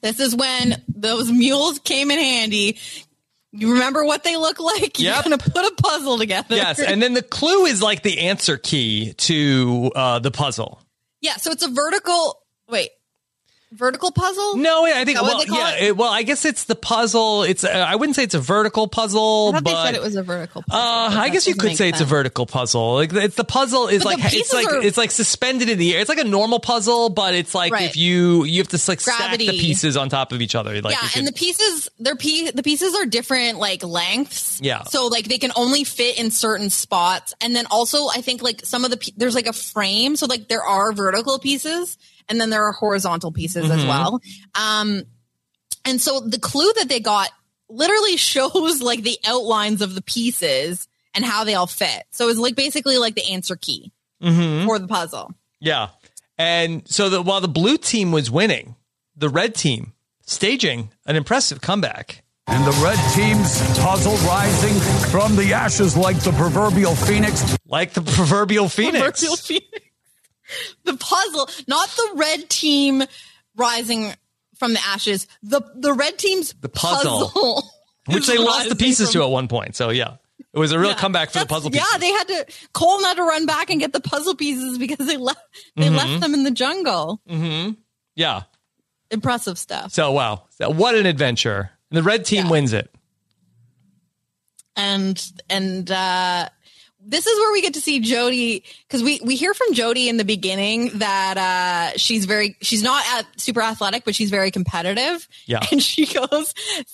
[0.00, 2.78] This is when those mules came in handy.
[3.52, 4.98] You remember what they look like?
[4.98, 5.24] You're Yep.
[5.24, 6.56] gonna put a puzzle together.
[6.56, 10.80] Yes, and then the clue is like the answer key to uh, the puzzle.
[11.20, 11.36] yeah.
[11.36, 12.42] So it's a vertical.
[12.68, 12.90] Wait.
[13.72, 14.56] Vertical puzzle?
[14.58, 15.74] No, I think well, yeah.
[15.76, 15.82] it?
[15.82, 17.42] it- well, I guess it's the puzzle.
[17.42, 20.02] It's uh, I wouldn't say it's a vertical puzzle, I thought but they said it
[20.02, 20.80] was a vertical puzzle.
[20.80, 22.94] Uh, I guess you could say it's a vertical puzzle.
[22.94, 25.94] Like it's the puzzle is But like it's like are- it's like suspended in the
[25.94, 26.00] air.
[26.00, 27.84] It's like a normal puzzle, but it's like Right.
[27.88, 30.80] if you you have to like stack the pieces on top of each other.
[30.82, 34.60] Like yeah, and the pieces, they're pe- the pieces are different like lengths.
[34.62, 34.82] Yeah.
[34.84, 38.64] So like they can only fit in certain spots, and then also I think like
[38.64, 41.96] some of the there's like a frame, so like there are vertical pieces,
[42.28, 43.88] and then there are horizontal pieces as Mhm.
[43.88, 44.20] well.
[44.54, 45.02] Um,
[45.84, 47.30] and so the clue that they got
[47.68, 52.04] literally shows like the outlines of the pieces and how they all fit.
[52.10, 53.92] So it's like basically like the answer key
[54.22, 54.64] Mhm.
[54.66, 55.32] for the puzzle.
[55.60, 55.88] yeah.
[56.38, 58.74] And so that while the blue team was winning,
[59.14, 59.92] the red team
[60.26, 62.22] staging an impressive comeback.
[62.48, 64.74] And the red team's puzzle rising
[65.10, 67.56] from the ashes like the proverbial phoenix.
[67.66, 68.98] Like the proverbial phoenix.
[69.20, 69.81] Proverbial phoenix.
[70.84, 73.02] The puzzle, not the red team
[73.56, 74.12] rising
[74.56, 75.26] from the ashes.
[75.42, 77.28] The the red team's The puzzle.
[77.28, 77.70] puzzle
[78.08, 79.76] Which they lost the pieces from- to at one point.
[79.76, 80.16] So yeah.
[80.54, 81.86] It was a real comeback for the puzzle pieces.
[81.92, 82.46] Yeah, they had to.
[82.74, 85.40] Colton had to run back and get the puzzle pieces because they left.
[85.76, 85.96] They Mhm.
[85.96, 87.22] left them in the jungle.
[87.26, 87.70] Mm-hmm.
[88.16, 88.42] Yeah.
[89.10, 89.92] Impressive stuff.
[89.92, 90.42] So wow.
[90.58, 91.70] So what an adventure.
[91.90, 92.90] And the red team wins it.
[94.76, 96.48] and and uh
[97.04, 100.16] this is where we get to see Jodie because we we hear from Jodie in
[100.16, 105.26] the beginning that uh she's very she's not at super athletic but she's very competitive
[105.46, 105.60] Yeah.
[105.72, 106.52] and she goes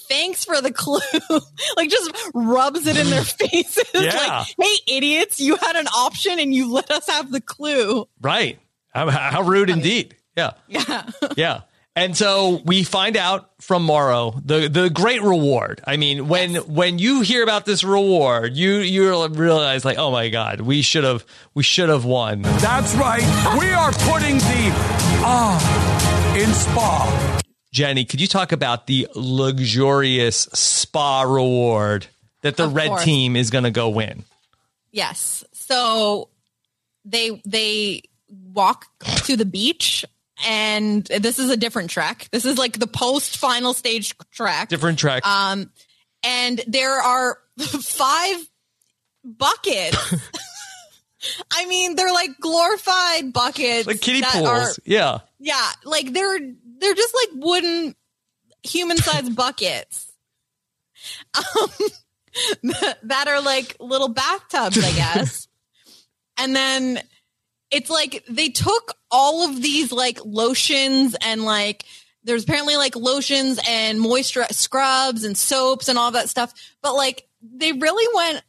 [0.09, 1.01] thanks for the clue
[1.76, 4.14] like just rubs it in their faces Yeah.
[4.16, 8.59] like hey idiots you had an option and you let us have the clue Right.
[8.94, 10.16] How, how rude indeed.
[10.36, 10.52] Yeah.
[10.68, 11.02] yeah
[11.36, 11.60] Yeah.
[11.99, 15.81] And so we find out from Mauro the the great reward.
[15.85, 20.29] I mean, when when you hear about this reward, you you realize like, oh my
[20.29, 22.43] god, we should have we should have won.
[22.43, 23.23] That's right.
[23.59, 24.70] We are putting the
[25.25, 27.41] ah in spa.
[27.73, 32.07] Jenny, could you talk about the luxurious spa reward
[32.43, 33.05] that the Of red course.
[33.05, 34.23] team is going to go win?
[34.93, 35.43] Yes.
[35.53, 36.29] So
[37.05, 38.87] they they walk
[39.25, 40.05] to the beach
[40.47, 42.28] and this is a different track.
[42.31, 44.69] This is like the post final stage track.
[44.69, 45.27] Different track.
[45.27, 45.70] Um
[46.23, 48.36] and there are five
[49.24, 50.15] buckets.
[51.52, 53.86] I mean, they're like glorified buckets.
[53.86, 54.47] like kiddie pools.
[54.47, 55.19] are- yeah.
[55.40, 56.39] yeah, like they're
[56.81, 57.94] they're just like wooden
[58.62, 60.12] human-sized buckets.
[61.35, 61.70] Um,
[63.05, 65.48] that are like little bathtubs, I guess.
[66.36, 67.01] and then
[67.70, 71.85] it's like they took all of these like lotions and like
[72.24, 77.27] there's apparently like lotions and moisture scrubs and soaps and all that stuff, but like
[77.43, 78.43] they really went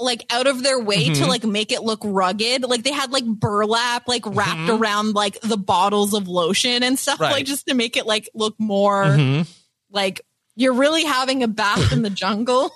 [0.00, 1.28] like out of their way to Mhm.
[1.28, 2.62] like make it look rugged.
[2.62, 4.78] Like they had like burlap like wrapped Mhm.
[4.78, 7.32] around like the bottles of lotion and stuff, Right.
[7.32, 9.46] like just to make it like look more Mhm.
[9.90, 10.20] like
[10.54, 12.70] you're really having a bath in the jungle.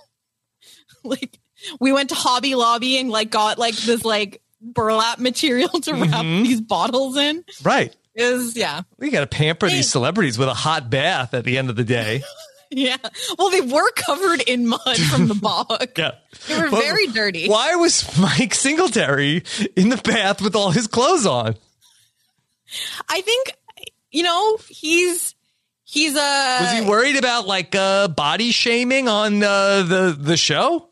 [1.05, 1.39] like
[1.81, 6.25] we went to Hobby Lobby and like got like this like burlap material to wrap
[6.25, 6.45] Mhm.
[6.45, 7.45] these bottles in.
[7.63, 7.95] Right.
[8.15, 8.83] Is yeah.
[8.99, 11.85] We got to pamper these celebrities with a hot bath at the end of the
[11.85, 12.23] day.
[12.75, 12.97] Yeah.
[13.39, 15.91] Well, they were covered in mud from the bog.
[15.99, 16.13] Yeah.
[16.49, 17.47] They were very dirty.
[17.47, 19.43] Why was Mike Singletary
[19.77, 21.55] in the bath with all his clothes on?
[23.11, 23.53] I think
[24.11, 25.35] you know, he's
[25.85, 30.89] he's uh Was he worried about like uh, body shaming on uh, the the show?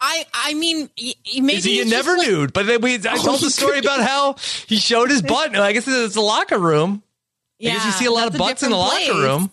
[0.00, 2.52] I I mean y- maybe Is he never like- nude?
[2.52, 5.56] But then we I told the story about how he showed his butt.
[5.56, 7.02] I guess it's a locker room.
[7.60, 9.50] I guess you see a lot of butts in the different locker room.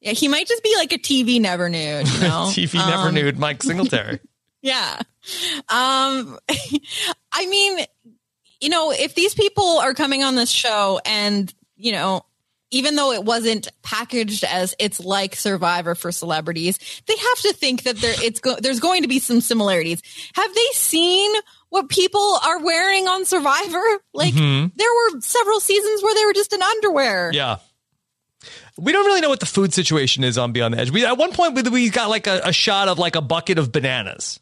[0.00, 2.46] Yeah, he might just be like a TV never nude, you know.
[2.48, 4.20] TV never Um, nude Mike Singletary.
[4.62, 4.98] Yeah.
[5.68, 6.38] Um
[7.30, 7.84] I mean,
[8.60, 12.24] you know, if these people are coming on this show and, you know,
[12.76, 17.82] even though it wasn't packaged as it's like Survivor for celebrities, they have to think
[17.84, 20.02] that there it's go- there's going to be some similarities.
[20.34, 21.32] Have they seen
[21.70, 23.82] what people are wearing on Survivor?
[24.14, 24.72] Like Mhm.
[24.76, 27.30] there were several seasons where they were just in underwear.
[27.32, 27.56] Yeah.
[28.78, 30.90] We don't really know what the food situation is on Beyond the Edge.
[30.90, 33.58] We at one point we, we got like a, a shot of like a bucket
[33.58, 34.38] of bananas.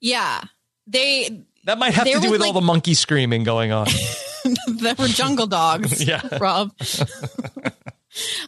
[0.00, 0.42] Yeah.
[0.86, 3.86] They That might have to do with all the monkey screaming going on.
[4.82, 6.04] that were jungle dogs.
[6.06, 6.20] Yeah.
[6.40, 6.72] Rob.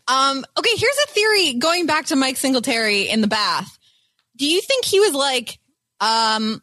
[0.08, 3.78] um, okay, here's a theory going back to Mike Singletary in the bath.
[4.36, 5.58] Do you think he was like,
[6.00, 6.62] um,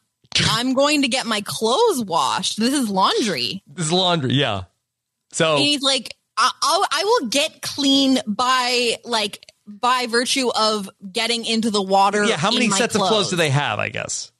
[0.51, 2.60] I'm going to get my clothes washed.
[2.60, 3.64] This is laundry.
[3.68, 4.64] this is laundry, yeah.
[5.31, 10.89] So And he's like, I- I'll, I will get clean by like by virtue of
[11.11, 12.23] getting into the water.
[12.26, 13.80] yeah, how many sets of clothes do they have?
[13.80, 14.31] I guess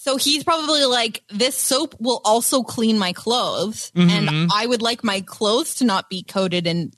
[0.00, 3.90] So he's probably like, this soap will also clean my clothes.
[3.96, 4.10] Mhm.
[4.10, 6.92] And I would like my clothes to not be coated in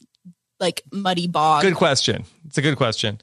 [0.60, 1.62] like muddy bog.
[1.62, 2.24] Good question.
[2.46, 3.18] It's a good question.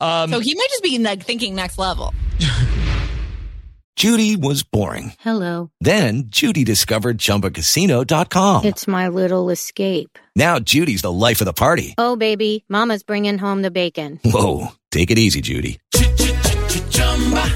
[0.00, 2.14] Um, so he might just be like thinking next level.
[3.96, 5.12] Judy was boring.
[5.18, 5.70] Hello.
[5.80, 8.64] Then Judy discovered ChumbaCasino.com.
[8.64, 10.18] It's my little escape.
[10.36, 11.94] Now Judy's the life of the party.
[11.98, 14.20] Oh, baby, Mama's bringing home the bacon.
[14.24, 15.80] Whoa, take it easy, Judy.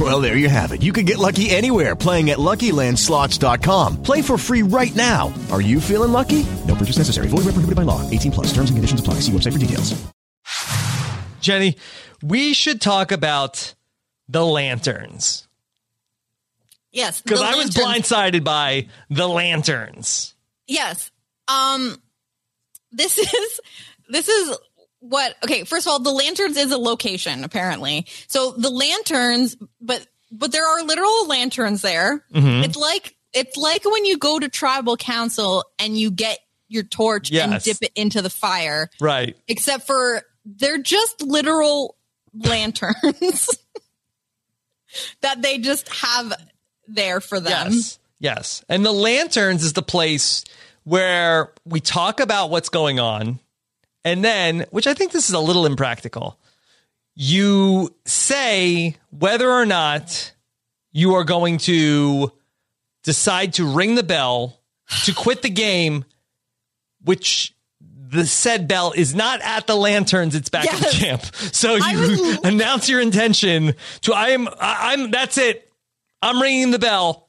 [0.00, 0.82] Well, there you have it.
[0.82, 4.02] You can get lucky anywhere playing at LuckyLandSlots.com.
[4.02, 5.32] Play for free right now.
[5.52, 6.44] Are you feeling lucky?
[6.66, 7.28] No purchase necessary.
[7.28, 8.00] Void where prohibited by law.
[8.10, 8.46] 18 plus.
[8.48, 9.14] Terms and conditions apply.
[9.20, 9.94] See website for details.
[11.40, 11.76] Jenny,
[12.22, 13.74] we should talk about
[14.28, 15.46] the lanterns
[16.90, 17.20] Yes.
[17.20, 20.34] because I was blindsided by the lanterns.
[20.66, 21.10] Yes.
[21.46, 22.00] Um
[22.90, 23.60] this is
[24.08, 24.56] this is
[25.08, 28.06] what okay, first of all, the lanterns is a location, apparently.
[28.26, 32.24] So the lanterns, but but there are literal lanterns there.
[32.32, 32.64] Mhm.
[32.64, 37.30] It's like it's like when you go to tribal council and you get your torch
[37.32, 38.88] and dip it into the fire.
[39.00, 39.36] Right.
[39.46, 41.96] Except for they're just literal
[42.32, 43.48] lanterns
[45.20, 46.32] that they just have
[46.88, 47.72] there for them.
[47.72, 47.98] Yes.
[48.20, 48.64] Yes.
[48.68, 50.44] And the lanterns is the place
[50.84, 53.38] where we talk about what's going on.
[54.04, 56.38] And then, which I think this is a little impractical,
[57.14, 60.32] you say whether or not
[60.92, 62.32] you are going to
[63.02, 64.60] decide to ring the bell
[65.04, 66.04] to quit the game,
[67.02, 71.22] which the said bell is not at the lanterns, it's back at the camp.
[71.52, 75.70] So you announce your intention to I am I- I'm that's it.
[76.22, 77.23] I'm ringing the bell.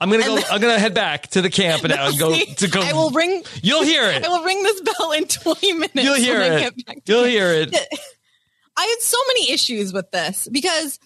[0.00, 0.38] I'm gonna go.
[0.50, 2.80] I'm gonna head back to the camp and, and go See, to go.
[2.82, 3.42] I will ring.
[3.62, 4.24] You'll hear it.
[4.24, 5.94] I will ring this bell in 20 minutes.
[5.94, 6.60] You'll hear it.
[6.76, 7.30] get back to You'll camp.
[7.32, 7.74] hear it.
[8.78, 10.98] I had so many issues with this because,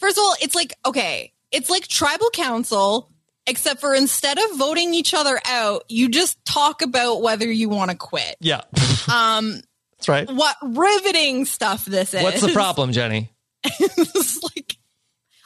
[0.00, 3.12] first of all, it's like, okay, it's like tribal council,
[3.46, 7.92] except for instead of voting each other out, you just talk about whether you want
[7.92, 8.34] to quit.
[8.40, 8.62] Yeah,
[9.12, 9.60] Um,
[9.96, 10.28] that's right.
[10.28, 12.22] what riveting stuff this is.
[12.24, 13.30] What's the problem, Jenny?
[13.64, 14.76] It's like,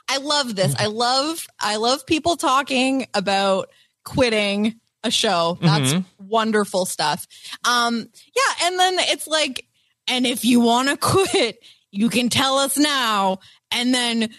[0.09, 0.75] I love this.
[0.79, 3.69] I love, I love people talking about
[4.05, 5.59] quitting a show.
[5.61, 6.05] That's Mhm.
[6.19, 7.27] wonderful stuff.
[7.65, 8.67] Um, yeah.
[8.67, 9.67] And then it's like,
[10.07, 11.59] and if you want to quit,
[11.91, 13.39] you can tell us now
[13.71, 14.31] and then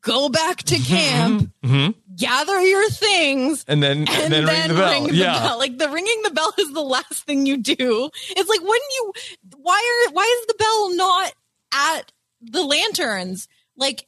[0.00, 1.90] go back to camp, mm-hmm.
[2.16, 3.64] gather your things.
[3.68, 5.08] And then and, then, ring the bell.
[5.12, 5.54] yeah.
[5.54, 8.10] Like the ringing the bell is the last thing you do.
[8.30, 9.12] It's like when you
[9.58, 11.32] why are why is the bell not
[11.74, 13.48] at the lanterns?
[13.76, 14.06] Like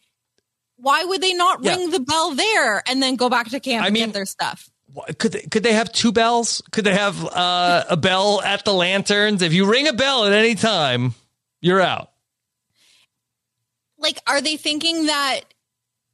[0.85, 1.77] why would they not Yeah.
[1.77, 4.27] ring the bell there and then go back to camp I and mean- get their
[4.27, 4.69] stuff?
[5.19, 6.63] Could they, could they have two bells?
[6.71, 9.43] Could they have uh, a bell at the lanterns?
[9.43, 11.15] If you ring a bell at any time,
[11.61, 12.11] you're out.
[13.99, 15.41] Like are they thinking that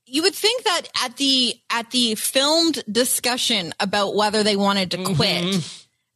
[0.06, 5.05] you would think that at the at the filmed discussion about whether they wanted to
[5.05, 5.60] quit Mm-hmm.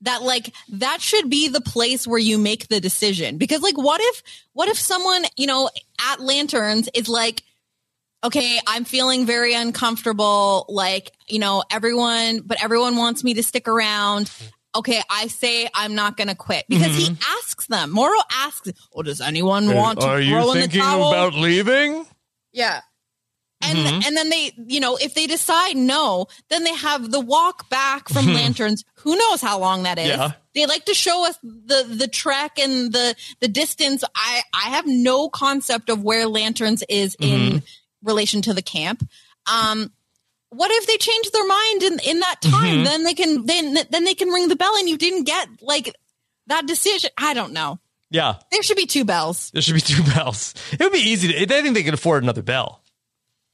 [0.02, 4.00] that like that should be the place where you make the decision because like what
[4.00, 4.22] if
[4.52, 5.68] what if someone you know
[6.10, 7.42] at lanterns is like
[8.24, 13.68] okay i'm feeling very uncomfortable like you know everyone but everyone wants me to stick
[13.68, 14.30] around
[14.74, 19.20] okay i say i'm not gonna quit because he asks them mauro asks oh does
[19.20, 22.06] anyone want to Are you throw in the thinking towel about leaving?
[22.52, 22.80] yeah.
[23.62, 24.06] And Mhm.
[24.06, 28.10] and then they, you know, if they decide no, then they have the walk back
[28.10, 28.34] from Mhm.
[28.34, 28.84] lanterns.
[28.96, 30.08] Who knows how long that is?
[30.08, 30.32] Yeah.
[30.54, 34.04] They like to show us the the trek and the the distance.
[34.14, 37.58] I I have no concept of where lanterns is in Mm-hmm.
[38.04, 39.08] Relation to the camp.
[39.52, 39.90] Um
[40.50, 42.78] what if they change their mind in in that time?
[42.78, 42.84] Mhm.
[42.84, 45.94] Then they can then then they can ring the bell and you didn't get like
[46.46, 47.10] that decision.
[47.18, 47.78] I don't know.
[48.10, 49.50] Yeah, There should be two bells.
[49.52, 50.54] there should be two bells.
[50.70, 51.28] It would be easy.
[51.32, 52.84] To, I think they could afford another bell.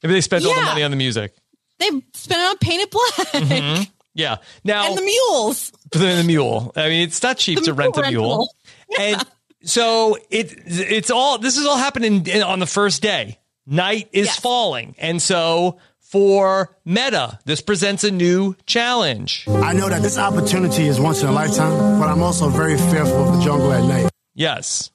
[0.02, 1.32] Maybe they spent all the money on the music.
[1.78, 3.90] They spent it on painted black Mhm.
[4.12, 4.36] Yeah.
[4.64, 5.72] Now and the mules.
[5.93, 6.72] the, the mule.
[6.77, 8.55] I mean, it's not cheap The to rent a mule mule.
[8.98, 9.24] And
[9.64, 13.39] so it it's all this is all happening on the first day.
[13.66, 19.45] Night is falling, and so for Metta, this presents a new challenge.
[19.49, 23.28] I know that this opportunity is once in a lifetime, but I'm also very fearful
[23.28, 24.11] of the jungle at night.
[24.35, 24.91] Yes,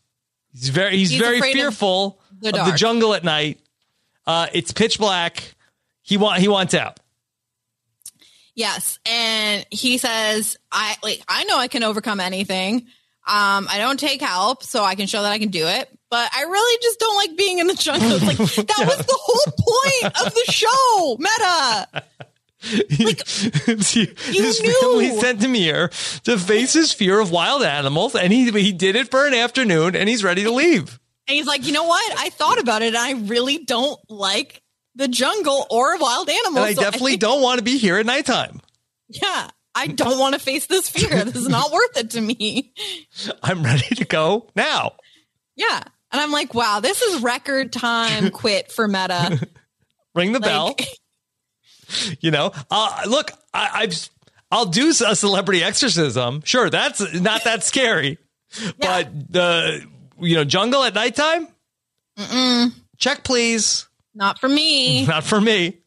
[0.51, 3.59] he's very he's, He's very afraid of fearful the of the jungle at night.
[4.27, 5.55] Uh, it's pitch black.
[6.01, 6.99] He want he wants out.
[8.55, 12.87] Yes, and he says, "I like I know I can overcome anything.
[13.27, 15.89] Um, I don't take help, so I can show that I can do it.
[16.11, 18.19] But I really just don't like being in the jungle.
[18.19, 22.03] Like that was the whole point of the show, Metta.
[22.65, 25.89] his family sent him here
[26.23, 29.95] to face his fear of wild animals, and he he did it for an afternoon,
[29.95, 30.99] and he's ready to leave.
[31.27, 32.19] And he's like, you know what?
[32.19, 34.61] I thought about it, and I really don't like
[34.95, 36.55] the jungle or wild animals.
[36.55, 38.61] And I so definitely think- don't want to be here at nighttime.
[39.09, 41.23] Yeah, I don't want to face this fear.
[41.25, 42.73] This is not worth it to me.
[43.43, 44.93] I'm ready to go now.
[45.57, 45.81] Yeah.
[46.11, 49.45] And I'm like, wow, this is record time quit for Metta.
[50.15, 50.75] Ring the Like- bell.
[52.19, 54.09] You know, uh, look, I, I've
[54.49, 56.41] I'll do a celebrity exorcism.
[56.43, 58.17] Sure, that's not that scary.
[58.79, 59.85] But the
[60.19, 61.47] you know jungle at nighttime.
[62.17, 63.87] Mm-mm, Check, please.
[64.15, 65.05] not for me.
[65.05, 65.77] Not for me.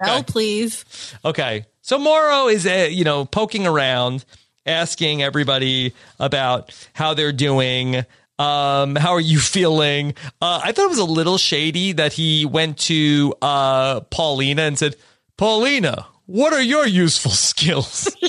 [0.00, 0.86] Hell, please.
[1.22, 1.66] Okay.
[1.82, 4.24] So Mauro is, uh, you know, poking around,
[4.64, 8.04] asking everybody about how they're doing.
[8.38, 10.14] Um, how are you feeling?
[10.40, 14.78] Uh, I thought it was a little shady that he went to uh, Paulina and
[14.78, 14.96] said,
[15.36, 18.08] Paulina, what are your useful skills?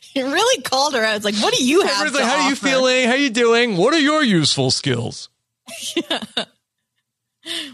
[0.00, 1.16] He really called her out.
[1.16, 2.06] It's like, what do you have?
[2.08, 3.06] To like, how are you feeling?
[3.06, 3.76] How are you doing?
[3.76, 5.28] What are your useful skills?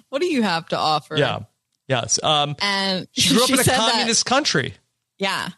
[0.09, 1.17] What do you have to offer?
[1.17, 1.41] Yeah.
[1.91, 2.19] Yes.
[2.23, 4.75] Um, And she grew up in a said that- communist country.
[5.19, 5.49] yeah.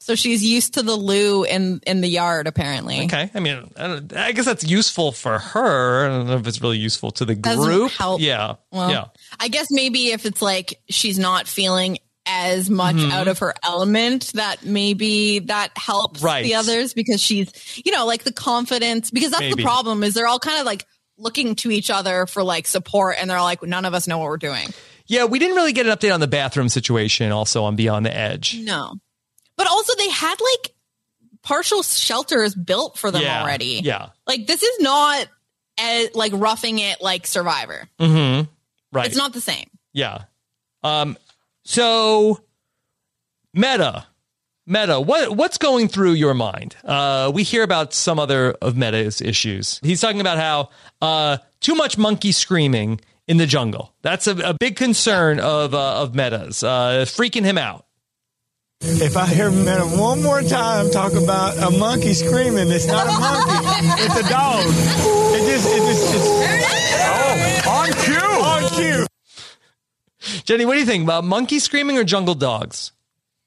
[0.00, 3.04] So she's used to the loo in in the yard, apparently.
[3.06, 3.30] Okay.
[3.34, 6.04] I mean, I, I guess that's useful for her.
[6.04, 7.90] I don't know if it's really useful to the Doesn't group.
[7.92, 8.20] help.
[8.20, 8.56] Yeah.
[8.70, 9.04] Well, yeah.
[9.40, 11.96] I guess maybe if it's like she's not feeling
[12.26, 13.12] as much Mhm.
[13.12, 16.44] out of her element, that maybe that helps Right.
[16.44, 17.48] the others because she's,
[17.82, 19.10] you know, like the confidence.
[19.10, 19.54] Because that's Maybe.
[19.54, 20.84] the problem is they're all kind of like
[21.16, 24.28] looking to each other for like support, and they're like, none of us know what
[24.28, 24.68] we're doing.
[25.06, 28.16] Yeah, we didn't really get an update on the bathroom situation also on Beyond the
[28.16, 28.58] Edge.
[28.58, 28.94] No,
[29.56, 30.74] but also they had like
[31.42, 33.80] partial shelters built for them Yeah, already.
[33.84, 34.08] yeah.
[34.26, 35.26] like this is not
[35.78, 37.88] as, like roughing it like Survivor.
[38.00, 38.48] Mm-hmm.
[38.92, 39.06] Right.
[39.06, 39.68] It's not the same.
[39.92, 40.24] Yeah.
[40.82, 41.18] Um,
[41.64, 42.40] so
[43.52, 44.06] Metta.
[44.66, 46.74] Metta, what what's going through your mind?
[46.82, 49.78] Uh, we hear about some other of Metta's issues.
[49.82, 50.70] He's talking about how
[51.02, 53.92] uh, too much monkey screaming in the jungle.
[54.02, 57.86] That's a, a big concern of uh, of Metta's, uh, freaking him out.
[58.80, 63.12] If I hear Metta one more time talk about a monkey screaming, it's not a
[63.18, 64.62] monkey, it's a dog.
[64.66, 66.26] It just, it just, it's,
[67.06, 69.06] oh, on cue, on cue.
[70.44, 72.92] Jenny, what do you think about monkey screaming or jungle dogs?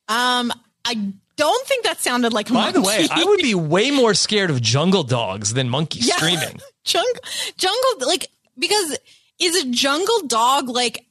[0.07, 0.51] Um,
[0.85, 3.07] I don't think that sounded like a By the way.
[3.11, 6.15] I would be way more scared of jungle dogs than monkey Yeah.
[6.15, 6.59] screaming.
[6.83, 7.11] jungle
[7.57, 8.27] jungle like
[8.57, 8.97] because
[9.39, 11.05] is a jungle dog like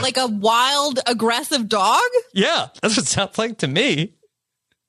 [0.00, 2.02] like a wild aggressive dog?
[2.32, 4.14] Yeah, that's what it sounds like to me.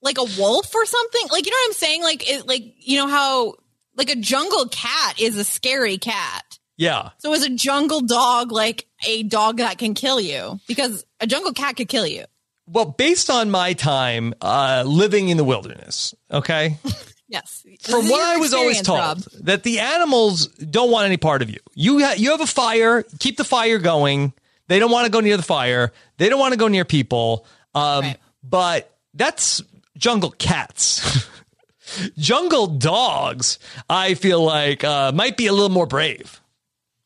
[0.02, 1.22] like a wolf or something?
[1.30, 2.02] Like you know what i'm saying?
[2.02, 3.54] Like it, like you know how
[3.96, 6.58] like a jungle cat is a scary cat.
[6.76, 7.10] Yeah.
[7.18, 10.58] so is a jungle dog like a dog that can kill you?
[10.66, 12.24] Because a jungle cat could kill you.
[12.66, 16.78] Well, based on my time uh, living in the wilderness, okay,
[17.28, 19.18] yes from what I was always told, Rob.
[19.42, 21.58] that the animals don't want any part of you.
[21.74, 24.32] You ha- you have a fire, keep the fire going.
[24.68, 25.92] They don't want to go near the fire.
[26.18, 27.46] They don't want to go near people.
[27.74, 28.04] Um,
[28.42, 29.62] But that's
[29.96, 31.26] jungle cats.
[32.18, 36.40] jungle dogs, I feel like uh, might be a little more brave.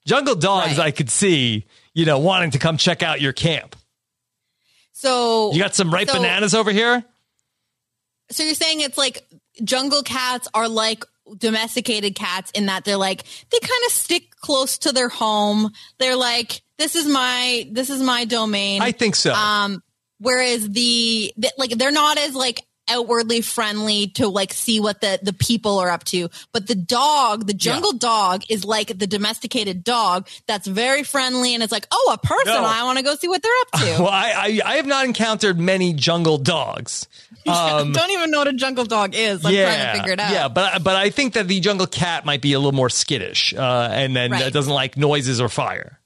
[0.06, 3.76] Jungle dogs, I could see, you know, wanting to come check out your camp.
[4.92, 7.04] so You got some ripe so- bananas over here.
[8.30, 9.24] So you're saying it's like
[9.64, 11.04] jungle cats are like
[11.36, 15.70] domesticated cats in that they're like they kind of stick close to their home.
[15.98, 18.82] They're like this is my this is my domain.
[18.82, 19.32] I think so.
[19.32, 19.82] Um
[20.18, 25.18] whereas the, the like they're not as like outwardly friendly to like see what the
[25.22, 29.84] the people are up to but the dog the jungle dog is like the domesticated
[29.84, 32.64] dog that's very friendly and it's like oh a person No.
[32.64, 35.04] i want to go see what they're up to Well, I, I I have not
[35.04, 37.06] encountered many jungle dogs.
[37.78, 40.32] Um, don't even know what a jungle dog is i'm trying to figure it out
[40.32, 43.54] Yeah, but but I think that the jungle cat might be a little more skittish,
[43.54, 44.44] uh, and then Right.
[44.44, 45.98] uh, doesn't like noises or fire.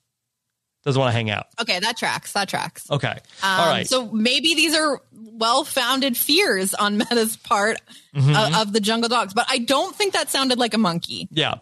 [0.84, 1.46] Doesn't want to hang out.
[1.60, 2.32] Okay, that tracks.
[2.32, 2.90] That tracks.
[2.90, 3.86] Okay, Um, all right.
[3.86, 7.78] So maybe these are well-founded fears on Metta's part
[8.14, 8.34] Mhm.
[8.34, 11.28] of, of the jungle dogs, but I don't think that sounded like a monkey.
[11.30, 11.54] yeah.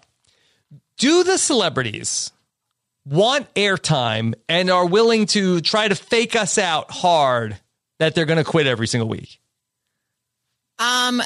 [0.99, 2.31] Do the celebrities
[3.07, 7.59] want airtime and are willing to try to fake us out hard
[7.99, 9.40] that they're going to quit every single week?
[10.81, 11.23] Um,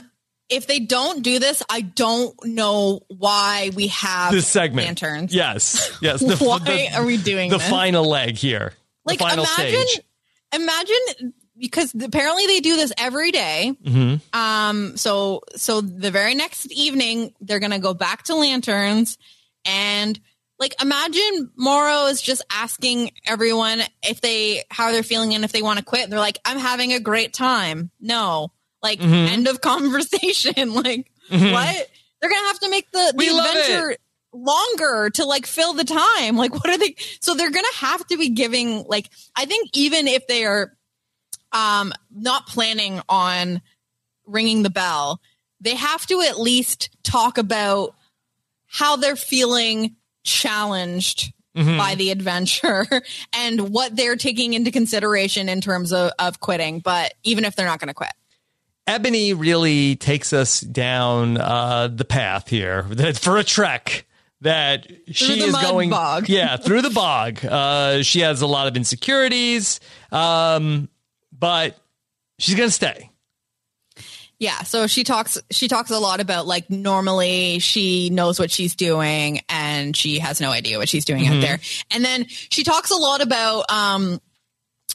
[0.50, 4.86] if they don't do this, I don't know why we have This segment.
[4.86, 5.34] lanterns.
[5.34, 5.90] Yes.
[6.02, 6.20] Yes.
[6.20, 7.70] The, Why the- are we doing the this?
[7.70, 8.74] final leg here?
[9.06, 10.00] Like the final imagine, stage.
[10.52, 13.72] imagine because apparently they do this every day.
[13.84, 14.20] Mhm.
[14.34, 19.16] Um, so so the very next evening they're gonna go back to lanterns
[19.64, 20.18] and
[20.58, 25.62] like imagine Mauro is just asking everyone if they how they're feeling and if they
[25.62, 26.10] want to quit.
[26.10, 27.90] They're like, I'm having a great time.
[28.00, 28.52] No.
[28.84, 29.28] Like Mhm.
[29.32, 30.74] end of conversation.
[30.74, 31.52] like Mhm.
[31.52, 31.90] what?
[32.20, 33.96] They're gonna have to make the, the We adventure
[34.32, 36.36] longer to like fill the time.
[36.36, 40.06] Like what are they so they're gonna have to be giving like I think even
[40.06, 40.76] if they are
[41.52, 43.62] um not planning on
[44.26, 45.20] ringing the bell,
[45.60, 47.94] they have to at least talk about
[48.66, 51.78] how they're feeling challenged Mhm.
[51.78, 52.84] by the adventure
[53.32, 56.80] and what they're taking into consideration in terms of, of quitting.
[56.80, 58.10] But even if they're not going to quit.
[58.86, 62.82] Eboni really takes us down uh, the path here
[63.20, 64.06] for a trek
[64.42, 66.28] that she is going bog.
[66.28, 69.80] yeah through the bog uh, she has a lot of insecurities
[70.12, 70.88] um,
[71.32, 71.78] but
[72.38, 73.10] she's gonna stay
[74.38, 78.74] Yeah, so she talks she talks a lot about like normally she knows what she's
[78.74, 81.36] doing and she has no idea what she's doing Mhm.
[81.36, 81.58] out there.
[81.90, 84.20] And then she talks a lot about um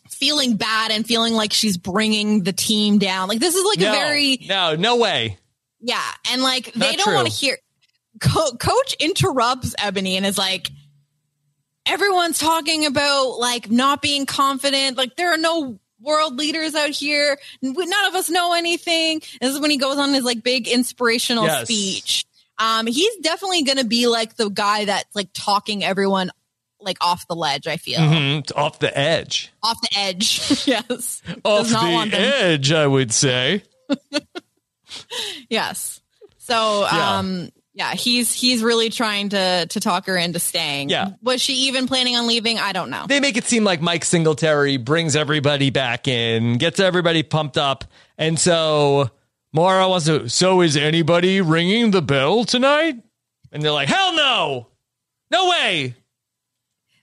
[0.10, 3.28] feeling bad and feeling like she's bringing the team down.
[3.30, 5.38] Like this is like no, a very no no way
[5.82, 7.58] yeah, and like they Not don't want to hear
[8.20, 10.70] Co- coach interrupts Eboni and is like
[11.86, 17.38] everyone's talking about like not being confident, like there are no world leaders out here.
[17.62, 19.22] None of us know anything.
[19.42, 21.64] This is when he goes on his like big inspirational Yes.
[21.64, 22.26] speech.
[22.58, 26.32] Um, he's definitely going to be like the guy that's like talking everyone
[26.82, 27.68] like off the ledge.
[27.68, 30.40] I feel Mhm, off the edge off the edge.
[30.68, 33.64] yes, off Does not the edge I would say
[35.50, 36.02] Yes.
[36.38, 37.18] So, Yeah.
[37.18, 40.90] um, yeah, he's he's really trying to to talk her into staying.
[40.90, 41.12] Yeah.
[41.22, 42.58] Was she even planning on leaving?
[42.58, 43.06] I don't know.
[43.08, 47.86] they make it seem like Mike Singletary brings everybody back in, gets everybody pumped up,
[48.18, 49.10] and so
[49.54, 50.28] Mauro wants to.
[50.28, 52.96] So is anybody ringing the bell tonight?
[53.52, 54.68] And they're like, "Hell no,
[55.32, 55.96] no way."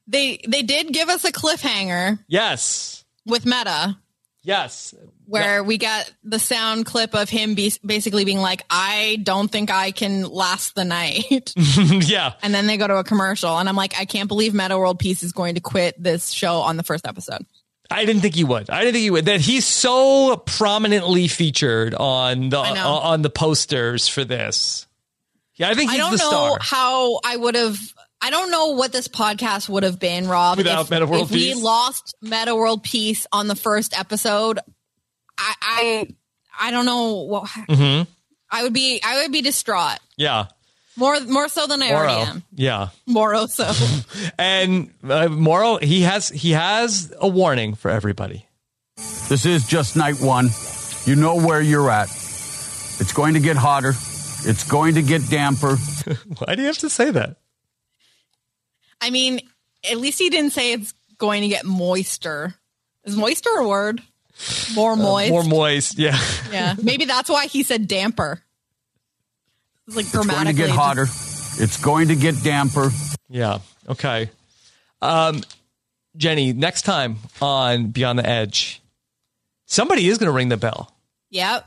[0.06, 3.98] They they did give us a cliffhanger Yes, with Metta
[4.42, 4.94] yes,
[5.26, 9.70] where we got the sound clip of him be, basically being like, "I don't think
[9.70, 12.34] I can last the night," yeah.
[12.42, 14.98] and then they go to a commercial, and I'm like, I can't believe Metta World
[14.98, 17.44] Peace is going to quit this show on the first episode.
[17.90, 18.68] I didn't think he would.
[18.70, 19.26] I didn't think he would.
[19.26, 22.86] That he's so prominently featured on the know.
[22.86, 24.86] Uh, on the posters for this.
[25.56, 26.58] Yeah, I think he's I don't the know star.
[26.60, 27.78] how I would have.
[28.20, 31.30] I don't know what this podcast would have been, Rob, Without if, Metta World if
[31.30, 34.58] we lost Metta World Peace on the first episode.
[35.38, 36.08] I, I,
[36.58, 37.22] I don't know.
[37.24, 38.02] What, hmm
[38.50, 39.00] I would be.
[39.04, 40.46] I would be distraught Yeah,
[40.96, 41.98] more, more so than I Moro.
[42.08, 42.42] already am.
[42.54, 43.70] Yeah, More so.
[44.38, 48.46] and uh, Mauro, he has he has a warning for everybody.
[49.28, 50.50] This is just night one.
[51.04, 52.08] You know where you're at.
[52.08, 53.90] It's going to get hotter.
[53.90, 55.76] It's going to get damper.
[56.38, 57.36] Why do you have to say that?
[59.00, 59.40] I mean,
[59.88, 62.54] at least he didn't say it's going to get moister.
[63.04, 64.02] Is moister a word?
[64.74, 65.30] More moist.
[65.30, 65.98] Uh, More moist.
[65.98, 66.18] Yeah.
[66.52, 68.42] yeah, maybe that's why he said damper.
[69.86, 70.58] It's like It's going to grammatically.
[70.62, 71.06] get just- hotter.
[71.62, 72.90] It's going to get damper.
[73.30, 73.58] Yeah.
[73.88, 74.30] Okay.
[75.00, 75.42] Um,
[76.16, 78.82] Jenny, next time on Beyond the Edge,
[79.64, 80.92] somebody is going to ring the bell.
[81.30, 81.66] Yep.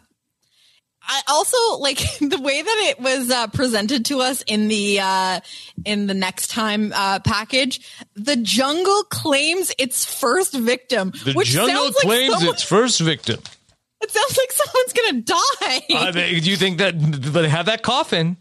[1.12, 5.40] I also like the way that it was uh, presented to us in the uh,
[5.84, 7.82] in the next time uh, package.
[8.16, 13.00] The jungle claims its first victim, The which jungle sounds like claims someone- its first
[13.00, 13.40] victim.
[14.02, 15.82] It sounds like someone's gonna die.
[16.08, 18.38] Uh, they, do you think that they have that coffin?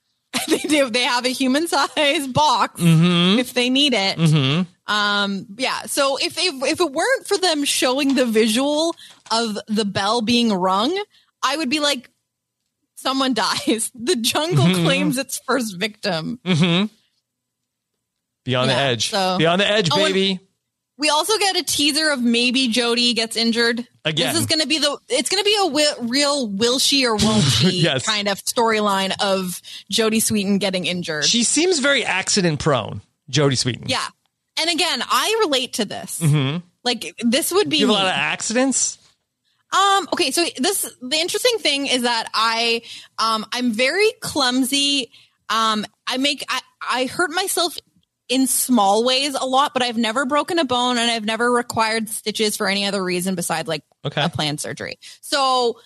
[0.48, 0.88] they do.
[0.88, 3.38] They have a human sized box Mhm.
[3.38, 4.16] if they need it.
[4.16, 4.62] Mm-hmm.
[4.92, 5.82] Um, yeah.
[5.82, 8.94] So if they, if it weren't for them showing the visual
[9.30, 10.98] of the bell being rung,
[11.42, 12.08] I would be like,
[13.02, 13.90] someone dies.
[13.94, 14.84] The jungle Mhm.
[14.84, 16.38] claims its first victim.
[16.44, 16.86] Mm-hmm.
[18.44, 19.10] Beyond the Edge.
[19.10, 20.40] so- Beyond the Edge, Oh, baby.
[20.98, 23.86] We also get a teaser of maybe Jodie gets injured.
[24.04, 24.32] Again.
[24.32, 27.06] This is going to be the, it's going to be a wi- real will she
[27.06, 28.04] or won't she Yes.
[28.06, 29.60] kind of storyline of
[29.92, 31.24] Jodie Sweetin getting injured.
[31.24, 33.00] She seems very accident prone,
[33.30, 33.88] Jodie Sweetin.
[33.88, 34.06] yeah.
[34.60, 36.20] And again, I relate to this.
[36.20, 36.58] Mm-hmm.
[36.84, 38.98] Like this would be You have a lot of accidents.
[39.72, 42.82] Um, okay, so this the interesting thing is that I
[43.18, 45.10] um I'm very clumsy.
[45.48, 47.78] Um I make I, I hurt myself
[48.28, 52.08] in small ways a lot, but I've never broken a bone and I've never required
[52.08, 54.22] stitches for any other reason besides like Okay.
[54.22, 54.98] a planned surgery.
[55.20, 55.78] So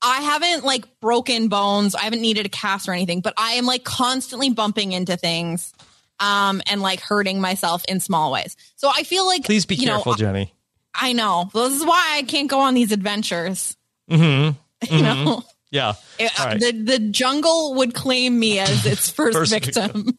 [0.00, 1.94] I haven't like broken bones.
[1.94, 5.72] I haven't needed a cast or anything, but I am like constantly bumping into things
[6.20, 8.56] um and like hurting myself in small ways.
[8.76, 10.53] So I feel like Please be you know, careful, Jenny.
[10.94, 11.50] I know.
[11.52, 13.76] This is why I can't go on these adventures.
[14.10, 14.58] Mm-hmm.
[14.94, 15.94] You know, Yeah.
[16.18, 16.60] It- right.
[16.60, 20.18] the the jungle would claim me as its first, First victim.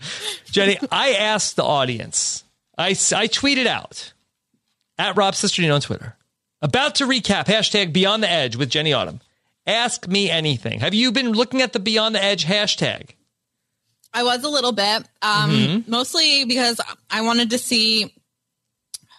[0.50, 2.44] Jenny, I asked the audience.
[2.78, 4.12] I, I tweeted out
[4.98, 6.16] at Rob Cesternino on Twitter
[6.62, 9.20] about to recap hashtag Beyond the Edge with Jenny Autumn.
[9.66, 10.80] Ask me anything.
[10.80, 13.10] Have you been looking at the Beyond the Edge hashtag?
[14.14, 15.88] I was a little bit, um, Mhm.
[15.88, 16.80] mostly because
[17.10, 18.14] I wanted to see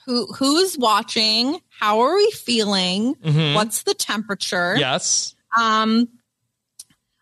[0.07, 1.59] who who's watching.
[1.69, 3.13] How are we feeling?
[3.15, 3.53] Mhm.
[3.53, 4.75] What's the temperature?
[4.77, 5.35] Yes.
[5.55, 6.07] Um,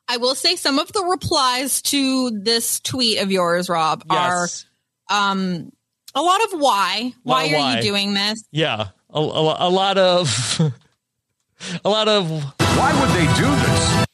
[0.07, 4.65] I will say some of the replies to this tweet of yours, Rob, Yes.
[5.09, 5.71] are um
[6.13, 7.13] a lot of why.
[7.23, 7.75] Why of are why.
[7.77, 8.41] you doing this?
[8.51, 8.87] Yeah.
[9.13, 10.61] A, a, a lot of.
[11.85, 12.29] A lot of.
[12.29, 14.05] Why would they do this?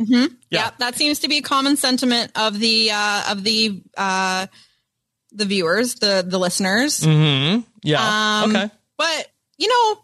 [0.00, 0.34] Mm-hmm.
[0.50, 0.70] Yeah.
[0.78, 4.46] that seems to be a common sentiment of the uh, of the uh,
[5.32, 7.00] the viewers, the the listeners.
[7.00, 7.60] Mm-hmm.
[7.82, 8.42] Yeah.
[8.44, 8.70] Um, okay.
[8.96, 9.26] But
[9.58, 10.00] you know,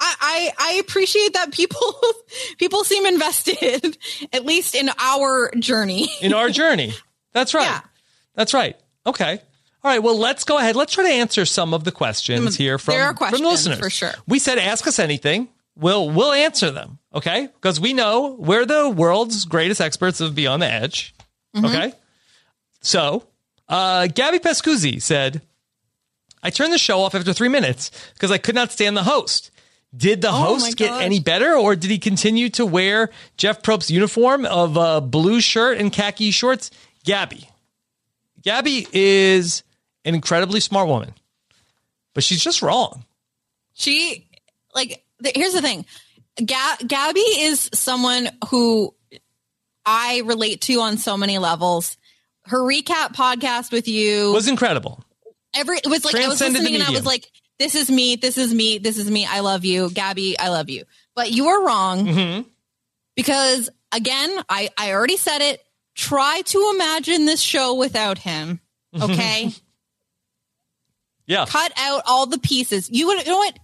[0.00, 1.80] I, I I appreciate that people
[2.58, 3.96] people seem invested,
[4.32, 6.08] at least in our journey.
[6.20, 6.92] in our journey.
[7.32, 7.64] That's right.
[7.64, 7.80] Yeah.
[8.34, 8.76] That's right.
[9.06, 9.40] Okay.
[9.84, 10.02] All right.
[10.02, 10.74] Well, let's go ahead.
[10.76, 13.78] Let's try to answer some of the questions here from, There are from the listeners.
[13.78, 14.12] for sure.
[14.26, 15.48] We said ask us anything.
[15.76, 16.98] We'll we'll answer them.
[17.14, 17.46] Okay.
[17.46, 21.14] Because we know we're the world's greatest experts of Beyond the Edge.
[21.56, 21.66] Mhm.
[21.68, 21.92] Okay.
[22.80, 23.27] So
[23.68, 25.42] uh Gabby Pescuzzi said,
[26.42, 29.50] I turned the show off after three minutes because I could not stand the host.
[29.96, 33.90] Did the Oh host get any better, or did he continue to wear Jeff Probst's
[33.90, 36.70] uniform of a blue shirt and khaki shorts?
[37.04, 37.48] Gabby.
[38.42, 39.62] Gabby is
[40.04, 41.14] an incredibly smart woman,
[42.14, 43.04] but she's just wrong.
[43.74, 44.26] She
[44.74, 45.86] like th- here's the thing.
[46.44, 48.94] Ga- Gabby is someone who
[49.84, 51.96] I relate to on so many levels.
[52.48, 55.04] Her recap podcast with you Was incredible.
[55.54, 58.38] every it was like I was listening and I was like, this is me, this
[58.38, 59.26] is me, this is me.
[59.26, 60.38] I love you, Gabby.
[60.38, 60.84] I love you.
[61.14, 62.48] But you are wrong Mm-hmm.
[63.16, 65.60] because again, I I already said it.
[65.94, 68.60] Try to imagine this show without him.
[68.98, 69.50] Okay,
[71.26, 71.44] Yeah.
[71.46, 72.88] cut out all the pieces.
[72.90, 73.58] You would- you know what?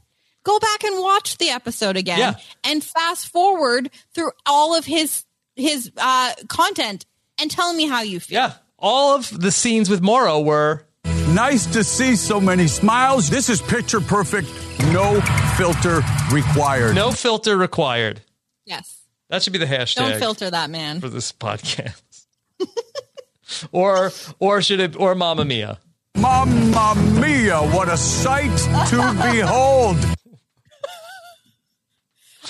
[0.44, 2.34] Go back and watch the episode again Yeah.
[2.64, 5.24] and fast forward through all of his
[5.56, 7.06] his uh content
[7.40, 8.34] and tell me how you feel.
[8.40, 8.52] Yeah.
[8.84, 10.84] All of the scenes with Mauro were
[11.28, 13.30] Nice to see so many smiles.
[13.30, 14.46] This is picture perfect.
[14.92, 15.22] No
[15.56, 16.94] filter required.
[16.94, 18.20] no filter required.
[18.66, 19.00] Yes.
[19.30, 19.96] That should be the hashtag.
[19.96, 21.00] Don't filter that man.
[21.00, 22.26] for this podcast.
[23.72, 25.78] or or should it or Mamma Mia?
[26.16, 28.56] Mamma mia, what a sight
[28.90, 28.96] to
[29.32, 29.96] behold.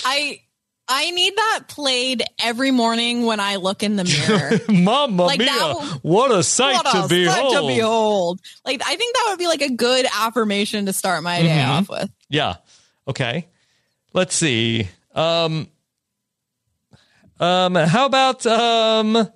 [0.04, 0.40] I
[0.86, 4.60] I need that played every morning when I look in the mirror.
[4.82, 5.46] Mamma Like Mia!
[5.48, 7.54] that- what a sight What a to sight behold!
[7.54, 8.40] to behold.
[8.66, 11.68] Like I think that would be like a good affirmation to start my day Mhm.
[11.68, 12.10] off with.
[12.28, 12.56] Yeah.
[13.08, 13.46] Okay.
[14.12, 14.88] Let's see.
[15.14, 15.68] Um.
[17.40, 17.74] Um.
[17.74, 19.28] How about um.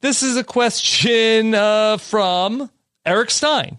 [0.00, 2.70] This is a question uh, from
[3.04, 3.78] Eric Stein.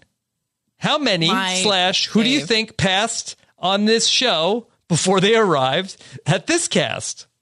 [0.78, 5.96] How many My slash who do you think passed on this show before they arrived
[6.26, 7.26] at this cast?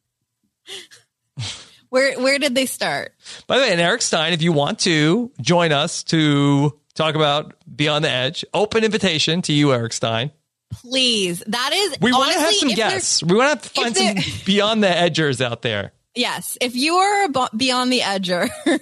[1.88, 3.14] Where where did they start?
[3.46, 7.54] By the way, and Eric Stein, if you want to join us to talk about
[7.74, 10.32] Beyond the Edge, open invitation to you, Eric Stein.
[10.72, 11.44] Please.
[11.46, 13.22] That is We want to have some guests.
[13.22, 15.92] We want to find some Beyond the Edgers out there.
[16.16, 16.58] Yes.
[16.60, 18.48] If you are a beyond the edger,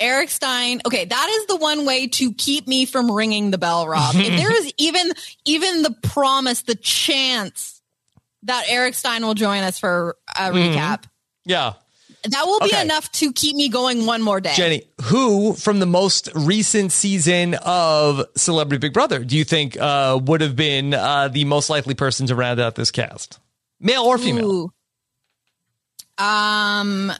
[0.00, 3.86] Eric Stein, okay, that is the one way to keep me from ringing the bell,
[3.86, 4.14] Rob.
[4.16, 5.12] if there is even
[5.44, 7.79] even the promise, the chance
[8.44, 10.74] that Eric Stein will join us for a Mhm.
[10.74, 11.04] recap,
[11.44, 11.74] Yeah.
[12.24, 12.80] that will be Okay.
[12.82, 14.54] enough to keep me going one more day.
[14.54, 20.18] Jenny, who from the most recent season of Celebrity Big Brother do you think uh,
[20.22, 23.38] would have been uh, the most likely person to round out this cast?
[23.80, 24.50] Male or female?
[24.50, 24.72] Ooh.
[26.18, 27.12] Um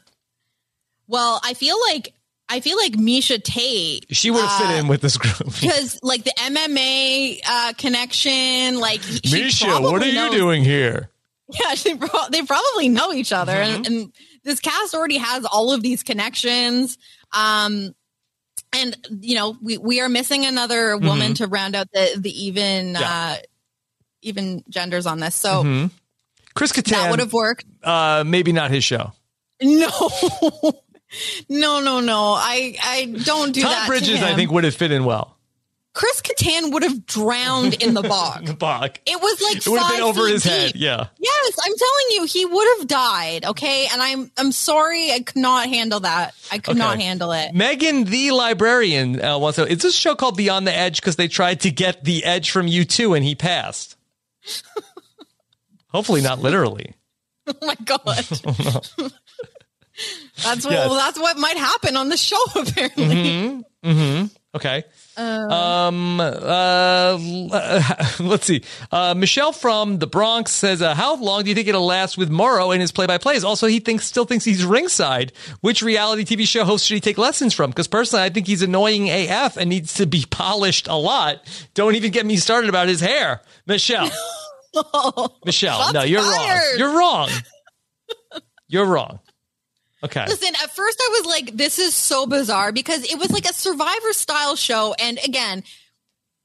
[1.09, 2.13] well, I feel like
[2.49, 4.07] I feel like Miesha Tate.
[4.11, 5.55] She would have uh, fit in with this group.
[5.61, 11.10] because like the MMA uh, connection, like Miesha, what are you knows- doing here?
[11.61, 13.93] Yeah, she pro- they probably know each other, and, Mm-hmm.
[13.95, 14.13] and
[14.45, 16.97] this cast already has all of these connections.
[17.33, 17.95] Um,
[18.73, 21.37] and you know, we we are missing another woman Mhm.
[21.37, 23.01] to round out the the even Yeah.
[23.01, 23.37] uh,
[24.23, 25.35] even genders on this.
[25.35, 25.91] So Mhm.
[26.55, 26.91] Chris Kattan.
[26.91, 27.65] that would have worked.
[27.83, 29.13] Uh, maybe not his show.
[29.63, 29.91] No.
[31.49, 32.35] No, no, no.
[32.39, 33.83] I I don't do Tom that.
[33.83, 35.37] to Bridges, I think, would have fit in well.
[35.93, 38.59] Chris Kattan would have drowned in the bog.
[38.61, 38.99] bog.
[39.07, 40.73] It was like It would have five been over his head.
[40.73, 40.81] deep.
[40.81, 41.07] Yeah.
[41.19, 43.45] Yes, I'm telling you, he would have died.
[43.45, 46.35] Okay, and I'm I'm sorry, I could not handle that.
[46.53, 47.53] I could not handle it.
[47.55, 49.67] Megan, the librarian, uh, wants to.
[49.67, 52.69] Is this show called Beyond the Edge because they tried to get the edge from
[52.69, 53.97] you too, and he passed?
[55.89, 56.95] Hopefully, not literally.
[57.49, 58.05] Oh my god,
[60.45, 60.91] that's what Yes.
[60.93, 62.37] that's what might happen on the show.
[62.55, 64.85] Apparently, hmm hmm Okay.
[65.21, 66.21] Um.
[66.21, 67.19] Uh.
[68.21, 68.63] Let's see.
[68.91, 69.15] Uh.
[69.15, 72.71] Michelle from the Bronx says, uh, "How long do you think it'll last with Mauro
[72.71, 75.33] and his play-by-plays?" Also, he thinks still thinks he's ringside.
[75.61, 77.71] Which reality TV show host should he take lessons from?
[77.71, 81.47] Because personally, I think he's annoying AF and needs to be polished a lot.
[81.75, 84.11] Don't even get me started about his hair, Michelle.
[85.45, 86.61] Michelle, no, you're wrong.
[86.77, 87.31] You're wrong.
[88.69, 89.19] You're wrong.
[90.03, 90.25] Okay.
[90.27, 93.53] Listen, at first I was like, this is so bizarre because it was like a
[93.53, 94.95] survivor style show.
[94.99, 95.63] And again,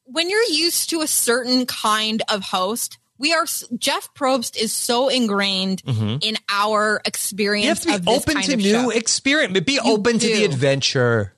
[0.03, 3.45] when you're used to a certain kind of host, we are
[3.77, 6.21] Jeff Probst is so ingrained Mhm.
[6.21, 8.89] in our experience You have to be open to new show.
[8.89, 9.57] experience.
[9.61, 11.33] Be You open to the adventure.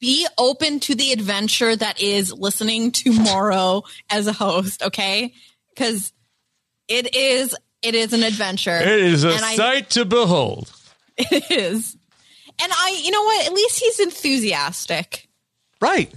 [0.00, 5.32] Be open to the adventure that is listening to Mauro as a host, okay?
[5.72, 6.12] Because
[6.88, 8.76] it is it is an adventure.
[8.78, 10.72] It is a And I- sight to behold.
[11.30, 11.96] It is.
[12.62, 13.46] And I, you know what?
[13.46, 15.28] At least he's enthusiastic.
[15.80, 16.12] Right.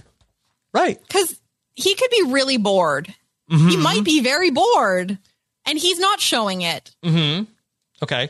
[0.73, 0.99] Right.
[1.01, 1.39] Because
[1.75, 3.13] he could be really bored.
[3.49, 3.81] He Mhm.
[3.81, 5.17] might be very bored.
[5.65, 6.91] And he's not showing it.
[7.03, 7.45] Mm-hmm.
[8.03, 8.29] Okay.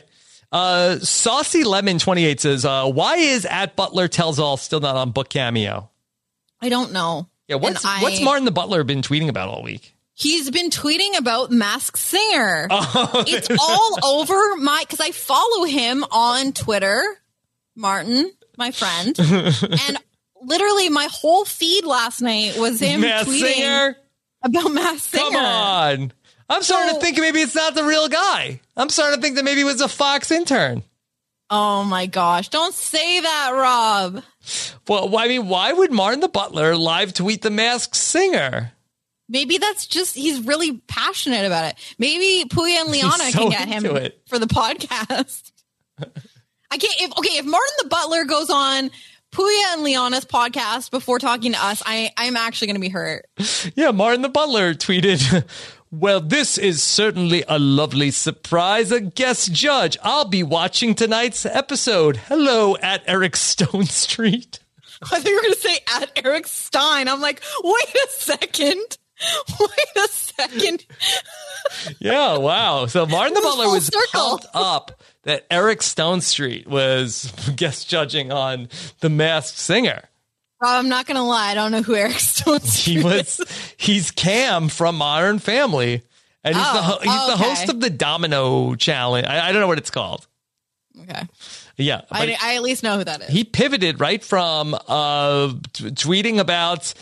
[0.52, 5.10] Uh, Saucy Lemon 28 says, uh, why is at Butler Tells All still not on
[5.10, 5.90] Book Cameo?
[6.62, 7.28] I don't know.
[7.48, 9.94] Yeah, what's, I- what's Martin the Butler been tweeting about all week?
[10.18, 12.68] He's been tweeting about Mask Singer.
[12.72, 17.02] Oh, it's all over my because I follow him on Twitter,
[17.74, 19.98] Martin, my friend, and
[20.40, 23.96] literally my whole feed last night was him tweeting Singer?
[24.42, 25.22] about Mask Singer.
[25.30, 26.12] Come on.
[26.48, 28.60] I'm starting So- to think maybe it's not the real guy.
[28.76, 30.82] I'm starting to think that maybe it was a Fox intern.
[31.50, 32.48] Oh my gosh!
[32.48, 34.22] Don't say that, Rob.
[34.88, 38.72] Well, I mean, why would Martin the Butler live tweet the Masked Singer?
[39.28, 41.96] Maybe that's just he's really passionate about it.
[41.98, 44.22] Maybe Puya and Liana so can get him it.
[44.26, 45.52] for the podcast.
[46.70, 46.94] I can't.
[47.00, 48.90] If, okay, if Martin the Butler goes on
[49.32, 53.26] Puya and Liana's podcast before talking to us, I I'm actually going to be hurt.
[53.74, 55.44] Yeah, Martin the Butler tweeted,
[55.90, 58.90] Well, this is certainly a lovely surprise.
[58.90, 59.96] A guest judge.
[60.02, 62.16] I'll be watching tonight's episode.
[62.16, 64.58] Hello at Eric Stonestreet.
[65.02, 67.08] I think you were going to say at Eric Stein.
[67.08, 68.98] I'm like, wait a second.
[69.60, 70.84] Wait a second.
[72.00, 72.86] Yeah, wow.
[72.86, 74.40] So Martin the Butler was circle.
[74.54, 78.68] up that Eric Stonestreet was guest judging on
[79.00, 80.02] The Masked Singer.
[80.62, 81.50] Rob, I'm not going to lie.
[81.50, 83.02] I don't know who Eric Stone Street is.
[83.02, 83.40] He was
[83.76, 86.02] he's Cam from Modern Family.
[86.44, 87.42] And he's the Oh, ho- he's the oh, okay.
[87.42, 89.26] host of the Domino Challenge.
[89.26, 90.26] I, I don't know what it's called.
[91.02, 91.22] Okay.
[91.78, 92.00] Yeah.
[92.10, 93.28] I, I at least know who that is.
[93.28, 96.94] he pivoted right from uh, t- tweeting about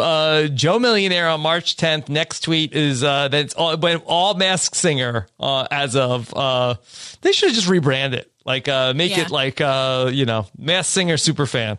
[0.00, 2.08] uh, Joe Millionaire on March 10th.
[2.08, 6.76] Next tweet is uh, that it's all, when all Mask Singer uh, as of uh,
[7.20, 9.24] they should have just rebrand it, like uh, make Yeah.
[9.24, 11.76] it like uh, you know Mask Singer super fan.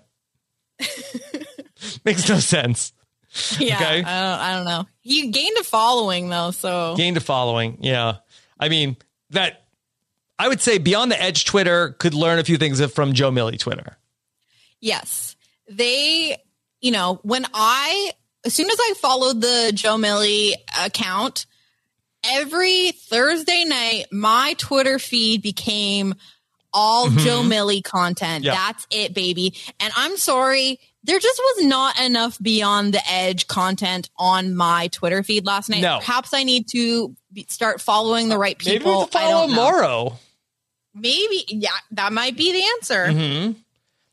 [2.05, 2.93] Makes no sense.
[3.59, 3.75] Yeah.
[3.75, 3.85] Okay.
[3.85, 4.85] I, don't, I don't know.
[5.01, 7.77] He gained a following though, so Gained a following.
[7.81, 8.17] Yeah,
[8.59, 8.95] I mean
[9.31, 9.62] that.
[10.43, 13.57] I would say Beyond the Edge Twitter could learn a few things from Joe Millie
[13.57, 13.97] Twitter.
[14.81, 15.37] Yes.
[15.69, 16.35] They,
[16.81, 18.11] you know, when I,
[18.45, 21.45] as soon as I followed the Joe Millie account,
[22.29, 26.13] every Thursday night, my Twitter feed became
[26.73, 27.19] all Mhm.
[27.19, 28.43] Joe Millie content.
[28.43, 28.55] Yeah.
[28.55, 29.55] That's it, baby.
[29.79, 35.23] And I'm sorry, there just was not enough Beyond the Edge content on my Twitter
[35.23, 35.81] feed last night.
[35.83, 35.99] No.
[35.99, 39.03] Perhaps I need to be, start following the right Maybe people.
[39.03, 39.55] I follow don't know.
[39.55, 40.19] Mauro.
[40.95, 43.11] Maybe, yeah, that might be the answer.
[43.11, 43.51] hmm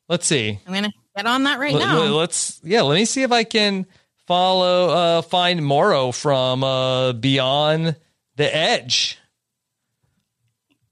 [0.09, 0.59] Let's see.
[0.67, 2.01] I'm gonna get on that right Let- now.
[2.01, 2.83] let- Let's yeah.
[2.83, 3.87] Let me see if I can
[4.27, 7.97] follow uh find Mauro from uh Beyond
[8.37, 9.19] the Edge.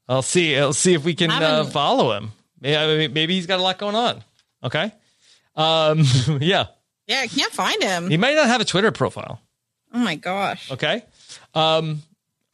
[0.09, 0.57] I'll see.
[0.57, 2.33] I'll see if we can uh, follow him.
[2.61, 4.25] Maybe, maybe he's got a lot going on.
[4.65, 4.93] Okay.
[5.55, 6.03] Um.
[6.41, 6.67] yeah.
[7.07, 8.09] yeah, I can't find him.
[8.09, 9.41] He might not have a Twitter profile.
[9.93, 10.71] Oh my gosh.
[10.71, 11.03] Okay.
[11.55, 12.03] Um.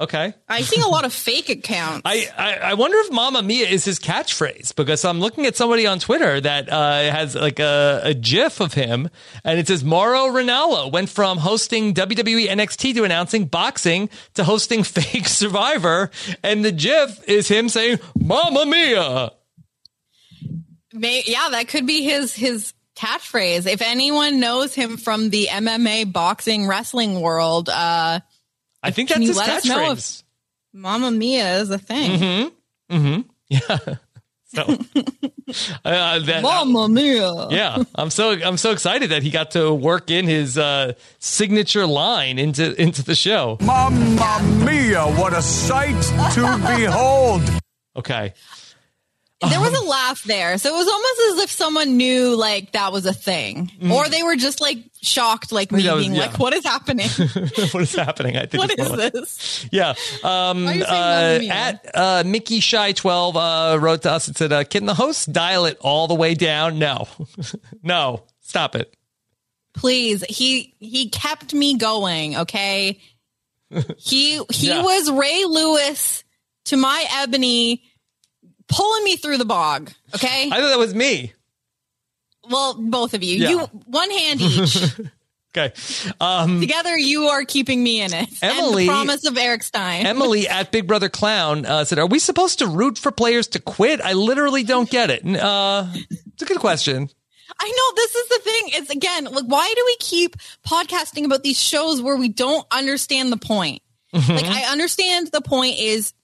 [0.01, 0.35] Okay.
[0.49, 2.03] I see a lot of fake accounts.
[2.05, 5.87] I, I, I wonder if Mama Mia is his catchphrase because I'm looking at somebody
[5.87, 9.09] on Twitter that uh, has like a, a GIF of him
[9.45, 14.83] and it says Mauro Ranallo went from hosting WWE NXT to announcing boxing to hosting
[14.83, 16.11] fake Survivor.
[16.43, 19.31] And the GIF is him saying, Mama Mia.
[20.93, 23.66] May, yeah, that could be his his catchphrase.
[23.66, 28.21] If anyone knows him from the MMA, boxing, wrestling world, uh,
[28.85, 30.23] I think can that's you his let us know if catchphrase.
[30.73, 32.20] Mamma Mia is a thing?
[32.20, 32.97] Mm-hmm.
[32.97, 33.20] Mm-hmm.
[33.48, 33.78] Yeah.
[34.55, 34.62] So,
[35.85, 37.48] uh, that, Mamma Mia.
[37.51, 41.86] yeah, I'm so I'm so excited that he got to work in his uh, signature
[41.89, 43.59] line into into the show.
[43.61, 46.01] Mamma mia, what a sight
[46.35, 47.43] to behold.
[47.97, 48.32] Okay.
[49.40, 50.56] There was a laugh there.
[50.56, 53.70] So it was almost as if someone knew like that was a thing.
[53.90, 55.94] Or they were just like shocked like me Mm.
[55.97, 56.27] Was- being yeah.
[56.27, 57.09] like, what is happening?
[57.73, 58.36] what is happening?
[58.39, 59.69] I think what is like- this?
[59.70, 59.90] Yeah.
[60.23, 64.28] Um, Why are you saying uh, at uh, Mickey Shy 12 uh, wrote to us
[64.28, 66.78] and said, uh, Can the host dial it all the way down?
[66.78, 67.06] No.
[67.82, 68.24] no.
[68.40, 68.97] Stop it.
[69.74, 70.24] Please.
[70.28, 72.98] He he kept me going, okay?
[73.98, 74.82] He he Yeah.
[74.82, 76.23] was Ray Lewis
[76.66, 77.82] to my Eboni
[78.69, 80.49] pulling me through the bog, okay?
[80.51, 81.32] I thought that was me.
[82.51, 83.36] well, both of you.
[83.39, 83.51] Yeah.
[83.51, 84.77] You one hand each.
[85.57, 85.73] Okay.
[86.20, 88.28] Um, Together you are keeping me in it.
[88.43, 90.05] Emily- the promise of Eric Stein.
[90.05, 93.61] Emily at Big Brother Clown uh, said, Are we supposed to root for players to
[93.61, 94.01] quit?
[94.01, 95.24] I literally don't get it.
[95.24, 97.09] Uh, it's a good question.
[97.61, 98.62] I know this is the thing.
[98.81, 100.35] It's again, like, why do we keep
[100.66, 103.81] podcasting about these shows where we don't understand the point?
[104.12, 104.32] Mm-hmm.
[104.32, 106.15] Like, I understand the point is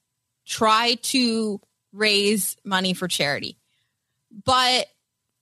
[0.45, 1.61] try to
[1.93, 3.57] raise money for charity.
[4.45, 4.87] But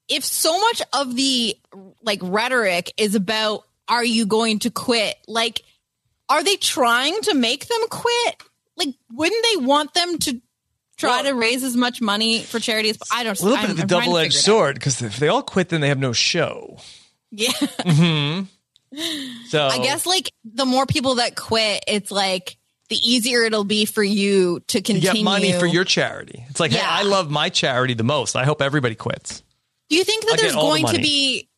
[0.08, 1.56] if so much of the
[2.02, 5.16] like rhetoric is about, are you going to quit?
[5.26, 5.62] Like,
[6.28, 8.42] are they trying to make them quit?
[8.76, 10.40] Like, wouldn't they want them to
[10.96, 13.70] try to raise as much money for charity as I don't A little bit I'm-
[13.70, 14.44] of the I'm trying to double edged figure it out.
[14.58, 16.78] sword because if they all quit, then they have no show.
[17.30, 17.52] Yeah.
[17.86, 18.40] hmm
[19.48, 22.56] So I guess like the more people that quit, it's like
[22.88, 25.00] the easier it'll be for you to you continue.
[25.12, 26.44] get money for your charity.
[26.48, 26.88] It's like, hey, Yeah.
[26.88, 28.34] I love my charity the most.
[28.36, 29.42] I hope everybody quits.
[29.90, 31.48] Do you think that there's all the going to be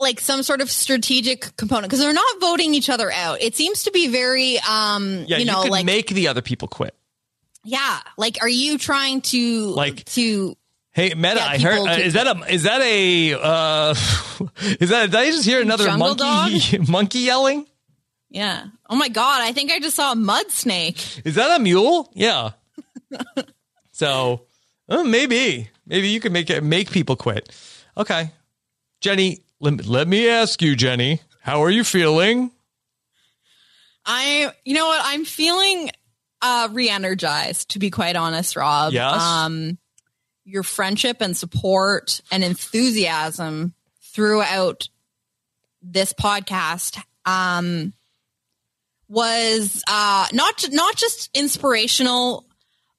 [0.00, 3.40] like some sort of strategic component because they're not voting each other out?
[3.40, 6.68] It seems to be very, um, Yeah, you know, could like make the other people
[6.68, 6.94] quit.
[7.64, 10.56] yeah, like are you trying to Like- to?
[10.92, 11.78] Hey, Metta, I heard.
[11.86, 12.52] Uh, is that a?
[12.52, 13.34] Is that a?
[13.40, 13.90] Uh,
[14.80, 15.06] is that?
[15.12, 16.78] Did I just hear another monkey?
[16.88, 17.64] monkey yelling?
[18.30, 18.66] Yeah.
[18.88, 19.42] Oh my god!
[19.42, 21.26] I think I just saw a mud snake.
[21.26, 22.10] Is that a mule?
[22.14, 22.50] Yeah.
[23.92, 24.46] so,
[24.88, 27.50] uh, maybe, maybe you can make it make people quit.
[27.96, 28.30] Okay,
[29.00, 29.40] Jenny.
[29.58, 31.20] Let, let me ask you, Jenny.
[31.40, 32.50] How are you feeling?
[34.06, 35.00] I, you know what?
[35.04, 35.90] I'm feeling
[36.40, 37.70] uh re-energized.
[37.70, 38.92] To be quite honest, Rob.
[38.92, 39.20] Yes?
[39.20, 39.76] Um,
[40.44, 44.88] your friendship and support and enthusiasm throughout
[45.82, 47.92] this podcast um
[49.10, 52.46] was uh not not just inspirational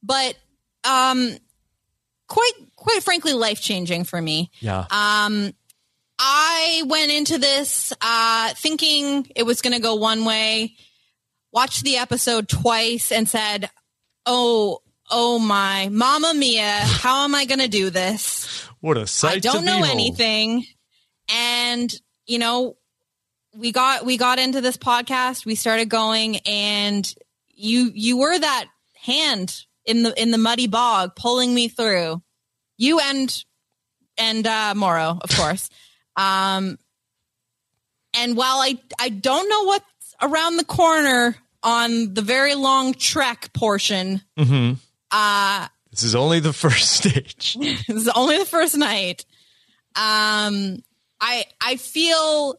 [0.04, 0.36] but
[0.84, 1.36] um
[2.28, 4.86] quite quite frankly life changing for me Yeah.
[4.92, 5.54] um,
[6.24, 10.76] I went into this uh, thinking it was going to go one way.
[11.52, 13.72] Watched the episode twice and said,
[14.28, 16.82] "Oh, oh my, Mama Mia!
[16.84, 18.64] How am I going to do this?
[18.82, 19.38] What a sight!
[19.38, 20.00] I don't know behold.
[20.00, 20.66] anything."
[21.28, 21.92] And
[22.28, 22.78] you know,
[23.56, 25.46] we got we got into this podcast.
[25.46, 27.14] We started going, and
[27.50, 28.66] you you were that
[28.96, 32.22] hand in the in the muddy bog pulling me through.
[32.78, 33.44] You and
[34.18, 35.70] and uh, Mauro, of course.
[36.16, 36.78] Um,
[38.14, 39.86] and while I I don't know what's
[40.22, 44.74] around the corner on the very long trek portion, mm-hmm.
[45.12, 47.56] uh, This is only the first stage.
[47.60, 49.26] this is only the first night.
[49.96, 50.84] Um,
[51.20, 52.56] I I feel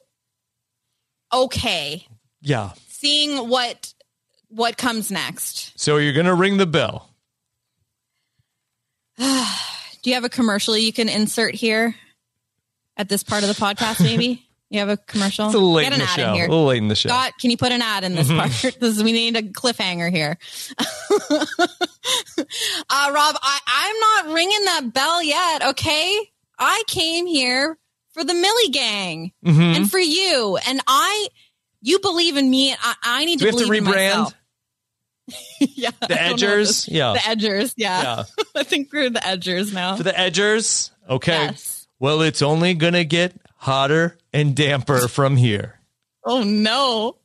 [1.33, 2.07] okay
[2.41, 2.71] Yeah.
[2.89, 3.93] seeing what
[4.49, 5.73] what comes next.
[5.81, 7.09] So you're gonna ring the bell.
[9.19, 11.95] Do you have a commercial you can insert here
[12.97, 14.03] at this part of the podcast?
[14.03, 15.47] Maybe you have a commercial.
[15.47, 16.29] It's a little late Get in the ad show.
[16.31, 16.47] in here.
[16.47, 17.09] A little late in the show.
[17.09, 18.39] Scott, can you put an ad in this Mhm.
[18.39, 18.51] part?
[18.81, 20.39] This is, we need a cliffhanger here.
[20.79, 20.85] uh,
[23.13, 25.67] Rob, I, I'm not ringing that bell yet.
[25.71, 26.19] Okay,
[26.59, 27.79] I came here
[28.13, 29.77] for the Millie Gang Mhm.
[29.77, 31.29] and for you, and I.
[31.85, 32.73] You believe in me.
[32.73, 34.35] I, I need Do we to have to rebrand?
[35.61, 36.89] yeah, The know Edgers?
[36.89, 37.15] Yeah.
[37.15, 37.75] the Edgers.
[37.77, 38.25] Yeah, Yeah.
[38.55, 39.97] I think we're the Edgers now.
[39.97, 40.91] For the edgers?
[41.09, 41.33] Okay.
[41.33, 41.89] Yes.
[41.99, 45.81] Well, it's only going to get hotter and damper from here.
[46.25, 47.17] oh no,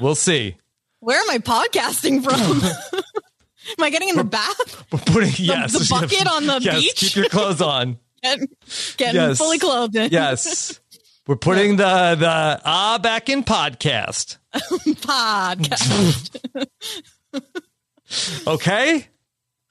[0.00, 0.56] We'll see.
[1.00, 2.62] where am I podcasting from?
[2.98, 3.02] am
[3.84, 4.84] I getting in the bath?
[4.92, 5.72] We're putting, yes.
[5.72, 6.94] the bucket on the yes, beach?
[6.96, 7.98] Keep your clothes on.
[8.22, 8.48] Getting,
[8.96, 9.38] getting Yes.
[9.38, 10.10] fully clothed in.
[10.10, 10.80] Yes.
[11.26, 14.38] We're putting the, the ah back in podcast.
[14.54, 16.38] podcast.
[18.46, 19.06] Okay?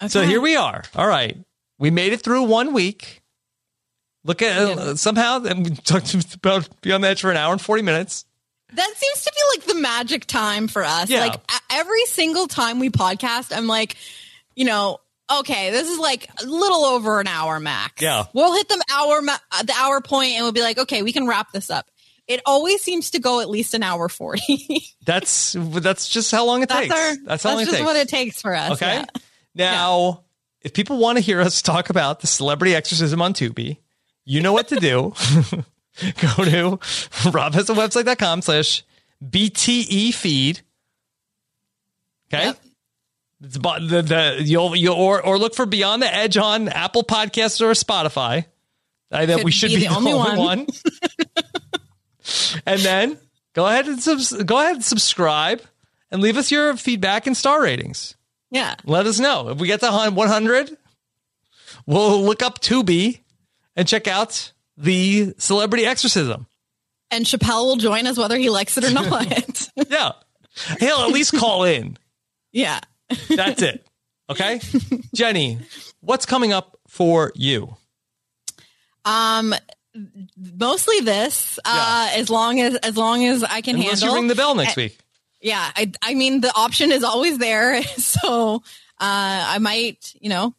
[0.08, 0.84] So here we are.
[0.96, 1.38] All right.
[1.80, 3.24] We made it through one week.
[4.24, 7.62] Look at uh, somehow and we talked about Beyond the Edge for an hour and
[7.62, 8.26] 40 minutes.
[8.74, 11.10] That seems to be like the magic time for us.
[11.10, 11.22] Yeah.
[11.22, 11.40] Like
[11.72, 13.96] every single time we podcast, I'm like,
[14.56, 15.00] you know,
[15.32, 18.02] okay, this is like a little over an hour max.
[18.02, 18.26] Yeah.
[18.34, 21.28] We'll hit the hour uh, the hour point and we'll be like, okay, we can
[21.28, 21.90] wrap this up.
[22.28, 24.84] It always seems to go at least an hour 40.
[25.06, 26.94] That's that's just how long it that's takes.
[26.94, 27.86] our, that's how long it just takes.
[27.86, 28.74] what it takes for us.
[28.74, 29.06] Okay.
[29.54, 29.72] yeah.
[29.72, 30.26] Now,
[30.62, 33.78] if people want to hear us talk about the celebrity exorcism on Tubi,
[34.26, 35.14] you know what to do.
[36.02, 36.78] Go to
[37.32, 38.84] robhasawebsite.com slash
[39.24, 40.62] BTE feed.
[42.34, 42.50] Okay.
[42.50, 42.60] It's
[43.56, 47.62] about the, the you'll you or or look for Beyond the Edge on Apple Podcasts
[47.62, 48.46] or Spotify.
[49.12, 50.68] I Could we should be be, the only one.
[52.66, 53.18] and then
[53.54, 55.62] go ahead and subs- go ahead and subscribe
[56.12, 58.16] and leave us your feedback and star ratings.
[58.52, 58.76] Yeah.
[58.86, 59.50] Let us know.
[59.50, 60.78] If we get to hun- 100,
[61.86, 63.20] we'll look up Tubi
[63.76, 66.48] and check out the celebrity exorcism.
[67.12, 69.70] And Chappelle will join us whether he likes it or not.
[69.90, 70.14] Yeah.
[70.80, 71.98] He'll at least call in.
[72.52, 72.80] yeah.
[73.30, 73.86] That's it.
[74.30, 74.60] Okay.
[75.16, 75.60] Jenny,
[76.02, 77.76] what's coming up for you?
[79.06, 79.54] Um,
[80.38, 81.60] mostly this.
[81.64, 84.10] Uh, as long as as long as I can Unless handle.
[84.10, 84.98] you ring the bell next Uh, week.
[85.42, 88.60] Yeah, I I mean the option is always there, so uh,
[89.00, 90.54] I might you know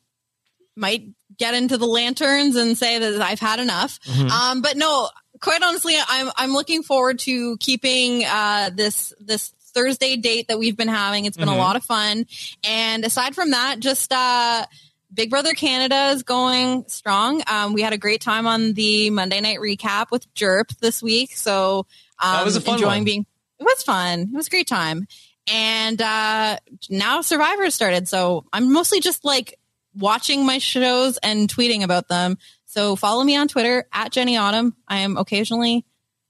[0.77, 1.05] might
[1.37, 3.99] get into the lanterns and say that I've had enough.
[4.07, 4.31] Mhm.
[4.31, 5.11] Um, but no,
[5.41, 10.77] quite honestly, I'm I'm looking forward to keeping uh, this this Thursday date that we've
[10.77, 11.25] been having.
[11.25, 11.55] It's been Mhm.
[11.55, 12.27] a lot of fun,
[12.65, 14.67] and aside from that, just uh,
[15.15, 17.43] Big Brother Canada is going strong.
[17.47, 21.37] Um, we had a great time on the Monday night recap with Jerp this week,
[21.37, 21.87] so
[22.19, 23.05] um, That was a fun enjoying one.
[23.05, 23.27] being.
[23.61, 24.21] It was fun.
[24.33, 25.07] It was a great time,
[25.47, 26.59] and uh,
[26.91, 29.59] now Survivor started, so I'm mostly just like
[29.97, 32.37] watching my shows and tweeting about them.
[32.67, 34.77] So follow me on Twitter at Jenny Autumn.
[34.87, 35.85] I am occasionally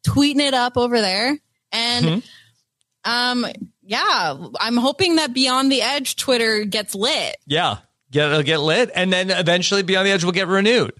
[0.07, 1.39] tweeting it up over there,
[1.73, 2.19] and Mm-hmm.
[3.09, 3.47] Um,
[3.83, 7.37] yeah, I'm hoping that Beyond the Edge Twitter gets lit.
[7.47, 7.79] Yeah.
[8.11, 10.93] Get it'll get lit and then eventually Beyond the Edge will get renewed.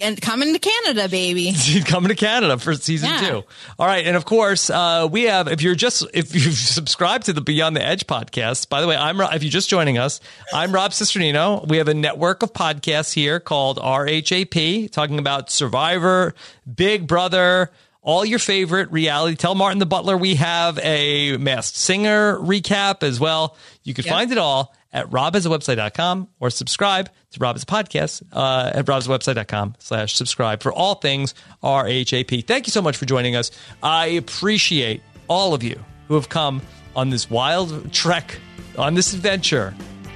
[0.00, 1.52] and coming to Canada, baby.
[1.86, 3.20] coming to Canada for season Yeah.
[3.28, 3.42] two.
[3.78, 5.46] All right, and of course, uh, we have.
[5.46, 8.96] If you're just if you've subscribed to the Beyond the Edge podcast, by the way,
[8.96, 10.20] I'm if you're just joining us,
[10.52, 11.66] I'm Rob Cesternino.
[11.68, 16.34] We have a network of podcasts here called RHAP, talking about Survivor,
[16.72, 17.70] Big Brother.
[18.06, 19.34] All your favorite reality.
[19.34, 23.56] Tell Martin the Butler we have a Masked Singer recap as well.
[23.82, 24.12] You can Yep.
[24.14, 29.74] find it all at robhasawebsite.com or subscribe to Rob as a podcast uh, at robhasawebsite.com
[29.78, 32.46] slash subscribe for all things RHAP.
[32.46, 33.50] Thank you so much for joining us.
[33.82, 36.60] I appreciate all of you who have come
[36.94, 38.38] on this wild trek,
[38.78, 39.74] on this adventure,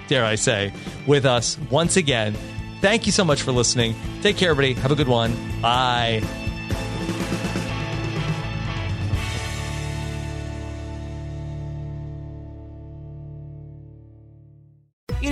[0.09, 0.73] dare I say,
[1.07, 2.37] with us once again.
[2.83, 3.97] Thank you so much for listening.
[4.23, 4.79] Take care, everybody.
[4.81, 5.33] Have a good one.
[5.61, 6.23] Bye.